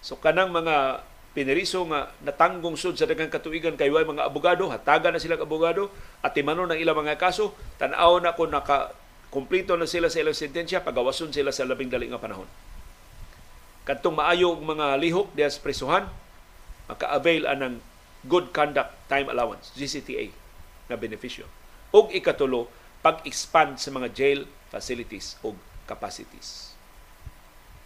[0.00, 5.14] So kanang mga pineriso nga natanggong sud sa daghang katuigan kay way mga abogado, hataga
[5.14, 5.90] na sila abogado
[6.20, 8.90] at timanon ng ilang mga kaso, tan-aw na kung naka
[9.30, 12.50] kumpleto na sila sa ilang sentensya, pagawason sila sa labing dali nga panahon.
[13.86, 15.62] Kadtong maayo og mga lihok diya sa
[16.90, 17.78] maka-avail anang
[18.26, 20.34] Good Conduct Time Allowance, GCTA,
[20.90, 21.46] na benepisyo.
[21.94, 22.66] Og ikatulo,
[23.00, 25.54] pag-expand sa mga jail facilities o
[25.86, 26.74] capacities.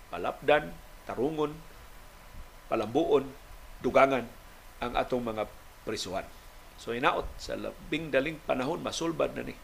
[0.09, 0.73] Palapdan,
[1.05, 1.53] tarungon,
[2.69, 3.29] palambuon,
[3.85, 4.25] dugangan
[4.81, 5.45] ang atong mga
[5.85, 6.27] prisuhan.
[6.81, 9.55] So inaot sa labing daling panahon masulbad na ni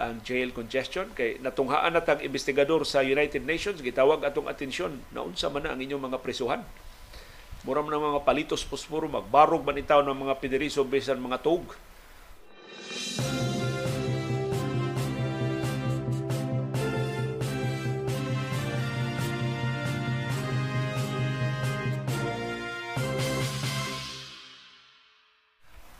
[0.00, 1.12] ang jail congestion.
[1.12, 5.76] Kay natunghaan na tag investigador sa United Nations gitawag atong atensyon na unsa man na
[5.76, 6.64] ang inyong mga prisuhan?
[7.60, 11.68] Mura man mga palitos posporo magbarog man itaw ng mga piniriso bisan mga tug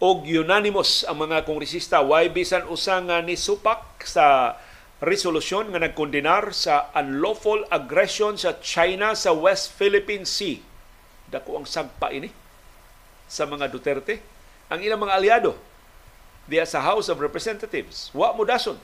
[0.00, 4.56] og unanimous ang mga kongresista why bisan usa nga ni supak sa
[5.04, 10.64] resolusyon nga nagkondenar sa unlawful aggression sa China sa West Philippine Sea.
[11.28, 12.32] Dako ang sagpa ini
[13.28, 14.24] sa mga Duterte.
[14.72, 15.52] Ang ilang mga aliado
[16.48, 18.80] diya sa House of Representatives, wa mo dason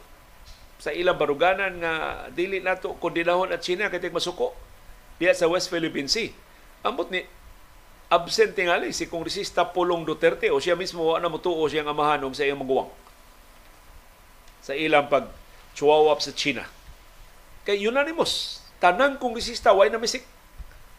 [0.77, 1.93] sa ilang baruganan nga
[2.29, 4.53] dili nato kondinahon at China kay masuko
[5.17, 6.29] diya sa West Philippine Sea.
[6.85, 7.25] Ambot ni
[8.07, 12.63] absent tingali si Kongresista Pulong Duterte o siya mismo na mutuo siyang amahan sa iyang
[12.63, 12.91] maguwang
[14.63, 15.31] sa ilang pag
[15.79, 16.67] chuwawap sa China.
[17.63, 20.27] Kay unanimous, tanang kongresista way na misik.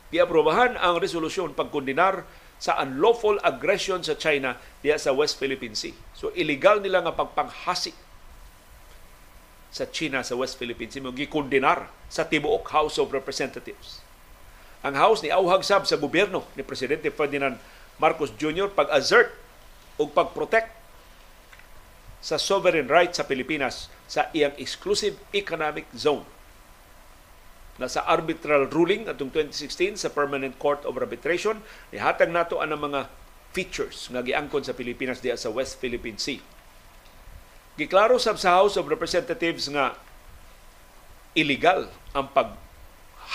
[0.07, 2.23] Giaprobahan ang resolusyon pagkondinar
[2.55, 5.91] sa unlawful aggression sa China diya sa West Philippine Sea.
[6.15, 7.91] So illegal nila nga pagpanghasi
[9.67, 14.06] sa China sa West Philippine Sea mo gikondinar sa tibuok House of Representatives
[14.87, 17.59] ang House ni auhag sab sa gobyerno ni Presidente Ferdinand
[17.99, 18.71] Marcos Jr.
[18.71, 19.35] pag-assert
[19.99, 20.71] o pag-protect
[22.23, 26.23] sa sovereign rights sa Pilipinas sa iyang exclusive economic zone.
[27.77, 31.61] Nasa arbitral ruling atong 2016 sa Permanent Court of Arbitration,
[31.93, 33.05] nihatag nato ang mga
[33.53, 36.41] features nga giangkon sa Pilipinas diya sa West Philippine Sea.
[37.77, 39.93] Giklaro sab sa House of Representatives nga
[41.37, 41.85] illegal
[42.17, 42.57] ang pag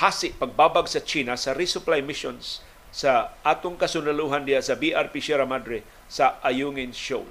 [0.00, 5.84] hasi pagbabag sa China sa resupply missions sa atong kasunaluhan diya sa BRP Sierra Madre
[6.08, 7.28] sa Ayungin Shoal.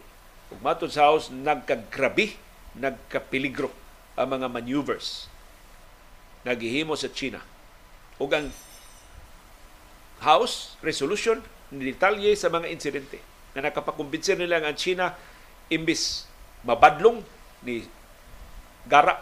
[0.51, 2.37] Ug matod sa House, nagkagrabi,
[2.77, 3.69] nagkapeligro
[4.17, 5.31] ang mga maneuvers
[6.41, 7.41] nagihimo sa China.
[8.17, 8.49] Ug ang
[10.21, 11.41] House resolution
[11.73, 13.17] ni detalye sa mga insidente
[13.57, 15.17] na nakapakumbinsin nila ang China
[15.71, 16.29] imbis
[16.61, 17.25] mabadlong
[17.65, 17.81] ni
[18.85, 19.17] gara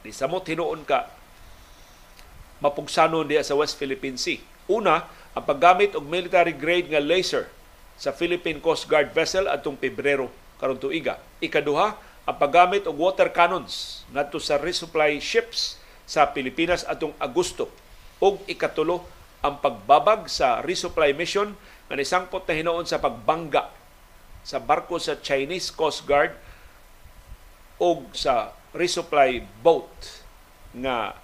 [0.00, 1.12] ni samot hinuon ka
[2.62, 4.38] mapugsanon diya sa West Philippine Sea.
[4.70, 7.50] Una, ang paggamit og military grade nga laser
[7.98, 10.30] sa Philippine Coast Guard vessel atong Pebrero
[10.62, 11.18] karon tuiga.
[11.42, 17.66] Ikaduha, ang paggamit og water cannons ngadto sa resupply ships sa Pilipinas atong Agosto.
[18.22, 19.02] Ug ikatulo,
[19.42, 21.58] ang pagbabag sa resupply mission
[21.90, 23.66] nga nisangpot na hinoon sa pagbangga
[24.46, 26.30] sa barko sa Chinese Coast Guard
[27.82, 29.90] o sa resupply boat
[30.78, 31.18] nga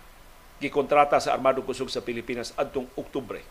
[0.59, 3.43] gikontrata sa Armadong Kusog sa Pilipinas adtong Oktubre.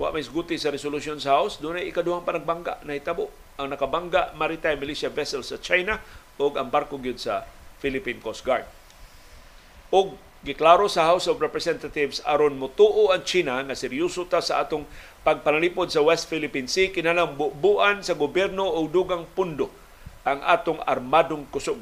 [0.00, 3.28] Wa may guti sa resolution sa House, doon ay ikaduhang panagbangga na hitabo.
[3.60, 6.00] Ang nakabangga maritime militia vessel sa China
[6.40, 7.44] o ang barko gyud sa
[7.82, 8.64] Philippine Coast Guard.
[9.92, 14.88] Og giklaro sa House of Representatives aron mutuo ang China nga seryoso ta sa atong
[15.20, 19.68] pagpanalipod sa West Philippine Sea kinahanglan buuan sa gobyerno o dugang pundo
[20.24, 21.80] ang atong armadong kusog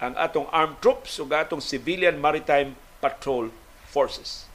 [0.00, 2.72] ang atong armed troops ug atong civilian maritime
[3.04, 3.52] patrol
[3.92, 4.48] forces.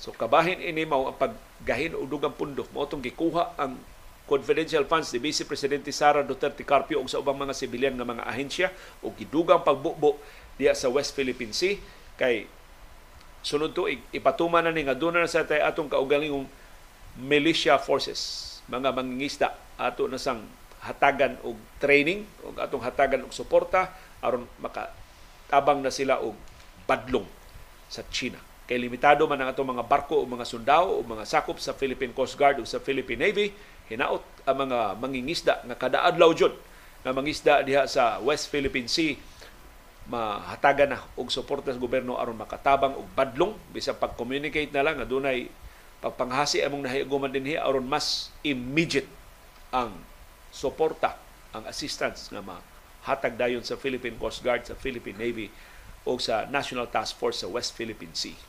[0.00, 2.64] So kabahin ini mao ang paggahin og dugang pundo.
[2.72, 3.76] Mao tong gikuha ang
[4.24, 8.24] confidential funds ni Vice Presidente Sara Duterte Carpio ug sa ubang mga sibilyan nga mga
[8.24, 8.68] ahensya
[9.04, 10.16] ug gidugang pagbubo
[10.56, 11.76] diya sa West Philippine Sea.
[12.16, 12.48] Kay
[13.44, 16.48] sunod to ipatuman na ni nga doon na sa tay atong kaugalingong
[17.18, 20.44] militia forces mga mangingisda ato na sang
[20.84, 23.90] hatagan og training ug atong hatagan og suporta
[24.22, 26.34] aron makatabang na sila og
[26.86, 27.26] badlong
[27.88, 28.38] sa China.
[28.68, 32.12] Kay limitado man ang atong mga barko o mga sundao o mga sakop sa Philippine
[32.12, 33.48] Coast Guard o sa Philippine Navy,
[33.88, 36.52] hinaot ang mga mangingisda nga kada adlaw jud
[37.00, 39.16] nga mangisda diha sa West Philippine Sea
[40.08, 45.04] mahatagan na og suporta sa gobyerno aron makatabang og badlong bisan pag-communicate na lang nga
[45.04, 45.52] dunay
[46.00, 49.08] pagpanghasi among nahiuguman dinhi aron mas immediate
[49.68, 49.92] ang
[50.48, 51.20] suporta
[51.52, 55.52] ang assistance nga mahatag dayon sa Philippine Coast Guard sa Philippine Navy
[56.08, 58.48] o sa National Task Force sa West Philippine Sea.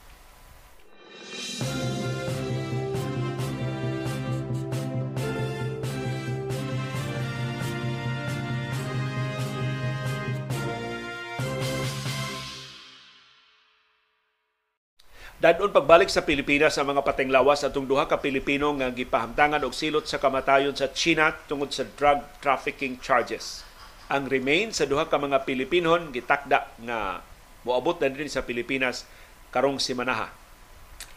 [15.39, 19.71] Dadon pagbalik sa Pilipinas sa mga pateng lawas atong duha ka Pilipino nga gipahamtangan og
[19.71, 23.63] silot sa kamatayon sa China tungod sa drug trafficking charges.
[24.11, 27.23] Ang remain sa duha ka mga Pilipinon gitakda nga
[27.67, 29.03] moabot na din sa Pilipinas
[29.51, 30.31] karong simanaha.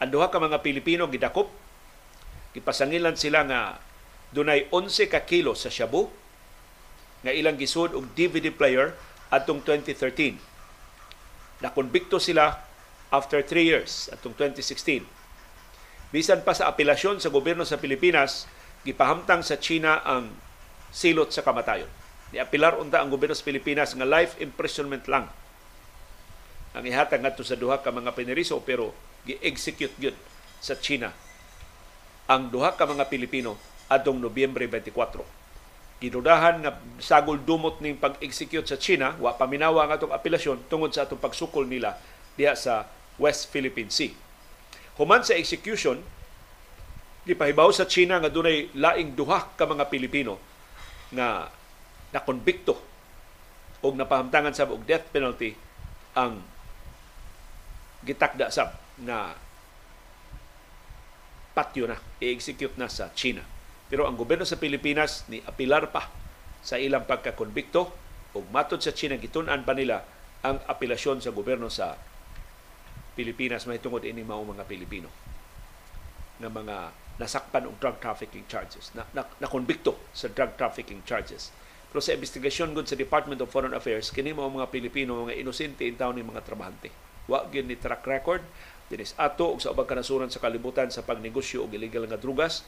[0.01, 1.47] Ang duha ka mga Pilipino gidakop
[2.53, 3.81] gipasangilan sila nga
[4.33, 6.09] dunay 11 ka kilo sa shabu
[7.23, 8.93] nga ilang gisud og DVD player
[9.31, 10.37] atong 2013.
[11.63, 12.59] Nakonbikto sila
[13.13, 15.05] after 3 years atong 2016.
[16.13, 18.45] Bisan pa sa apelasyon sa gobyerno sa Pilipinas,
[18.85, 20.29] gipahamtang sa China ang
[20.93, 21.89] silot sa kamatayon.
[22.35, 25.25] Niapilar unta ang gobyerno sa Pilipinas nga life imprisonment lang
[26.73, 28.91] ang ihatag ngadto sa duha ka mga piniriso pero
[29.29, 30.17] gi-execute gyud
[30.59, 31.13] sa China
[32.27, 33.59] ang duha ka mga Pilipino
[33.91, 35.43] adtong Nobyembre 24.
[35.99, 41.07] Gidudahan nga sagol dumot ning pag-execute sa China, wa paminawa ang atong apelasyon tungod sa
[41.07, 41.95] atong pagsukol nila
[42.35, 42.87] diha sa
[43.19, 44.11] West Philippine Sea.
[44.99, 45.99] Human sa execution,
[47.23, 50.39] gipahibaw sa China nga dunay laing duha ka mga Pilipino
[51.13, 51.47] nga
[52.11, 52.75] nakonbikto
[53.83, 55.55] o napahamtangan sa og death penalty
[56.15, 56.39] ang
[58.03, 59.33] gitakda sab na
[61.53, 63.45] patyo na, i-execute na sa China.
[63.87, 66.09] Pero ang gobyerno sa Pilipinas ni apilar pa
[66.65, 67.81] sa ilang pagkakonbikto
[68.33, 70.01] ug matod sa China gitun-an pa nila
[70.41, 71.93] ang apelasyon sa gobyerno sa
[73.13, 73.69] Pilipinas.
[73.69, 75.07] May tungod ini mao mga Pilipino
[76.41, 76.89] na mga
[77.21, 81.53] nasakpan og drug trafficking charges na, na, na konbikto sa drug trafficking charges.
[81.93, 85.85] Pero sa investigasyon gud sa Department of Foreign Affairs kini mao mga Pilipino mga inosente
[85.85, 88.43] in ni mga trabahante wa gyud ni track record.
[88.91, 92.67] Dinis ato og sa ubang kanasuran sa kalibutan sa pagnegosyo og illegal nga drugas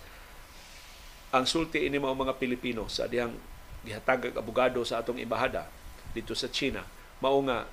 [1.36, 3.36] ang sulti ini mao mga Pilipino sa dihang
[3.84, 5.68] gihatag abogado sa atong embahada
[6.16, 6.80] dito sa China.
[7.20, 7.68] Mao nga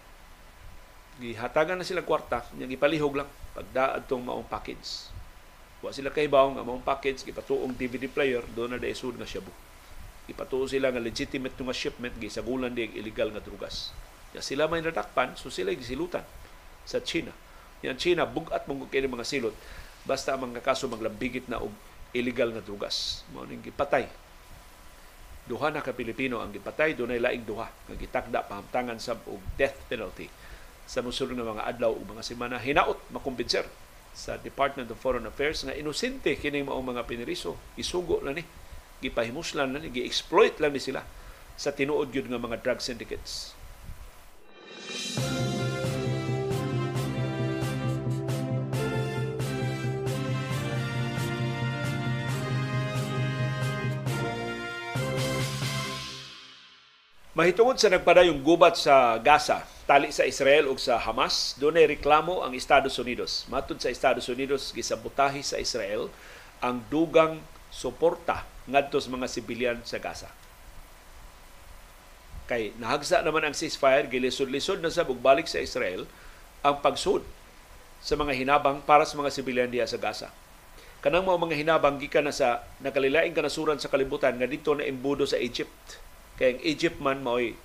[1.22, 5.14] gihatagan na sila kwarta nya gipalihog lang pagdaad tong maong package.
[5.78, 9.30] Wa sila kay bawo nga maong package gipatuong DVD player do na dai sud nga
[9.30, 9.54] shabu.
[10.26, 13.94] Ipatuo sila nga legitimate nga shipment gisagulan di illegal nga drugas.
[14.34, 16.26] Ya sila may nadakpan so sila gisilutan
[16.86, 17.32] sa China.
[17.82, 19.54] Yan China bugat mong kini mga silot.
[20.06, 21.74] Basta ang mga kaso maglambigit na og
[22.14, 24.06] illegal nga drugas mao ning gipatay.
[25.42, 27.66] Duha na ka Pilipino ang gipatay dunay laing duha.
[27.90, 30.30] Nga gitakda pahamtangan sa og death penalty
[30.86, 32.62] sa musulong ng mga adlaw o mga semana.
[32.62, 33.66] Hinaot makumbinser
[34.12, 37.58] sa Department of Foreign Affairs nga inosente kini mao mga piniriso.
[37.74, 38.46] Isugo na ni.
[39.02, 39.90] Gipahimuslan na ni.
[39.90, 41.02] Gi-exploit lang ni sila
[41.58, 43.54] sa tinuod gyud nga mga drug syndicates
[57.42, 62.38] Mahitungod sa nagpadayong gubat sa Gaza, tali sa Israel ug sa Hamas, doon ay reklamo
[62.38, 63.50] ang Estados Unidos.
[63.50, 66.06] Matod sa Estados Unidos, gisabotahi sa Israel
[66.62, 70.30] ang dugang suporta ngadto sa mga sibilyan sa Gaza.
[72.46, 76.06] Kay nahagsa naman ang ceasefire, gilisod-lisod na sa balik sa Israel
[76.62, 77.26] ang pagsud
[77.98, 80.30] sa mga hinabang para sa mga sibilyan diya sa Gaza.
[81.02, 85.42] Kanang mga hinabang gikan na sa nakalilaing kanasuran sa kalibutan nga dito na imbudo sa
[85.42, 86.01] Egypt
[86.40, 87.56] Kay ang Egypt man mao'y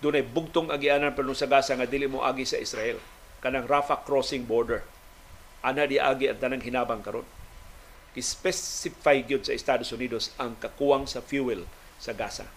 [0.00, 2.96] dunay bugtong agianan pero sa Gaza nga dili mo agi sa Israel.
[3.44, 4.84] Kanang Rafah crossing border.
[5.60, 7.24] Ana di agi ang tanang hinabang karon.
[8.16, 11.64] Specify gyud sa Estados Unidos ang kakuwang sa fuel
[11.96, 12.48] sa Gaza.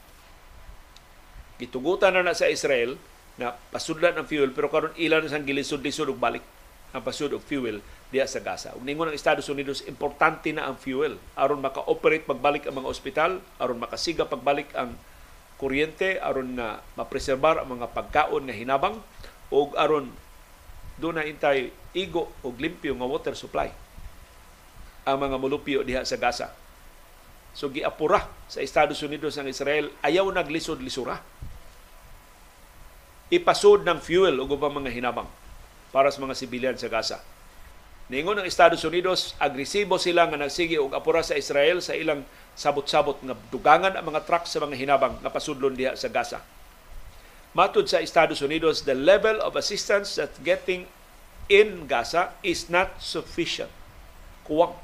[1.61, 2.99] Gitugutan na na sa Israel
[3.39, 6.43] na pasudlan ang fuel pero karon ilan sang gilisod-lisod balik
[6.93, 7.81] ang pasud og fuel
[8.13, 8.77] diya sa Gaza.
[8.77, 13.31] Ug ningon ng Estados Unidos importante na ang fuel aron maka-operate pagbalik ang mga ospital,
[13.57, 14.93] aron makasiga pagbalik ang
[15.57, 19.01] kuryente aron nga mapreserbar ang mga pagkaon nga hinabang
[19.49, 20.13] ug aron
[21.01, 23.73] doon na intay igo o limpyo nga water supply
[25.03, 26.53] ang mga mulupyo diha sa Gaza.
[27.57, 31.17] So giapura sa Estados Unidos ang Israel ayaw naglisod-lisura.
[33.33, 35.29] Ipasod ng fuel ug ubang mga hinabang
[35.89, 37.21] para sa mga sibilyan sa Gaza.
[38.13, 42.21] Ningon ng Estados Unidos, agresibo sila nga nagsige og apura sa Israel sa ilang
[42.53, 46.45] sabot-sabot nga dugangan ang mga truck sa mga hinabang nga pasudlon diha sa Gaza.
[47.57, 50.85] Matud sa Estados Unidos, the level of assistance that's getting
[51.49, 53.73] in Gaza is not sufficient.
[54.45, 54.77] Kuwang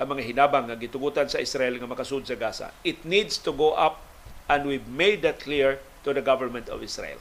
[0.00, 2.72] ang mga hinabang nga gitugutan sa Israel nga makasud sa Gaza.
[2.80, 4.00] It needs to go up
[4.48, 7.20] and we've made that clear to the government of Israel.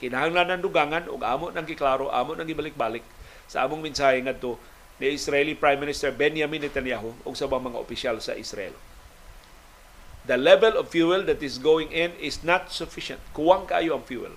[0.00, 3.04] Kinahanglan ng dugangan ug amo nang giklaro, amo nang gibalik-balik
[3.46, 4.58] sa among mensahe ngadto
[4.98, 8.74] ni Israeli Prime Minister Benjamin Netanyahu ug sa mga opisyal sa Israel.
[10.26, 13.22] The level of fuel that is going in is not sufficient.
[13.30, 14.34] Kuwang kaayo ang fuel.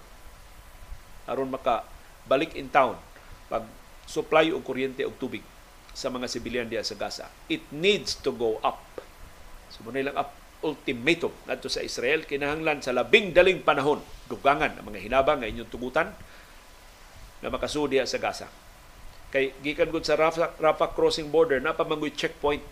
[1.30, 1.86] aron maka
[2.26, 2.98] balik in town
[3.46, 3.62] pag
[4.10, 5.46] supply og kuryente og tubig
[5.94, 7.30] sa mga sibilyan diya sa Gaza.
[7.46, 8.82] It needs to go up.
[9.70, 14.86] So muna lang up ultimatum ngadto sa Israel kinahanglan sa labing daling panahon dugangan ang
[14.92, 16.12] mga hinabang nga inyong tugutan
[17.40, 18.50] na makasud diya sa Gaza.
[19.30, 22.66] Kay gikan gud sa Rafah, Rafah crossing border na pamangoy checkpoint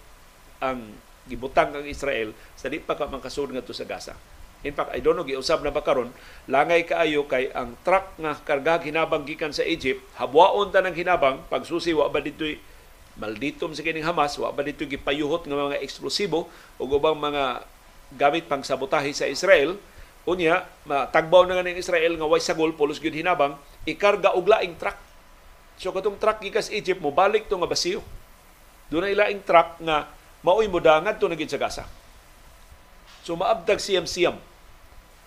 [0.58, 0.98] ang
[1.30, 4.18] gibutang ang Israel sa di pa ka makasud ngadto sa Gaza.
[4.66, 6.10] In fact, I don't know, giusab na ba karon
[6.50, 11.46] langay kaayo kay ang truck nga karga hinabang gikan sa Egypt, habwaon ta ng hinabang,
[11.46, 12.58] pagsusi wa ba dito'y
[13.22, 17.66] malditom sa kining Hamas, wa ba dito gipayuhot nga mga eksplosibo o ubang mga
[18.18, 19.78] gamit pang sabotahe sa Israel,
[20.26, 24.74] unya matagbaw na nga ng Israel nga way sagol pulos gyud hinabang, ikarga og laing
[24.82, 24.98] truck.
[25.78, 28.02] So katong truck gikas Egypt mo balik to nga basiyo.
[28.90, 30.10] Doon na ilaing truck nga
[30.42, 31.86] maoy mudangan to na sa Gaza.
[33.22, 34.42] So maabdag siyam-siyam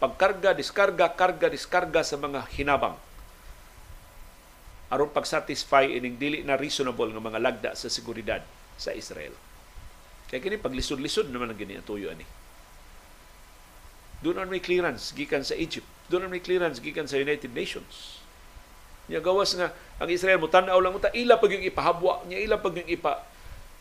[0.00, 2.96] pagkarga, diskarga, karga, diskarga sa mga hinabang
[4.90, 8.42] aron pag-satisfy ining dili na reasonable nga mga lagda sa seguridad
[8.74, 9.30] sa Israel.
[10.26, 12.26] Kaya kini paglisod-lisod naman ang gini tuyo ani.
[14.20, 15.86] Doon may clearance gikan sa Egypt.
[16.10, 18.19] Doon may clearance gikan sa United Nations.
[19.10, 22.62] Nya gawas nga ang Israel mo tan-aw lang uta ila pag yung ipahabwa, nya ila
[22.62, 23.26] pag yung ipa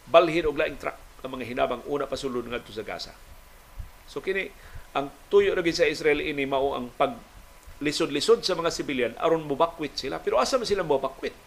[0.10, 3.14] balhin og laing truck ang mga hinabang una pasulod ngadto sa Gaza.
[4.10, 4.50] So kini
[4.98, 7.14] ang tuyo lagi sa Israel ini mao ang pag
[7.80, 10.18] lisod-lisod sa mga sibilyan aron mobakwit sila.
[10.18, 11.38] Pero asa man sila mobakwit?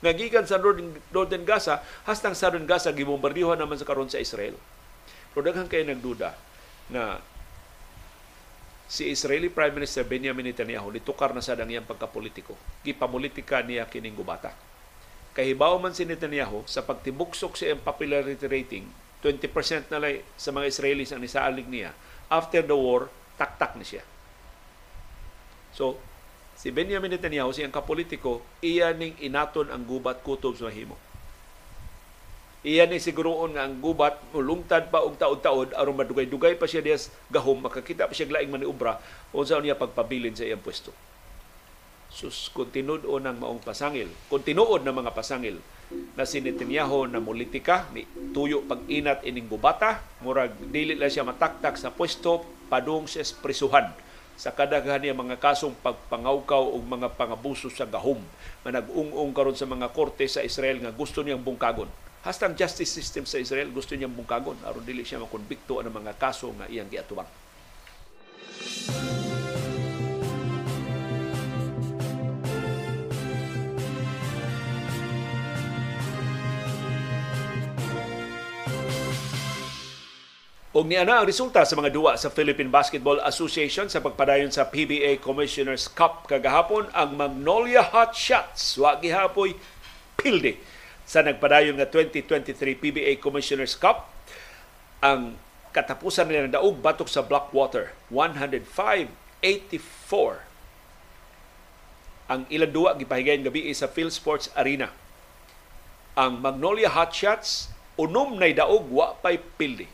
[0.00, 4.56] Nga sa Northern, Northern Gaza, hastang Southern Gaza, gibombardiyohan naman sa karon sa Israel.
[5.30, 6.32] Pero daghan kayo nagduda
[6.88, 7.20] na
[8.90, 12.58] si Israeli Prime Minister Benjamin Netanyahu nitukar na sa dangyang pagkapolitiko.
[12.82, 14.50] Gipamulitika niya kining gubata.
[15.30, 18.90] Kahibaw man si Netanyahu sa pagtibuksok sa iyang popularity rating,
[19.22, 21.94] 20% na lang sa mga Israelis ang nisaalig niya.
[22.26, 23.06] After the war,
[23.38, 24.02] taktak ni siya.
[25.70, 25.94] So,
[26.58, 30.98] si Benjamin Netanyahu, siyang kapolitiko, iya ning inaton ang gubat kutob sa mahimo.
[32.60, 37.08] Iya ni siguroon nga ang gubat mulungtad pa og taod-taod aron madugay-dugay pa siya dias
[37.32, 39.00] gahom makakita pa siya laing maniubra
[39.32, 40.92] unsa niya pagpabilin sa iyang pwesto.
[42.12, 44.12] Sus kontinuod o ng maong pasangil.
[44.28, 45.56] Kontinuod na mga pasangil
[46.12, 48.04] na si Netanyahu na politika ni
[48.36, 53.88] tuyo pag-inat ining gubata murag dili la siya mataktak sa pwesto padung sa prisuhan
[54.36, 58.20] sa kadaghan niya mga kasong pagpangawkaw o mga pangabuso sa gahom
[58.64, 61.88] nga nag-ung-ung karon sa mga korte sa Israel nga gusto niyang bungkagon.
[62.20, 66.52] Hastang justice system sa Israel gusto niyang bungkagon aron dili siya makonbikto ng mga kaso
[66.52, 67.24] nga iyang giatubang.
[80.70, 85.24] Og niana ang resulta sa mga duwa sa Philippine Basketball Association sa pagpadayon sa PBA
[85.24, 86.84] Commissioners Cup kagahapon.
[86.92, 89.56] Ang Magnolia Hot Shots wa gihapoy
[90.20, 90.60] pilde
[91.10, 94.06] sa nagpadayon nga 2023 PBA Commissioners Cup
[95.02, 95.34] ang
[95.74, 99.10] katapusan nila ng daog batok sa Blackwater 105-84
[102.30, 104.94] ang ilang duwa gipahigayon gabi sa Phil Sports Arena
[106.14, 109.90] ang Magnolia Hot Shots unom nay daog wa pay pilde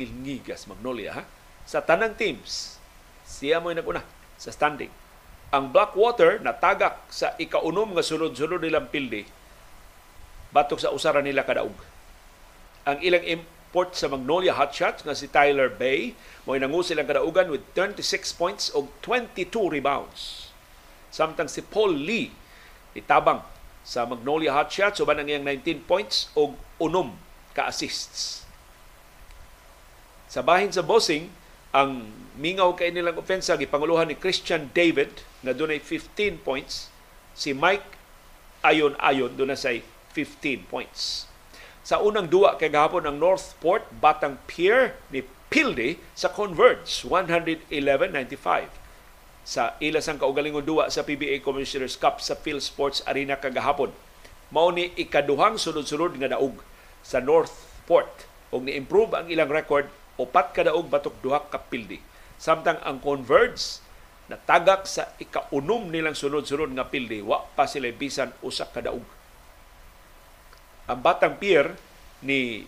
[0.00, 1.28] Ngilngigas Magnolia ha?
[1.68, 2.80] Sa tanang teams,
[3.28, 4.00] siya mo'y naguna
[4.40, 4.90] sa standing.
[5.52, 9.22] Ang Blackwater natagak sa ikaunom nga sunod-sunod nilang pildi
[10.50, 11.74] batok sa usaran nila kadaog.
[12.86, 17.62] Ang ilang import sa Magnolia Hotshots nga si Tyler Bay mo nangu silang kadaugan with
[17.78, 18.02] 26
[18.34, 20.50] points o 22 rebounds.
[21.10, 22.34] Samtang si Paul Lee
[22.94, 23.42] itabang
[23.86, 27.14] sa Magnolia Hotshots uban ang iyang 19 points o unom
[27.54, 28.42] ka assists.
[30.30, 31.26] Sa bahin sa bossing,
[31.74, 32.06] ang
[32.38, 35.10] mingaw kay nilang opensa gipanguluhan ni Christian David
[35.42, 36.90] na dunay 15 points,
[37.34, 37.98] si Mike
[38.62, 39.82] ayon ayon dunay say
[40.12, 41.30] 15 points.
[41.80, 48.80] Sa unang duwa kay gahapon ang Northport Batang Pier ni Pilde sa Converge 111-95
[49.40, 50.20] sa ilas ang
[50.62, 53.90] duwa sa PBA Commissioners Cup sa Phil Sports Arena kagahapon.
[54.54, 56.62] Mao ni ikaduhang sunod-sunod nga daog
[57.02, 61.98] sa Northport ug ni-improve ang ilang record upat ka daog batok duha ka pildi.
[62.36, 63.82] Samtang ang Converge
[64.30, 69.02] na tagak sa ikaunom nilang sunod-sunod nga pildi, wa pa sila bisan usa ka daog.
[70.90, 71.78] Ang Batang Pier
[72.18, 72.66] ni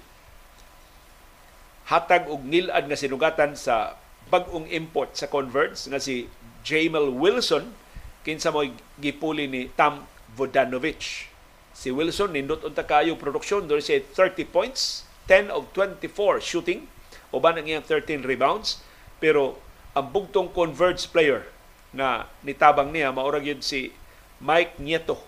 [1.90, 3.98] hatag og nilad nga sinugatan sa
[4.30, 6.30] bag-ong import sa Converge nga si
[6.62, 7.74] Jamel Wilson
[8.22, 8.62] kinsa mo
[9.02, 10.06] gipuli ni Tam
[10.38, 11.26] Vodanovic.
[11.74, 16.86] Si Wilson nindot unta kayo produksyon do siya 30 points, 10 of 24 shooting,
[17.34, 18.78] uban ang iyang 13 rebounds,
[19.18, 19.58] pero
[19.98, 21.50] ang bugtong converge player
[21.90, 23.90] na nitabang niya maurag yun si
[24.38, 25.18] Mike Nieto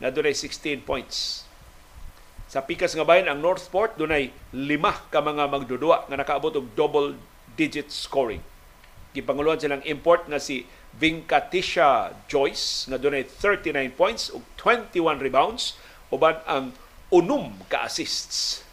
[0.00, 1.47] na dunay 16 points.
[2.48, 7.12] Sa pikas nga bayan ang Northport dunay lima ka mga magdudua nga nakaabot og double
[7.60, 8.40] digit scoring.
[9.12, 10.64] Gipanguluhan silang import nga si
[10.96, 15.76] Vinkatisha Joyce nga dunay 39 points ug 21 rebounds
[16.08, 16.72] uban ang
[17.12, 18.64] unom ka assists.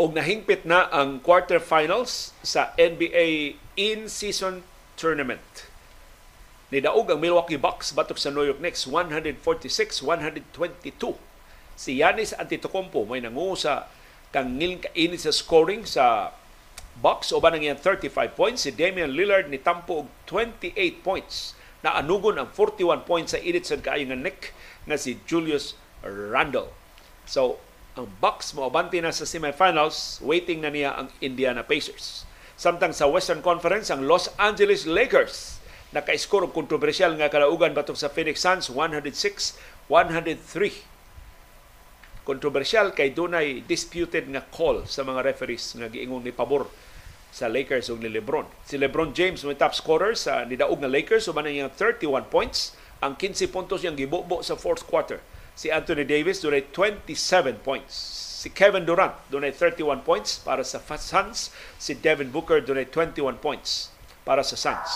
[0.00, 4.66] Og nahingpit na ang quarterfinals sa NBA in-season
[4.98, 5.70] tournament
[6.74, 11.14] Nidaog ang Milwaukee Bucks batok sa New York Knicks 146-122.
[11.78, 13.86] Si Yanis Antetokounmpo may nangu sa
[14.34, 16.34] kangil kainit sa scoring sa
[16.98, 18.66] Bucks o ba nang 35 points.
[18.66, 20.74] Si Damian Lillard ni tampo og 28
[21.06, 21.54] points.
[21.86, 24.50] Na anugon ang 41 points sa init sa kaayo nga Nick
[24.90, 26.74] nga si Julius Randle.
[27.22, 27.62] So,
[27.94, 32.26] ang Bucks mo abanti na sa semifinals, waiting na niya ang Indiana Pacers.
[32.58, 35.62] Samtang sa Western Conference, ang Los Angeles Lakers
[35.94, 39.86] naka-score og kontrobersyal nga kalaugan batok sa Phoenix Suns 106-103.
[42.26, 46.66] Kontrobersyal kay dunay disputed nga call sa mga referees nga giingon ni pabor
[47.30, 48.46] sa Lakers ug ni LeBron.
[48.66, 53.14] Si LeBron James may top scorer sa nidaog nga Lakers uban niyang 31 points, ang
[53.14, 55.22] 15 puntos niyang gibubo sa fourth quarter.
[55.54, 57.94] Si Anthony Davis dunay 27 points.
[58.42, 61.54] Si Kevin Durant dunay 31 points para sa Suns.
[61.78, 63.94] Si Devin Booker dunay 21 points
[64.26, 64.90] para sa Suns.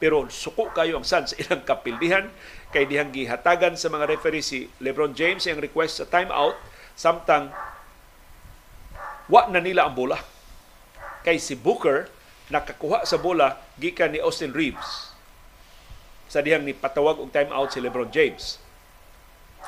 [0.00, 2.32] Pero suko kayo ang Suns ilang kapildihan
[2.74, 6.58] kay dihang gihatagan sa mga referee si LeBron James ang request sa timeout
[6.98, 7.54] samtang
[9.30, 10.18] wa na nila ang bola.
[11.22, 12.10] Kay si Booker
[12.48, 15.14] nakakuha sa bola gikan ni Austin Reeves
[16.28, 18.63] sa dihang ni patawag og timeout si LeBron James.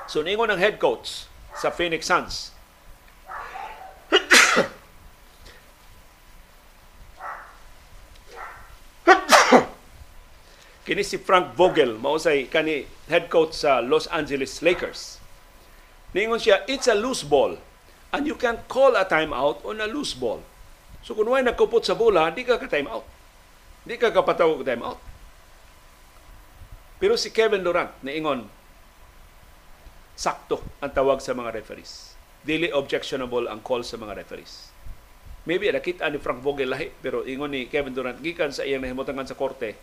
[0.05, 1.25] So ningon ang head coach
[1.57, 2.57] sa Phoenix Suns
[10.87, 15.19] Kini si Frank Vogel, mausay kani head coach sa Los Angeles Lakers.
[16.15, 17.59] Ningon siya, it's a loose ball.
[18.15, 20.47] And you can call a timeout on a loose ball.
[21.03, 23.03] So kung may nagkupot sa bola, di ka ka-timeout.
[23.83, 25.03] Di ka kapatawag timeout.
[27.03, 28.47] Pero si Kevin Durant, naingon,
[30.17, 32.17] sakto ang tawag sa mga referees.
[32.41, 34.73] Dili objectionable ang call sa mga referees.
[35.47, 39.29] Maybe nakita ni Frank Vogel lahi, pero ingon ni Kevin Durant, gikan sa iyang nahimutangan
[39.31, 39.79] sa korte,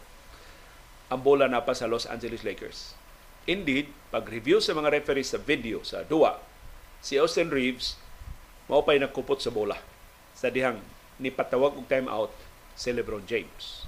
[1.08, 2.98] ang bola na pa sa Los Angeles Lakers.
[3.48, 6.42] Indeed, pag-review sa mga referees sa video sa duwa,
[7.04, 7.96] si Austin Reeves
[8.72, 9.76] mao pay nagkupot sa bola
[10.32, 10.80] sa dihang
[11.20, 12.32] ni patawag og timeout
[12.74, 13.86] si LeBron James.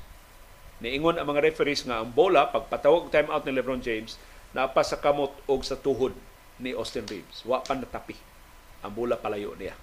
[0.84, 4.20] Niingon ang mga referees nga ang bola pagpatawag og timeout ni LeBron James
[4.52, 6.12] napa sa kamot og sa tuhod
[6.60, 7.44] ni Austin Reeves.
[7.44, 8.16] Wa pa natapi.
[8.86, 9.76] Ang bola palayo niya.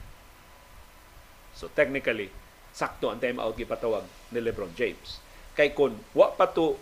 [1.52, 2.32] So technically,
[2.72, 5.20] sakto ang timeout gipatawag ni LeBron James.
[5.52, 6.80] Kay kun wa pa to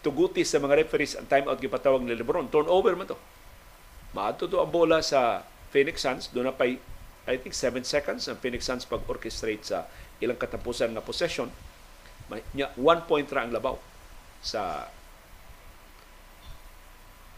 [0.00, 2.48] tuguti sa mga referees ang timeout gipatawag ni LeBron.
[2.48, 3.18] Turnover man to.
[4.16, 6.32] Maadto to ang bola sa Phoenix Suns.
[6.32, 6.66] Doon na pa,
[7.28, 9.86] I think, 7 seconds ang Phoenix Suns pag-orchestrate sa
[10.18, 11.52] ilang katapusan nga possession.
[12.80, 13.76] One point ra ang labaw
[14.40, 14.88] sa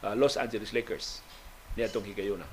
[0.06, 1.31] uh, Los Angeles Lakers
[1.76, 2.46] niya itong higayuna.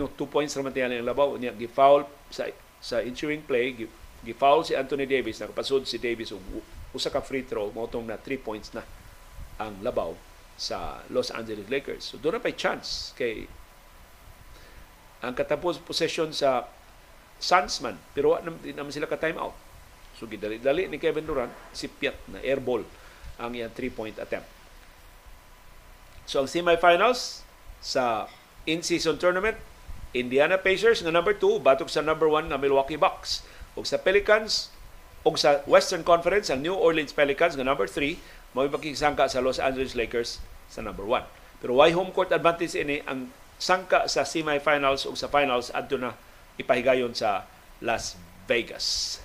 [0.00, 1.36] No, two points naman tiyan ang labaw.
[1.36, 2.48] Niya, gi-foul sa,
[2.80, 3.76] sa ensuing play,
[4.24, 6.32] gi-foul si Anthony Davis, nakapasod si Davis
[6.92, 8.84] usa ka free throw motong na 3 points na
[9.56, 10.12] ang labaw
[10.60, 12.12] sa Los Angeles Lakers.
[12.12, 13.48] So doon na pa'y chance kay
[15.24, 16.68] ang katapos possession sa
[17.42, 19.56] Sunsman pero wa nam- di naman sila ka time out.
[20.20, 22.84] So gidali-dali ni Kevin Durant si Piat na airball
[23.40, 24.46] ang iyang three-point attempt.
[26.28, 27.42] So ang semifinals
[27.82, 28.30] sa
[28.64, 29.58] in-season tournament,
[30.14, 33.42] Indiana Pacers nga number 2 batok sa number 1 nga Milwaukee Bucks.
[33.74, 34.70] Ug sa Pelicans
[35.26, 38.16] ug sa Western Conference ang New Orleans Pelicans nga number 3
[38.52, 40.38] mao makiksangka sa Los Angeles Lakers
[40.70, 41.24] sa number 1.
[41.64, 46.12] Pero why home court advantage ini ang sangka sa semifinals ug sa finals adto na
[46.60, 47.48] ipahigayon sa
[47.80, 49.18] Las Vegas.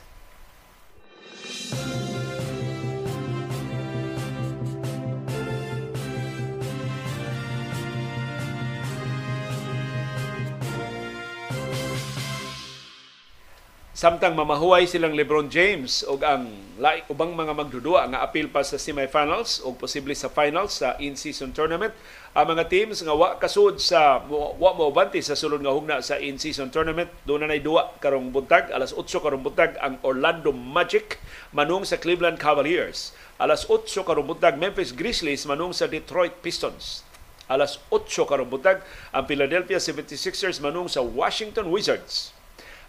[13.97, 18.77] Samtang mamahuay silang LeBron James ug ang laik ubang mga magdudua nga apil pa sa
[18.77, 21.97] semifinals o posible sa finals sa in-season tournament.
[22.37, 26.21] Ang mga teams nga wa kasud sa wa mo banti sa sulod nga hugna sa
[26.21, 31.17] in-season tournament, doon na nay duwa karong buntag, alas 8 karong buntag ang Orlando Magic
[31.49, 33.17] manung sa Cleveland Cavaliers.
[33.41, 37.01] Alas 8 karong buntag Memphis Grizzlies manung sa Detroit Pistons.
[37.49, 42.36] Alas 8 karong buntag ang Philadelphia 76ers manung sa Washington Wizards.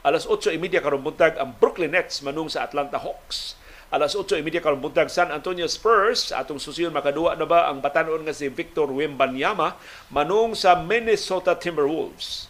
[0.06, 3.58] Alas 8.30 karong buntag ang Brooklyn Nets manung sa Atlanta Hawks.
[3.90, 8.30] Alas 8.30 karong buntag San Antonio Spurs atong susiyon makaduwa na ba ang batanon nga
[8.30, 9.74] si Victor Wembanyama
[10.14, 12.46] manung sa Minnesota Timberwolves.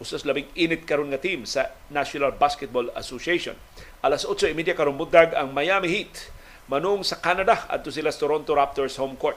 [0.00, 3.52] Usas labing init karon nga team sa National Basketball Association.
[4.00, 6.32] Alas 8.30 karong buntag ang Miami Heat
[6.70, 9.36] manung sa Canada adto sila sa Toronto Raptors home court.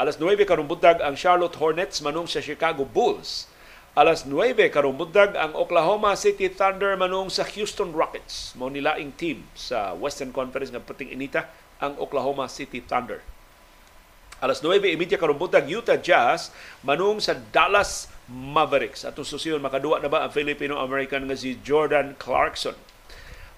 [0.00, 3.49] Alas 9 karong buntag ang Charlotte Hornets manung sa Chicago Bulls.
[3.90, 8.54] Alas 9 karong buntag ang Oklahoma City Thunder manung sa Houston Rockets.
[8.54, 11.50] Mao nilaing team sa Western Conference nga puting inita
[11.82, 13.18] ang Oklahoma City Thunder.
[14.38, 16.54] Alas 9.30 karong buntag Utah Jazz
[16.86, 19.02] manung sa Dallas Mavericks.
[19.02, 22.78] Atong susiyon makaduwa na ba ang Filipino-American nga si Jordan Clarkson.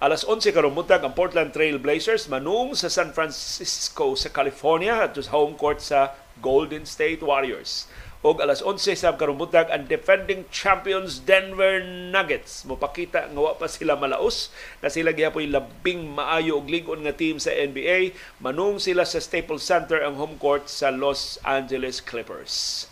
[0.01, 5.13] Alas 11 karong buntag ang Portland Trail Blazers manung sa San Francisco sa California at
[5.29, 7.85] home court sa Golden State Warriors
[8.23, 13.67] og alas 11 sa karong buntag ang defending champions Denver Nuggets mopakita nga wa pa
[13.67, 19.03] sila malaos na sila gihapoy labing maayo og lig-on nga team sa NBA manung sila
[19.03, 22.87] sa Staples Center ang home court sa Los Angeles Clippers.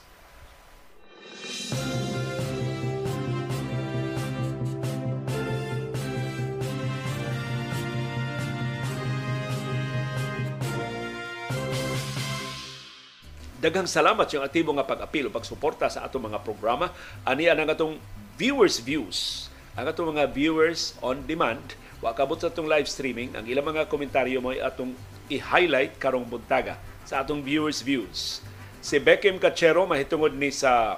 [13.60, 16.88] Daghang salamat yung aktibo nga pag-apil o pagsuporta sa atong mga programa.
[17.28, 18.00] Ani ang atong
[18.40, 19.48] viewers views.
[19.76, 23.86] Ang atong mga viewers on demand, wa kabot sa atong live streaming, ang ilang mga
[23.86, 24.96] komentaryo mo atong
[25.28, 28.40] i-highlight karong buntaga sa atong viewers views.
[28.80, 30.96] Si Beckham Cachero mahitungod ni sa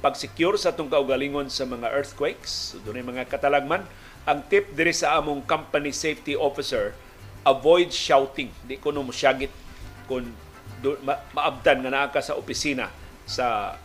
[0.00, 2.74] pag-secure sa atong kaugalingon sa mga earthquakes.
[2.74, 3.86] So, doon mga katalagman.
[4.26, 6.96] Ang tip diri sa among company safety officer,
[7.46, 8.50] avoid shouting.
[8.66, 9.52] Di ko no mosyagit
[10.10, 10.26] kung
[10.82, 12.90] do, ma, maabdan nga naa ka sa opisina
[13.24, 13.78] sa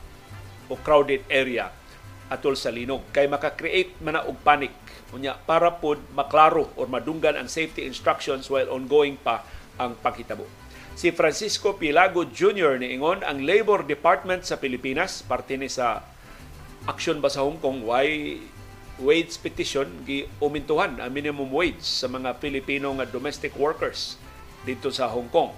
[0.67, 1.71] o crowded area
[2.27, 4.75] atol sa linog kay maka-create man og panic
[5.15, 9.47] unya para pod maklaro or madunggan ang safety instructions while ongoing pa
[9.79, 10.43] ang paghitabo.
[10.97, 12.81] Si Francisco Pilago Jr.
[12.81, 16.03] niingon ang Labor Department sa Pilipinas parte ni sa
[16.89, 18.35] aksyon ba sa Hong Kong why
[18.97, 24.19] wage petition gi umintuhan ang minimum wage sa mga Pilipino nga domestic workers
[24.67, 25.53] dito sa Hong Kong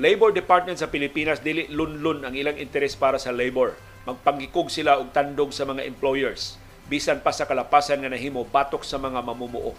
[0.00, 3.76] Labor Department sa Pilipinas dili lunlun ang ilang interes para sa labor.
[4.08, 6.56] Magpangikog sila og tandog sa mga employers
[6.88, 9.76] bisan pa sa kalapasan nga nahimo batok sa mga mamumuo.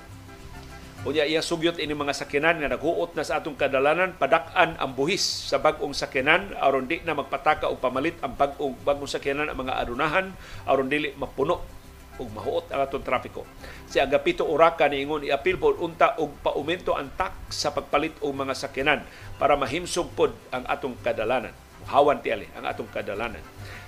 [1.09, 5.25] Unya iya sugyot ini mga sakyanan nga naghuot na sa atong kadalanan padak-an ang buhis
[5.25, 9.73] sa bag-ong sakyanan aron di na magpataka og pamalit ang bag-ong bag-ong sakyanan ang mga
[9.81, 10.37] adunahan
[10.69, 11.80] aron dili mapuno
[12.19, 13.47] ug mahuot ang atong trapiko.
[13.87, 18.55] Si Agapito Uraka niingon iapil pod unta og paumento ang tax sa pagpalit og mga
[18.55, 19.01] sakyanan
[19.39, 21.55] para mahimsog pod ang atong kadalanan.
[21.87, 23.41] Hawan ti ali ang atong kadalanan.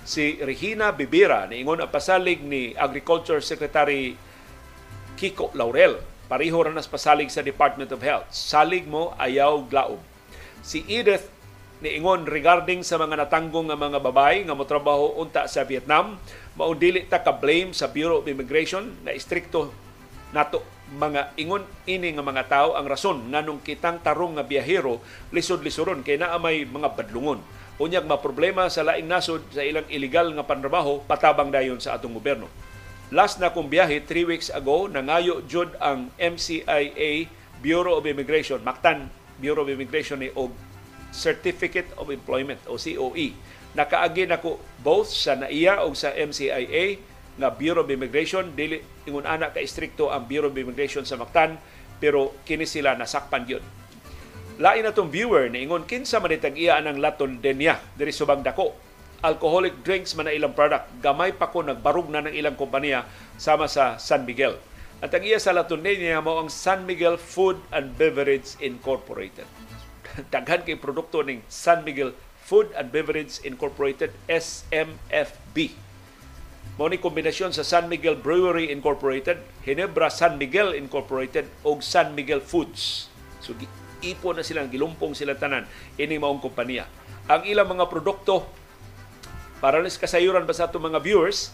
[0.04, 4.16] Si Regina Bibira niingon ang pasalig ni Agriculture Secretary
[5.20, 8.32] Kiko Laurel pareho ra nas pasalig sa Department of Health.
[8.34, 10.02] Salig mo ayaw glaob.
[10.66, 11.30] Si Edith
[11.84, 16.16] niingon regarding sa mga natanggong nga mga babae nga motrabaho unta sa Vietnam
[16.54, 19.74] mao dili ta ka blame sa Bureau of Immigration na istrikto
[20.34, 20.62] nato
[20.94, 22.70] mga ingon ini nga mga tao.
[22.78, 25.02] Ang rason nganong kitang tarong nga biyahero
[25.34, 27.42] lisod-lisoron kay naa may mga badlungon.
[27.82, 32.46] Unyag problema sa laing nasod sa ilang illegal nga panrabaho patabang dayon sa atong gobyerno.
[33.10, 37.26] Last na kong biyahe 3 weeks ago nangayo jud ang MCIA
[37.62, 39.10] Bureau of Immigration maktan
[39.42, 40.54] Bureau of Immigration ni og
[41.14, 43.34] Certificate of Employment o COE.
[43.74, 47.02] Nakaagi nako both sa NAIA o sa MCIA
[47.38, 48.54] nga Bureau of Immigration.
[48.54, 51.58] Dili ingon ana ka istrikto ang Bureau of Immigration sa Mactan
[51.98, 53.66] pero kini sila nasakpan gyud
[54.62, 58.46] lain na tong viewer ni ingon kinsa man itag iya anang laton denya diri subang
[58.46, 58.78] dako.
[59.24, 61.00] Alcoholic drinks man na ilang product.
[61.00, 63.08] Gamay pa ko nagbarug na ng ilang kompanya
[63.40, 64.60] sama sa San Miguel.
[65.00, 69.48] At ang iya sa laton denya mao ang San Miguel Food and Beverage Incorporated.
[70.34, 72.12] Daghan kay produkto ning San Miguel
[72.44, 75.84] Food and Beverage Incorporated SMFB
[76.74, 83.14] mao kombinasyon sa San Miguel Brewery Incorporated, Hinebra San Miguel Incorporated ug San Miguel Foods.
[83.46, 83.54] So
[84.02, 85.70] ipo na silang gilumpong sila tanan
[86.02, 86.90] ini maong kompanya.
[87.30, 88.44] Ang ilang mga produkto
[89.62, 91.54] para nis kasayuran ba sa ato mga viewers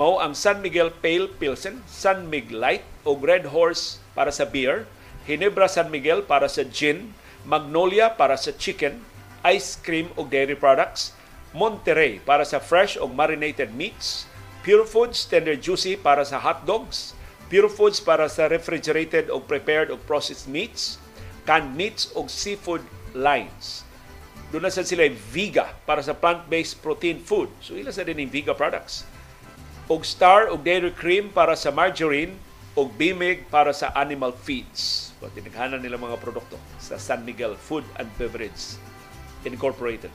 [0.00, 4.88] mao ang San Miguel Pale Pilsen, San Mig Light o Red Horse para sa beer,
[5.28, 7.12] Hinebra San Miguel para sa gin,
[7.44, 9.04] Magnolia para sa chicken,
[9.44, 11.16] ice cream o dairy products,
[11.50, 14.30] Monterey para sa fresh o marinated meats,
[14.62, 17.16] Pure Foods Tender Juicy para sa hot dogs,
[17.50, 21.02] Pure Foods para sa refrigerated o prepared o processed meats,
[21.48, 22.84] canned meats o seafood
[23.16, 23.82] lines.
[24.54, 27.50] Doon na sila Viga para sa plant-based protein food.
[27.62, 29.06] So ila sa din yung Viga products.
[29.90, 32.34] Og Star og Dairy Cream para sa margarine
[32.78, 35.10] og Bimig para sa animal feeds.
[35.18, 38.78] So, tinaghanan nila mga produkto sa San Miguel Food and Beverage
[39.46, 40.12] Incorporated.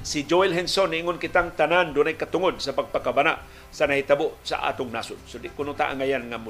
[0.00, 5.20] Si Joel Henson ingon kitang tanan dunay katungod sa pagpakabana sa nahitabo sa atong nasod.
[5.28, 6.40] So di kuno ta ngayon nga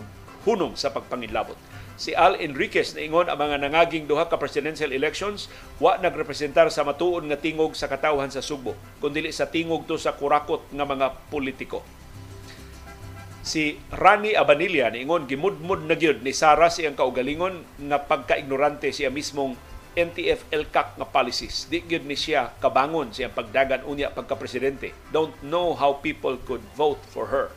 [0.46, 1.58] hunong sa pagpangilabot
[2.00, 6.80] si Al Enriquez na ingon ang mga nangaging duha ka presidential elections wa nagrepresentar sa
[6.80, 8.72] matuon nga tingog sa katawhan sa Subo
[9.04, 11.84] kundi sa tingog to sa kurakot nga mga politiko.
[13.44, 19.52] Si Rani Abanilla ingon gimudmud na gyud ni Sara siyang kaugalingon nga pagka-ignorante siya mismong
[19.96, 21.66] NTF LCAC nga policies.
[21.66, 24.94] Di gyud ni siya kabangon siyang pagdagan unya pagka-presidente.
[25.10, 27.50] Don't know how people could vote for her.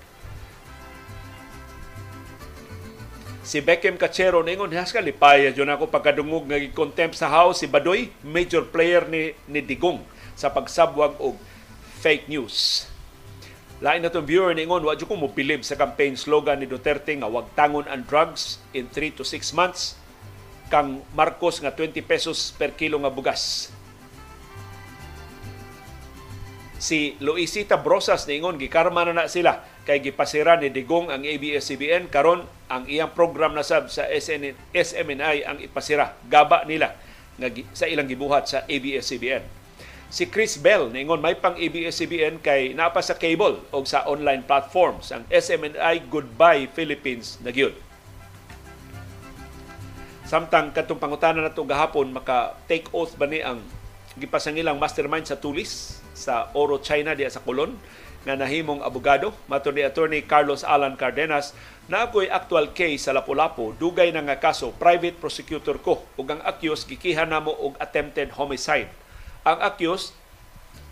[3.43, 8.07] si Beckham Cachero ningon haska lipaya jud ako pagkadungog nga contempt sa house si Badoy
[8.23, 9.99] major player ni ni Digong
[10.31, 11.35] sa pagsabwag og
[11.99, 12.87] fake news
[13.83, 17.27] lain na itong viewer ningon wa ko mo pilib sa campaign slogan ni Duterte nga
[17.27, 19.99] wag tangon ang drugs in 3 to 6 months
[20.73, 23.69] kang Marcos nga 20 pesos per kilo nga bugas.
[26.81, 32.49] Si Luisita Brosas ningon gikarma na na sila kay gipasira ni Digong ang ABS-CBN karon
[32.73, 36.17] ang iyang program na sab sa SN, SMNI ang ipasira.
[36.25, 36.97] Gaba nila
[37.37, 39.63] nga sa ilang gibuhat sa ABS-CBN
[40.13, 45.09] si Chris Bell ningon may pang ABS-CBN kay napa sa cable o sa online platforms
[45.09, 47.73] ang SMNI Goodbye Philippines na gyud
[50.33, 53.61] samtang katong pangutana nato gahapon maka take oath ba ni ang
[54.17, 57.77] gipasangilang mastermind sa tulis sa Oro China diya sa Colon
[58.25, 59.29] nga nahimong abogado.
[59.45, 61.53] Matud ni attorney Carlos Alan Cardenas
[61.85, 63.77] na ako'y actual case sa Lapu-Lapu.
[63.77, 66.01] Dugay na nga kaso private prosecutor ko.
[66.17, 68.89] Ug ang accused gikihan namo og attempted homicide.
[69.45, 70.17] Ang accused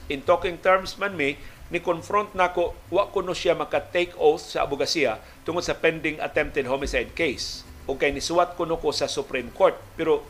[0.05, 1.41] in talking terms man me
[1.73, 5.17] ni confront nako wa kuno siya maka take oath sa abogasiya
[5.49, 10.25] tungod sa pending attempted homicide case ug kay nisuwat kuno ko sa Supreme Court pero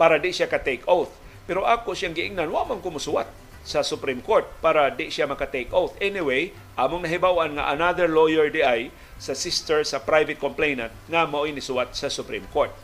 [0.00, 1.12] para di siya ka take oath
[1.44, 3.26] pero ako siyang giingnan wa man ko musuwat
[3.62, 5.94] sa Supreme Court para di siya maka-take oath.
[6.02, 8.90] Anyway, among nahibawan nga another lawyer di ay
[9.22, 12.74] sa sister sa private complainant nga mao inisuwat sa Supreme Court.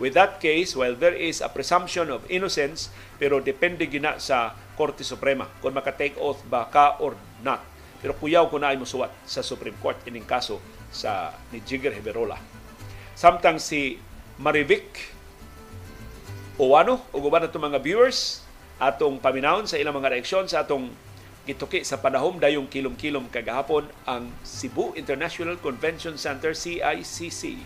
[0.00, 2.88] With that case, while there is a presumption of innocence,
[3.20, 7.60] pero depende gina sa Korte Suprema kung maka-take oath ba ka or not.
[8.00, 10.56] Pero kuyaw ko na ay musuwat sa Supreme Court ining kaso
[10.88, 12.59] sa ni Jigger Heberola.
[13.20, 14.00] Samtang si
[14.40, 15.12] Marivic
[16.56, 18.40] Owano, o guban na mga viewers,
[18.80, 20.88] atong paminawon sa ilang mga reaksyon sa atong
[21.44, 27.60] gituki sa panahom dayong kilom-kilom kagahapon ang Cebu International Convention Center CICC.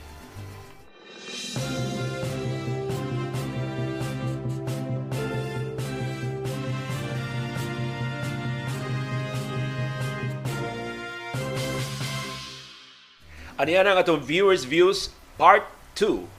[13.63, 15.67] Yan ang atong viewers views part
[15.99, 16.35] 2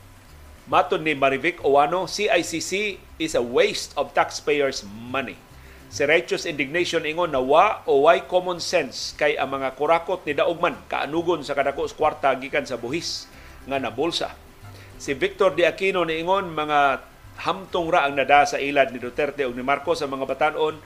[0.65, 5.37] Matod ni Marivic Owano, CICC is a waste of taxpayers' money.
[5.93, 10.33] Si Righteous Indignation ingon na wa o why common sense kay ang mga kurakot ni
[10.33, 13.29] Daugman kaanugon sa kadako kwarta gikan sa buhis
[13.69, 14.33] nga nabolsa.
[14.97, 17.05] Si Victor De Aquino niingon mga
[17.45, 20.81] hamtong ra ang nada sa ilad ni Duterte ug ni Marcos sa mga batanon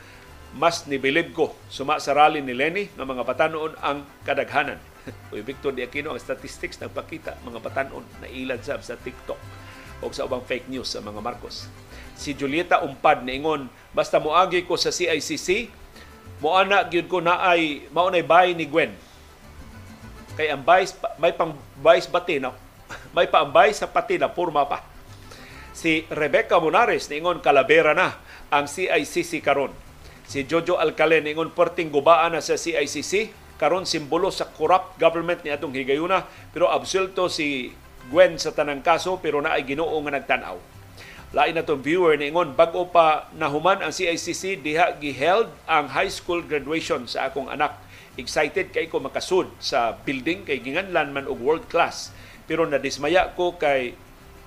[0.59, 4.81] mas nibilib ko suma sa rally ni Lenny nga mga batanon ang kadaghanan.
[5.33, 9.39] Uy, Victor De Aquino ang statistics nagpakita mga batanon na ilad sab sa TikTok
[9.99, 11.67] o sa ubang fake news sa mga Marcos.
[12.15, 15.71] Si Julieta Umpad niingon, basta moagi ko sa CICC,
[16.39, 18.95] mo ana gyud ko na ay mao nay bay ni Gwen.
[20.39, 21.51] Kay ang vice may pang
[21.83, 22.55] vice bati na
[23.15, 24.83] may pa ang sa pati na purma pa.
[25.75, 29.71] Si Rebecca Monares ningon kalabera na ang CICC karon.
[30.27, 35.51] Si Jojo Alcalen ningon perting gubaan na sa CICC karon simbolo sa corrupt government ni
[35.51, 36.23] atong higayuna
[36.55, 37.75] pero absulto si
[38.07, 40.57] Gwen sa tanang kaso pero naay Ginoo nga nagtan-aw.
[41.29, 46.41] Lain na tong viewer ningon bag-o pa nahuman ang CICC diha giheld ang high school
[46.41, 47.77] graduation sa akong anak.
[48.17, 52.09] Excited kay ko makasud sa building kay ginganlan man og world class
[52.49, 53.93] pero nadismaya ko kay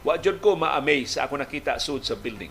[0.02, 2.50] wa jud ko ma-amaze sa ako nakita sud sa building.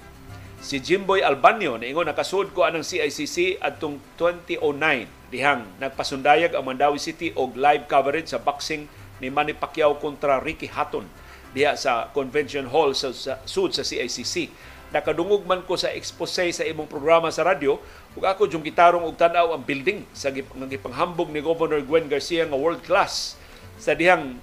[0.64, 7.32] Si Jimboy Albanyo niingon nakasud ko anang CICC adtong 2009 dihang nagpasundayag ang Mandawi City
[7.34, 8.92] og live coverage sa boxing
[9.24, 11.08] ni Manny Pacquiao kontra Ricky Hatton.
[11.56, 14.52] Diha sa Convention Hall sa, sa sud sa CICC
[14.92, 17.80] nakadungog man ko sa expose sa imong programa sa radyo
[18.12, 20.36] ug ako jung gitarong og tan-aw ang building sa
[20.68, 23.40] gipanghambog ni Governor Gwen Garcia nga world class.
[23.80, 24.36] Sa dihang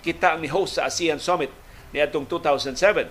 [0.00, 1.50] kita ang ni host sa ASEAN Summit
[1.90, 3.10] ni atong 2007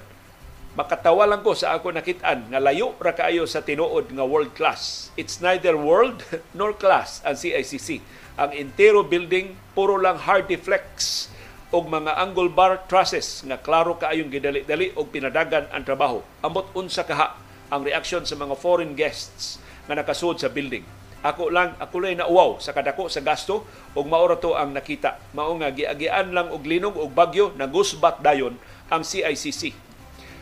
[0.78, 5.10] makatawa lang ko sa ako nakitaan nga layo ra kaayo sa tinuod nga world class
[5.18, 6.22] it's neither world
[6.58, 8.04] nor class ang CICC
[8.40, 11.28] ang entero building puro lang hard deflects
[11.70, 16.24] og mga angle bar trusses nga klaro kaayong gidali-dali og pinadagan ang trabaho.
[16.42, 17.38] Ambot unsa kaha
[17.70, 20.82] ang reaksyon sa mga foreign guests nga nakasud sa building.
[21.20, 25.20] Ako lang, ako lang nauwaw sa kadako sa gasto ug maura to ang nakita.
[25.36, 28.58] Mao nga giagian lang og linog og bagyo nagusbat dayon
[28.90, 29.89] ang CICC.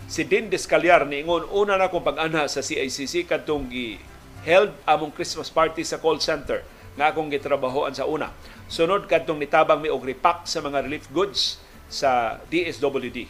[0.08, 4.00] Si Din Descaliar niingon una na kong pag-anha sa CICC kadtong gi
[4.48, 6.64] held among Christmas party sa call center
[6.96, 8.32] nga akong gitrabahoan sa una.
[8.72, 11.60] Sunod kadtong nitabang mi og repack sa mga relief goods
[11.92, 13.28] sa DSWD.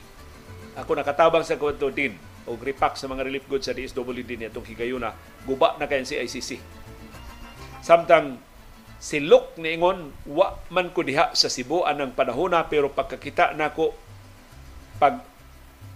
[0.77, 2.13] Ako nakatabang sa kwento din
[2.45, 5.17] og repack sa mga relief goods sa DSWD ni atong higayuna
[5.49, 6.61] guba na kay si ICC.
[7.81, 8.37] Samtang
[9.01, 13.97] si Luke niingon wa man ko diha sa Cebu anang panahona pero pagkakita nako
[15.01, 15.36] pag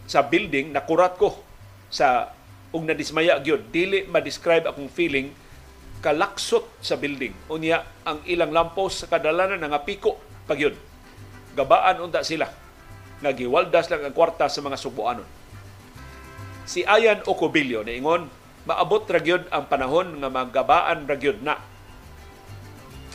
[0.07, 1.39] sa building nakurat ko
[1.91, 2.31] sa
[2.71, 5.31] ug nadismaya gyud dili ma-describe akong feeling
[6.01, 7.31] kalaksot sa building.
[7.53, 10.17] Unya, ang ilang lampos sa kadalanan nga piko
[10.49, 10.73] pagyud.
[11.53, 12.49] Gabaan unta sila.
[13.21, 15.29] Nga giwaldas lang ang kwarta sa mga subuanon.
[16.65, 18.25] Si Ayan Ocobillo ingon,
[18.65, 21.69] maabot ra gyud ang panahon nga magabaan ra gyud na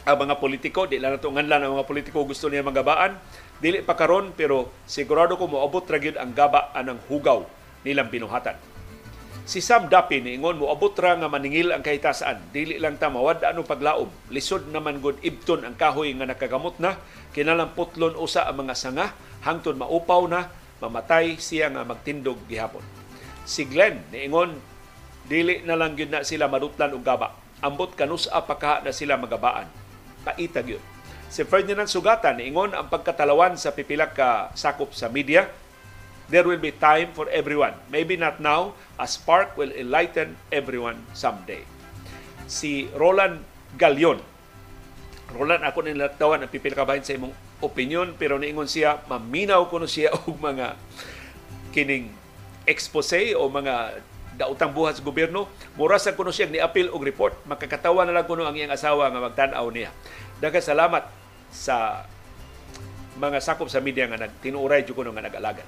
[0.07, 3.19] ang mga politiko, di lang nato nganlan ang mga politiko gusto niya magabaan,
[3.63, 7.45] dili pa karon pero sigurado ko moabot ra gyud ang gaba anang hugaw
[7.83, 8.57] nilang binuhatan
[9.47, 12.51] Si Sam Dapi niingon mo abot ra nga maningil ang kahitasan.
[12.51, 14.11] Dili lang ta mawad ano paglaom.
[14.35, 16.99] Lisod naman gud ibton ang kahoy nga nakagamot na.
[17.31, 19.15] Kinalang putlon usa ang mga sanga
[19.47, 20.51] hangtod maupaw na
[20.83, 22.83] mamatay siya nga magtindog gihapon.
[23.47, 24.59] Si Glenn niingon
[25.31, 27.31] dili na lang gyud na sila madutlan og gaba.
[27.63, 29.71] Ambot kanus pa na sila magabaan.
[30.27, 30.96] Paita gyud.
[31.27, 35.51] Si Ferdinand Sugatan niingon ang pagkatalawan sa pipila ka sakop sa media
[36.27, 37.75] there will be time for everyone.
[37.91, 41.63] Maybe not now, a spark will enlighten everyone someday.
[42.51, 43.43] Si Roland
[43.79, 44.19] Galion.
[45.35, 49.91] Roland, ako nilatawan ang pipil kabahin sa imong opinion, pero niingon siya, maminaw ko no
[49.91, 50.79] siya og mga
[51.75, 52.11] kining
[52.67, 54.03] expose o mga
[54.37, 57.35] dautang buhat sa gobyerno, mura sa kuno siya ni apil og report.
[57.49, 59.91] Makakatawa na lang kuno ang iyang asawa nga magtan-aw niya.
[60.37, 61.05] Daghang salamat
[61.49, 62.05] sa
[63.17, 65.65] mga sakop sa media nga nagtinuray jud kuno nga nag-alagad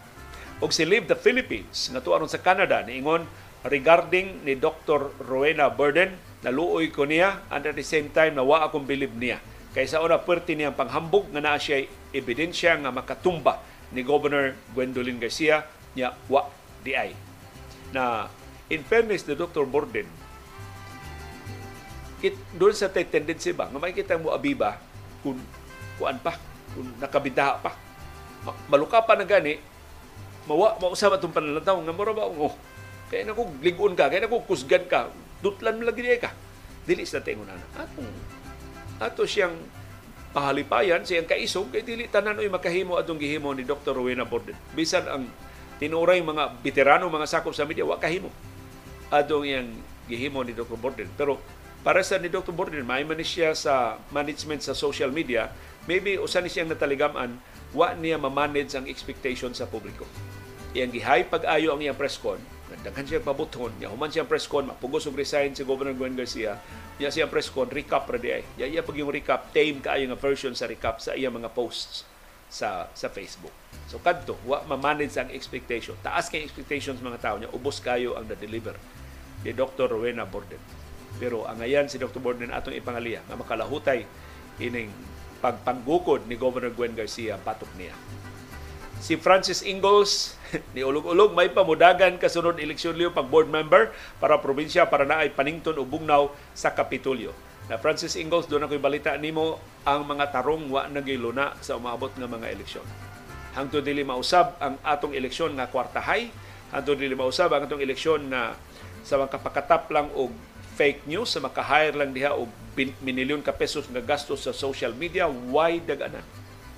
[0.58, 3.24] og si Live the Philippines nga tuaron sa Canada niingon
[3.64, 5.16] regarding ni Dr.
[5.24, 6.14] Rowena Burden
[6.44, 9.40] naluoy ko niya and at the same time nawa akong believe niya
[9.72, 13.62] kaysa una perti niyang panghambog nga naa siya ebidensya nga makatumba
[13.94, 15.64] ni Governor Gwendolyn Garcia
[15.96, 16.44] niya wa
[16.84, 17.16] di ay
[17.94, 18.28] na
[18.68, 19.64] in fairness ni Dr.
[19.64, 20.17] Borden kit
[22.54, 23.70] doon sa tendency ba?
[23.70, 24.78] Nga makikita mo abiba
[25.22, 25.38] kung
[25.98, 26.34] kuan pa
[26.74, 27.72] kung nakabitaha pa.
[28.70, 29.58] Maluka pa na gani
[30.48, 32.26] mawa mausap atong panalataw nga mura ba?
[32.26, 32.54] Oh
[33.08, 35.08] kaya na ko ligon ka kaya na ko kusgan ka.
[35.40, 36.34] Dutlan mo lagi ka.
[36.84, 38.10] Dili sa tingon ana atong
[38.98, 39.54] ato siyang
[40.34, 43.94] pahalipayan siyang kaisog kay dili tanan oy makahimo atong gihimo ni Dr.
[43.94, 44.56] Rowena Borden.
[44.74, 45.24] Bisan ang
[45.78, 48.28] tinuray mga veterano mga sakop sa media wa kahimo.
[49.08, 49.70] Atong iyang
[50.10, 50.76] gihimo ni Dr.
[50.76, 51.08] Borden.
[51.14, 51.40] Pero
[51.89, 52.52] para sa ni Dr.
[52.52, 55.48] Borden may man siya sa management sa social media.
[55.89, 57.40] Maybe usa ni siyang nataligaman
[57.73, 60.05] wa niya ma-manage ang expectation sa publiko.
[60.77, 62.36] Iyang gihay pag-ayo ang iyang press con.
[62.69, 63.73] Nagdaghan siya pabuton.
[63.81, 66.60] Niya human siya press con mapugos og resign si Governor Gwen Garcia.
[67.01, 68.44] Niya siya press con recap ra di ay.
[68.60, 72.05] Ya iya pag yung recap tame kaayo nga version sa recap sa iyang mga posts
[72.52, 73.56] sa sa Facebook.
[73.89, 75.97] So kadto wa ma-manage ang expectation.
[76.05, 78.77] Taas kay expectations mga tao niya ubos kayo ang na-deliver
[79.40, 79.89] ni Dr.
[79.89, 80.77] Rowena Borden
[81.18, 82.22] Pero ang ayan si Dr.
[82.22, 84.06] Borden atong ipangaliya nga makalahutay
[84.62, 84.90] ining
[85.38, 87.94] pagpanggukod ni Governor Gwen Garcia patok niya.
[88.98, 90.34] Si Francis Ingalls
[90.74, 95.30] ni ulog-ulog may pamudagan kasunod eleksyon liyo pag board member para probinsya para na ay
[95.30, 97.30] panington o bugnaw sa Kapitolyo.
[97.70, 102.26] Na Francis Ingalls doon ako'y balita nimo ang mga tarong wa nagiluna sa umabot nga
[102.26, 102.86] mga eleksyon.
[103.54, 106.32] Hangtod dili mausab ang atong eleksyon nga kwartahay,
[106.72, 108.56] hangtod dili mausab ang atong eleksyon na
[109.04, 110.32] sa makapakatap lang og
[110.78, 112.46] fake news sa maka-hire lang diha og
[113.02, 116.22] minilyon ka pesos nga gastos sa social media, why daganan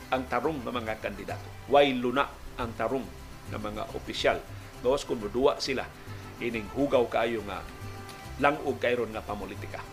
[0.09, 1.45] ang tarong ng mga kandidato.
[1.69, 2.25] Why luna
[2.57, 3.05] ang tarong
[3.53, 4.41] ng mga opisyal.
[4.81, 5.85] Gawas kung muduwa sila
[6.41, 7.61] ining hugaw kaayo nga
[8.41, 9.85] langog kayron nga pamulitika.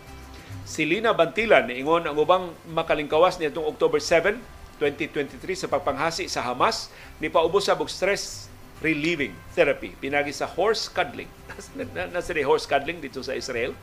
[0.64, 4.40] Si Lina Bantilan niingon ang ubang makalingkawas nitong October 7,
[4.80, 6.88] 2023 sa pagpanghasi sa Hamas
[7.20, 8.47] ni paubos sa stress
[8.84, 9.94] relieving therapy.
[9.98, 11.30] Pinagi sa horse cuddling.
[12.14, 13.74] Nasa horse cuddling dito sa Israel.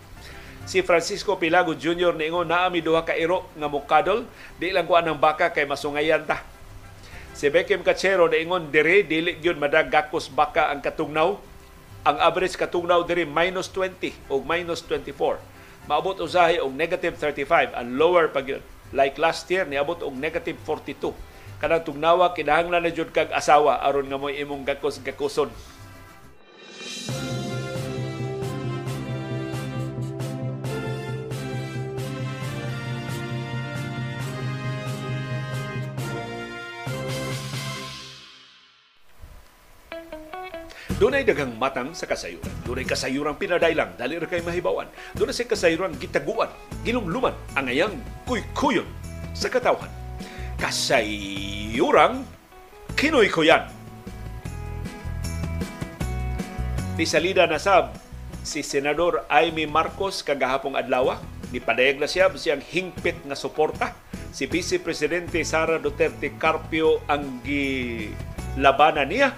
[0.65, 2.17] Si Francisco Pilago Jr.
[2.17, 4.25] niingon naa mi duha ka iro nga mukadol.
[4.57, 6.41] Di lang kuan ang baka kay masungayan ta.
[7.35, 11.37] Si Beckham Cachero niingon dire dili gyud madag gakos baka ang katugnaw.
[12.05, 15.55] Ang average katugnaw dire minus 20 o minus 24
[15.85, 18.57] maabot usahay og negative 35 ang lower pag
[18.89, 21.13] like last year niabot og negative 42
[21.65, 25.49] kanang tugnawa kinahanglan na jud kag asawa aron nga mo imong gakos gakuson
[40.95, 42.47] Dunay daghang matang sa kasayuran.
[42.63, 44.87] Dunay kasayuran pinadailang, dali ra kay mahibawan.
[45.11, 46.47] Dunay sa kasayuran gitaguan,
[46.87, 48.87] gilumluman ang ayang kuykuyon
[49.35, 50.04] sa katawhan.
[50.65, 52.25] Kasayuran
[52.97, 53.69] kinoy-kuyan.
[56.97, 57.93] Ni salida na sab
[58.41, 61.21] si Senador Amy Marcos kagahapong adlaw
[61.53, 63.93] ni padayag na siya siyang hingpit nga suporta
[64.33, 69.37] si Vice Presidente Sara Duterte Carpio ang gilabanan niya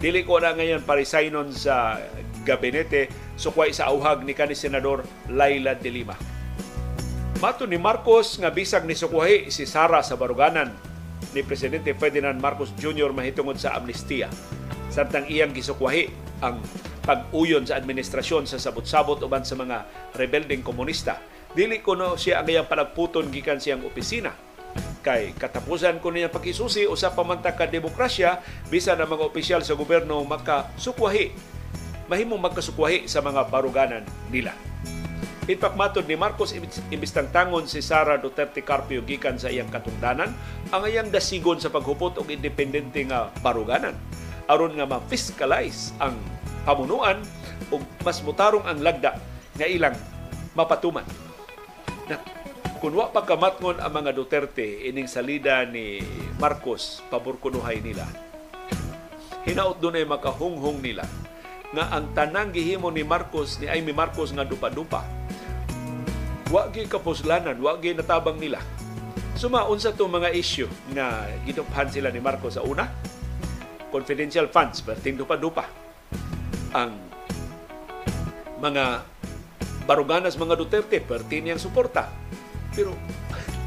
[0.00, 2.00] Dili ko na ngayon parisaynon sa
[2.48, 6.16] gabinete sukway sa auhag ni kani Senador Laila de Lima.
[7.42, 10.70] Mato ni Marcos nga bisag ni sukwahi si Sara sa baruganan
[11.34, 13.10] ni Presidente Ferdinand Marcos Jr.
[13.10, 14.30] mahitungod sa amnestiya.
[14.94, 16.06] Samtang iyang gisukwahi
[16.38, 16.62] ang
[17.02, 19.82] pag-uyon sa administrasyon sa sabot-sabot uban sa mga
[20.14, 21.18] rebelding komunista.
[21.50, 24.30] Dili ko no siya ang iyang palagputon gikan siyang opisina
[25.02, 28.38] kay katapusan ko niya pakisusi usa pa man ka demokrasya
[28.70, 31.34] bisan ang mga opisyal sa gobyerno makasukwahi
[32.06, 34.54] mahimong magkasukwahi sa mga baruganan nila.
[35.42, 40.30] Ipakmatod ni Marcos imbis tangon si Sara Duterte Carpio gikan sa iyang katungdanan
[40.70, 43.98] ang iyang dasigon sa paghupot og independente nga baruganan.
[44.46, 46.14] Aron nga ma-fiscalize ang
[46.62, 47.18] pamunuan
[47.74, 49.18] ug mas mutarong ang lagda
[49.58, 49.98] nga ilang
[50.54, 51.06] mapatuman.
[52.06, 52.22] Na
[52.78, 55.98] kung wa pa kamatngon ang mga Duterte ining salida ni
[56.38, 58.06] Marcos pabor kunuhay nila.
[59.42, 61.02] Hinaut dunay makahunghong nila
[61.74, 65.02] nga ang tanang gihimo ni Marcos ni Amy Marcos nga dupa-dupa
[66.52, 68.60] wa gi kapuslanan wa gi natabang nila
[69.32, 72.92] suma unsa to mga issue nga giduphan sila ni Marcos sa una
[73.88, 75.64] confidential funds perting dupa-dupa
[76.76, 76.92] ang
[78.60, 79.00] mga
[79.88, 82.12] baruganas mga Duterte pertin niyang suporta
[82.72, 82.92] pero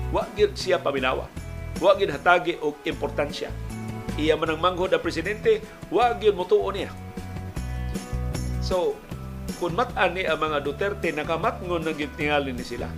[0.10, 1.30] wa gid siya paminawa.
[1.78, 3.53] Wa gid hatagi og importansya.
[4.16, 6.90] Iya man ang manghod ang presidente, wa gid mutuo niya.
[8.66, 8.98] So,
[9.58, 12.90] kung mat-an ni ang mga Duterte, nakamatngon na gitingali ni sila.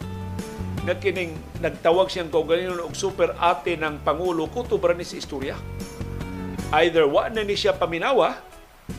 [0.87, 5.59] Nagkining nagtawag siyang kaugalingon og super ate ng Pangulo kutob ni sa istorya.
[6.71, 8.39] Either wa na ni siya paminawa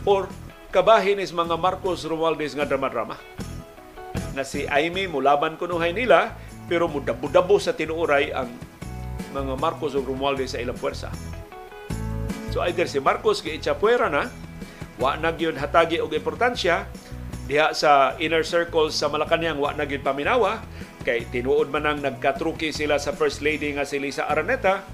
[0.04, 0.28] or
[0.68, 3.16] kabahin is mga Marcos Romualdez nga drama-drama.
[4.36, 6.36] Na si Aimee mulaban kunuhay nila,
[6.68, 8.52] pero mudabo-dabo sa tinuoray ang
[9.32, 11.08] mga Marcos o Romualdez sa ilang puwersa.
[12.52, 14.28] So either si Marcos giitsapuera na,
[15.00, 16.84] wa na hatagi og importansya
[17.48, 20.60] diha sa inner circle sa Malacañang wa na gyud paminawa.
[21.00, 24.84] Kay tinuod man ang nagkatruki sila sa First Lady nga si Lisa Araneta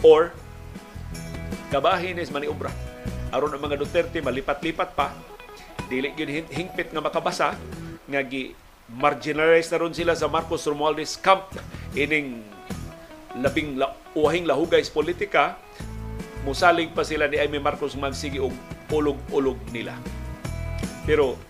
[0.00, 0.32] or
[1.68, 2.72] kabahin is maniobra.
[3.30, 5.12] Aron ang mga Duterte malipat-lipat pa,
[5.92, 7.52] dili gyud hingpit nga makabasa
[8.08, 8.56] nga gi
[8.90, 11.52] marginalized na ron sila sa Marcos Romualdez camp.
[11.92, 12.40] Ining
[13.36, 15.44] labing la, uhing lahugay sa politika
[16.42, 18.56] musalig pa sila ni Amy Marcos magsige og
[18.88, 19.94] ulog-ulog nila.
[21.04, 21.49] Pero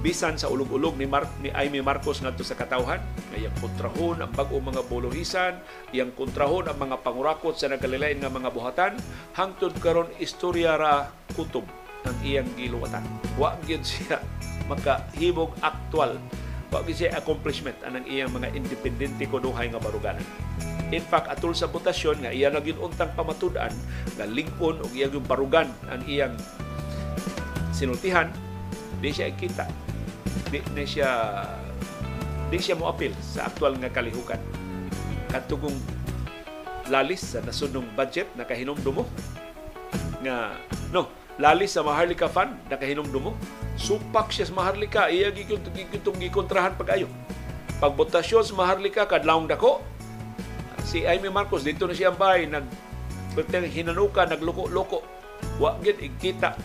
[0.00, 3.00] bisan sa ulog-ulog ni Mar ni Amy Marcos ngadto sa katawhan.
[3.36, 5.60] Iyang kontrahon ang bag-o mga bolohisan.
[5.92, 8.92] Iyang kontrahon ang mga pangurakot sa nagkalilain nga mga buhatan.
[9.36, 11.68] Hangtod karon istorya ra kutob
[12.08, 13.04] ang iyang giluwatan.
[13.36, 14.24] Wa gyud siya
[14.72, 16.16] makahibog aktwal.
[16.72, 20.24] Wa gyud siya accomplishment anang iyang mga independente kunuhay nga baruganan.
[20.90, 23.70] In fact, atul sa botasyon nga iya na untang pamatud-an
[24.18, 26.34] nga lig-on og iyang yung barugan ang iyang
[27.70, 28.26] sinultihan,
[28.98, 29.89] di siya ikita.
[30.50, 31.10] Di, di siya
[32.50, 34.38] di siya mo appeal sa aktual nga kalihukan.
[35.30, 35.78] Katugong
[36.90, 39.06] lalis sa nasunong budget nakahinumdumo
[40.26, 40.58] nga
[40.90, 41.06] no
[41.38, 43.38] lalis sa Maharlika Fund nakahinumdumo
[43.78, 47.06] supak siya sa Maharlika iya gigitong gikontrahan pag-ayo.
[47.78, 49.80] Pagbotasyon sa Maharlika kadlawng dako.
[50.84, 52.66] Si Amy Marcos dito na siya bay nag
[53.30, 55.06] Berteng hinanuka nagluko-luko
[55.62, 56.58] wa gid ikita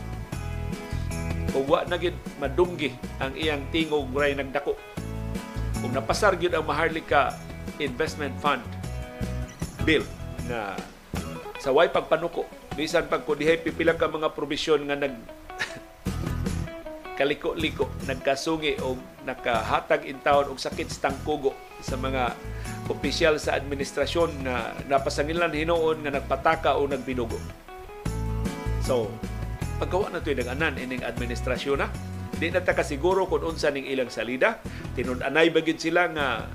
[1.54, 4.74] o wa na gid madunggi ang iyang tingog ray nagdako
[5.84, 7.38] kung napasar gyud ang Maharlika
[7.78, 8.66] Investment Fund
[9.86, 10.02] bill
[10.50, 10.74] na
[11.62, 15.14] sa way pagpanuko bisan pag kudihay pipilang ka mga probisyon nga nag
[17.20, 22.36] kaliko-liko nagkasungi o nakahatag in town og sakit sa tangkugo sa mga
[22.92, 27.40] opisyal sa administrasyon na napasangilan hinuon nga nagpataka o nagbinugo.
[28.86, 29.10] So,
[29.80, 31.88] paggawa na ito'y nag-anan ining administrasyon na,
[32.36, 34.60] di na ta kasiguro kung unsa ning ilang salida,
[34.96, 36.48] tinud-anay bagid sila nga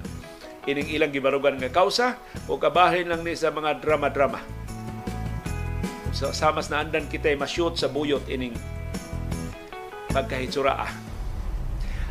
[0.68, 4.40] ining ilang gibarugan nga kausa o kabahin lang ni sa mga drama-drama.
[6.10, 8.52] So, samas na andan kita'y masyot sa buyot ining
[10.10, 11.09] pagkahitsuraa.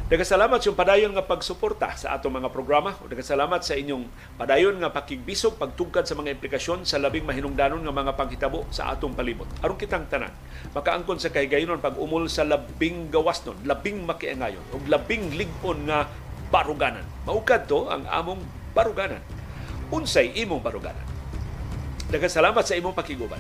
[0.10, 2.98] Nagasalamat sa padayon nga pagsuporta sa atong mga programa.
[2.98, 4.10] O nagasalamat sa inyong
[4.42, 9.14] padayon nga pakigbisog, pagtugkad sa mga implikasyon sa labing mahinungdanon nga mga panghitabo sa atong
[9.14, 9.46] palibot.
[9.62, 10.34] Aron kitang tanan,
[10.74, 16.10] makaangkon sa kahigayonon pag umul sa labing gawas nun, labing makiangayon, o labing ligon nga
[16.50, 17.06] baruganan.
[17.30, 18.42] Maukad to ang among
[18.74, 19.22] baruganan.
[19.94, 21.06] Unsay imong baruganan.
[22.10, 23.38] Nagasalamat sa imong pakiguban.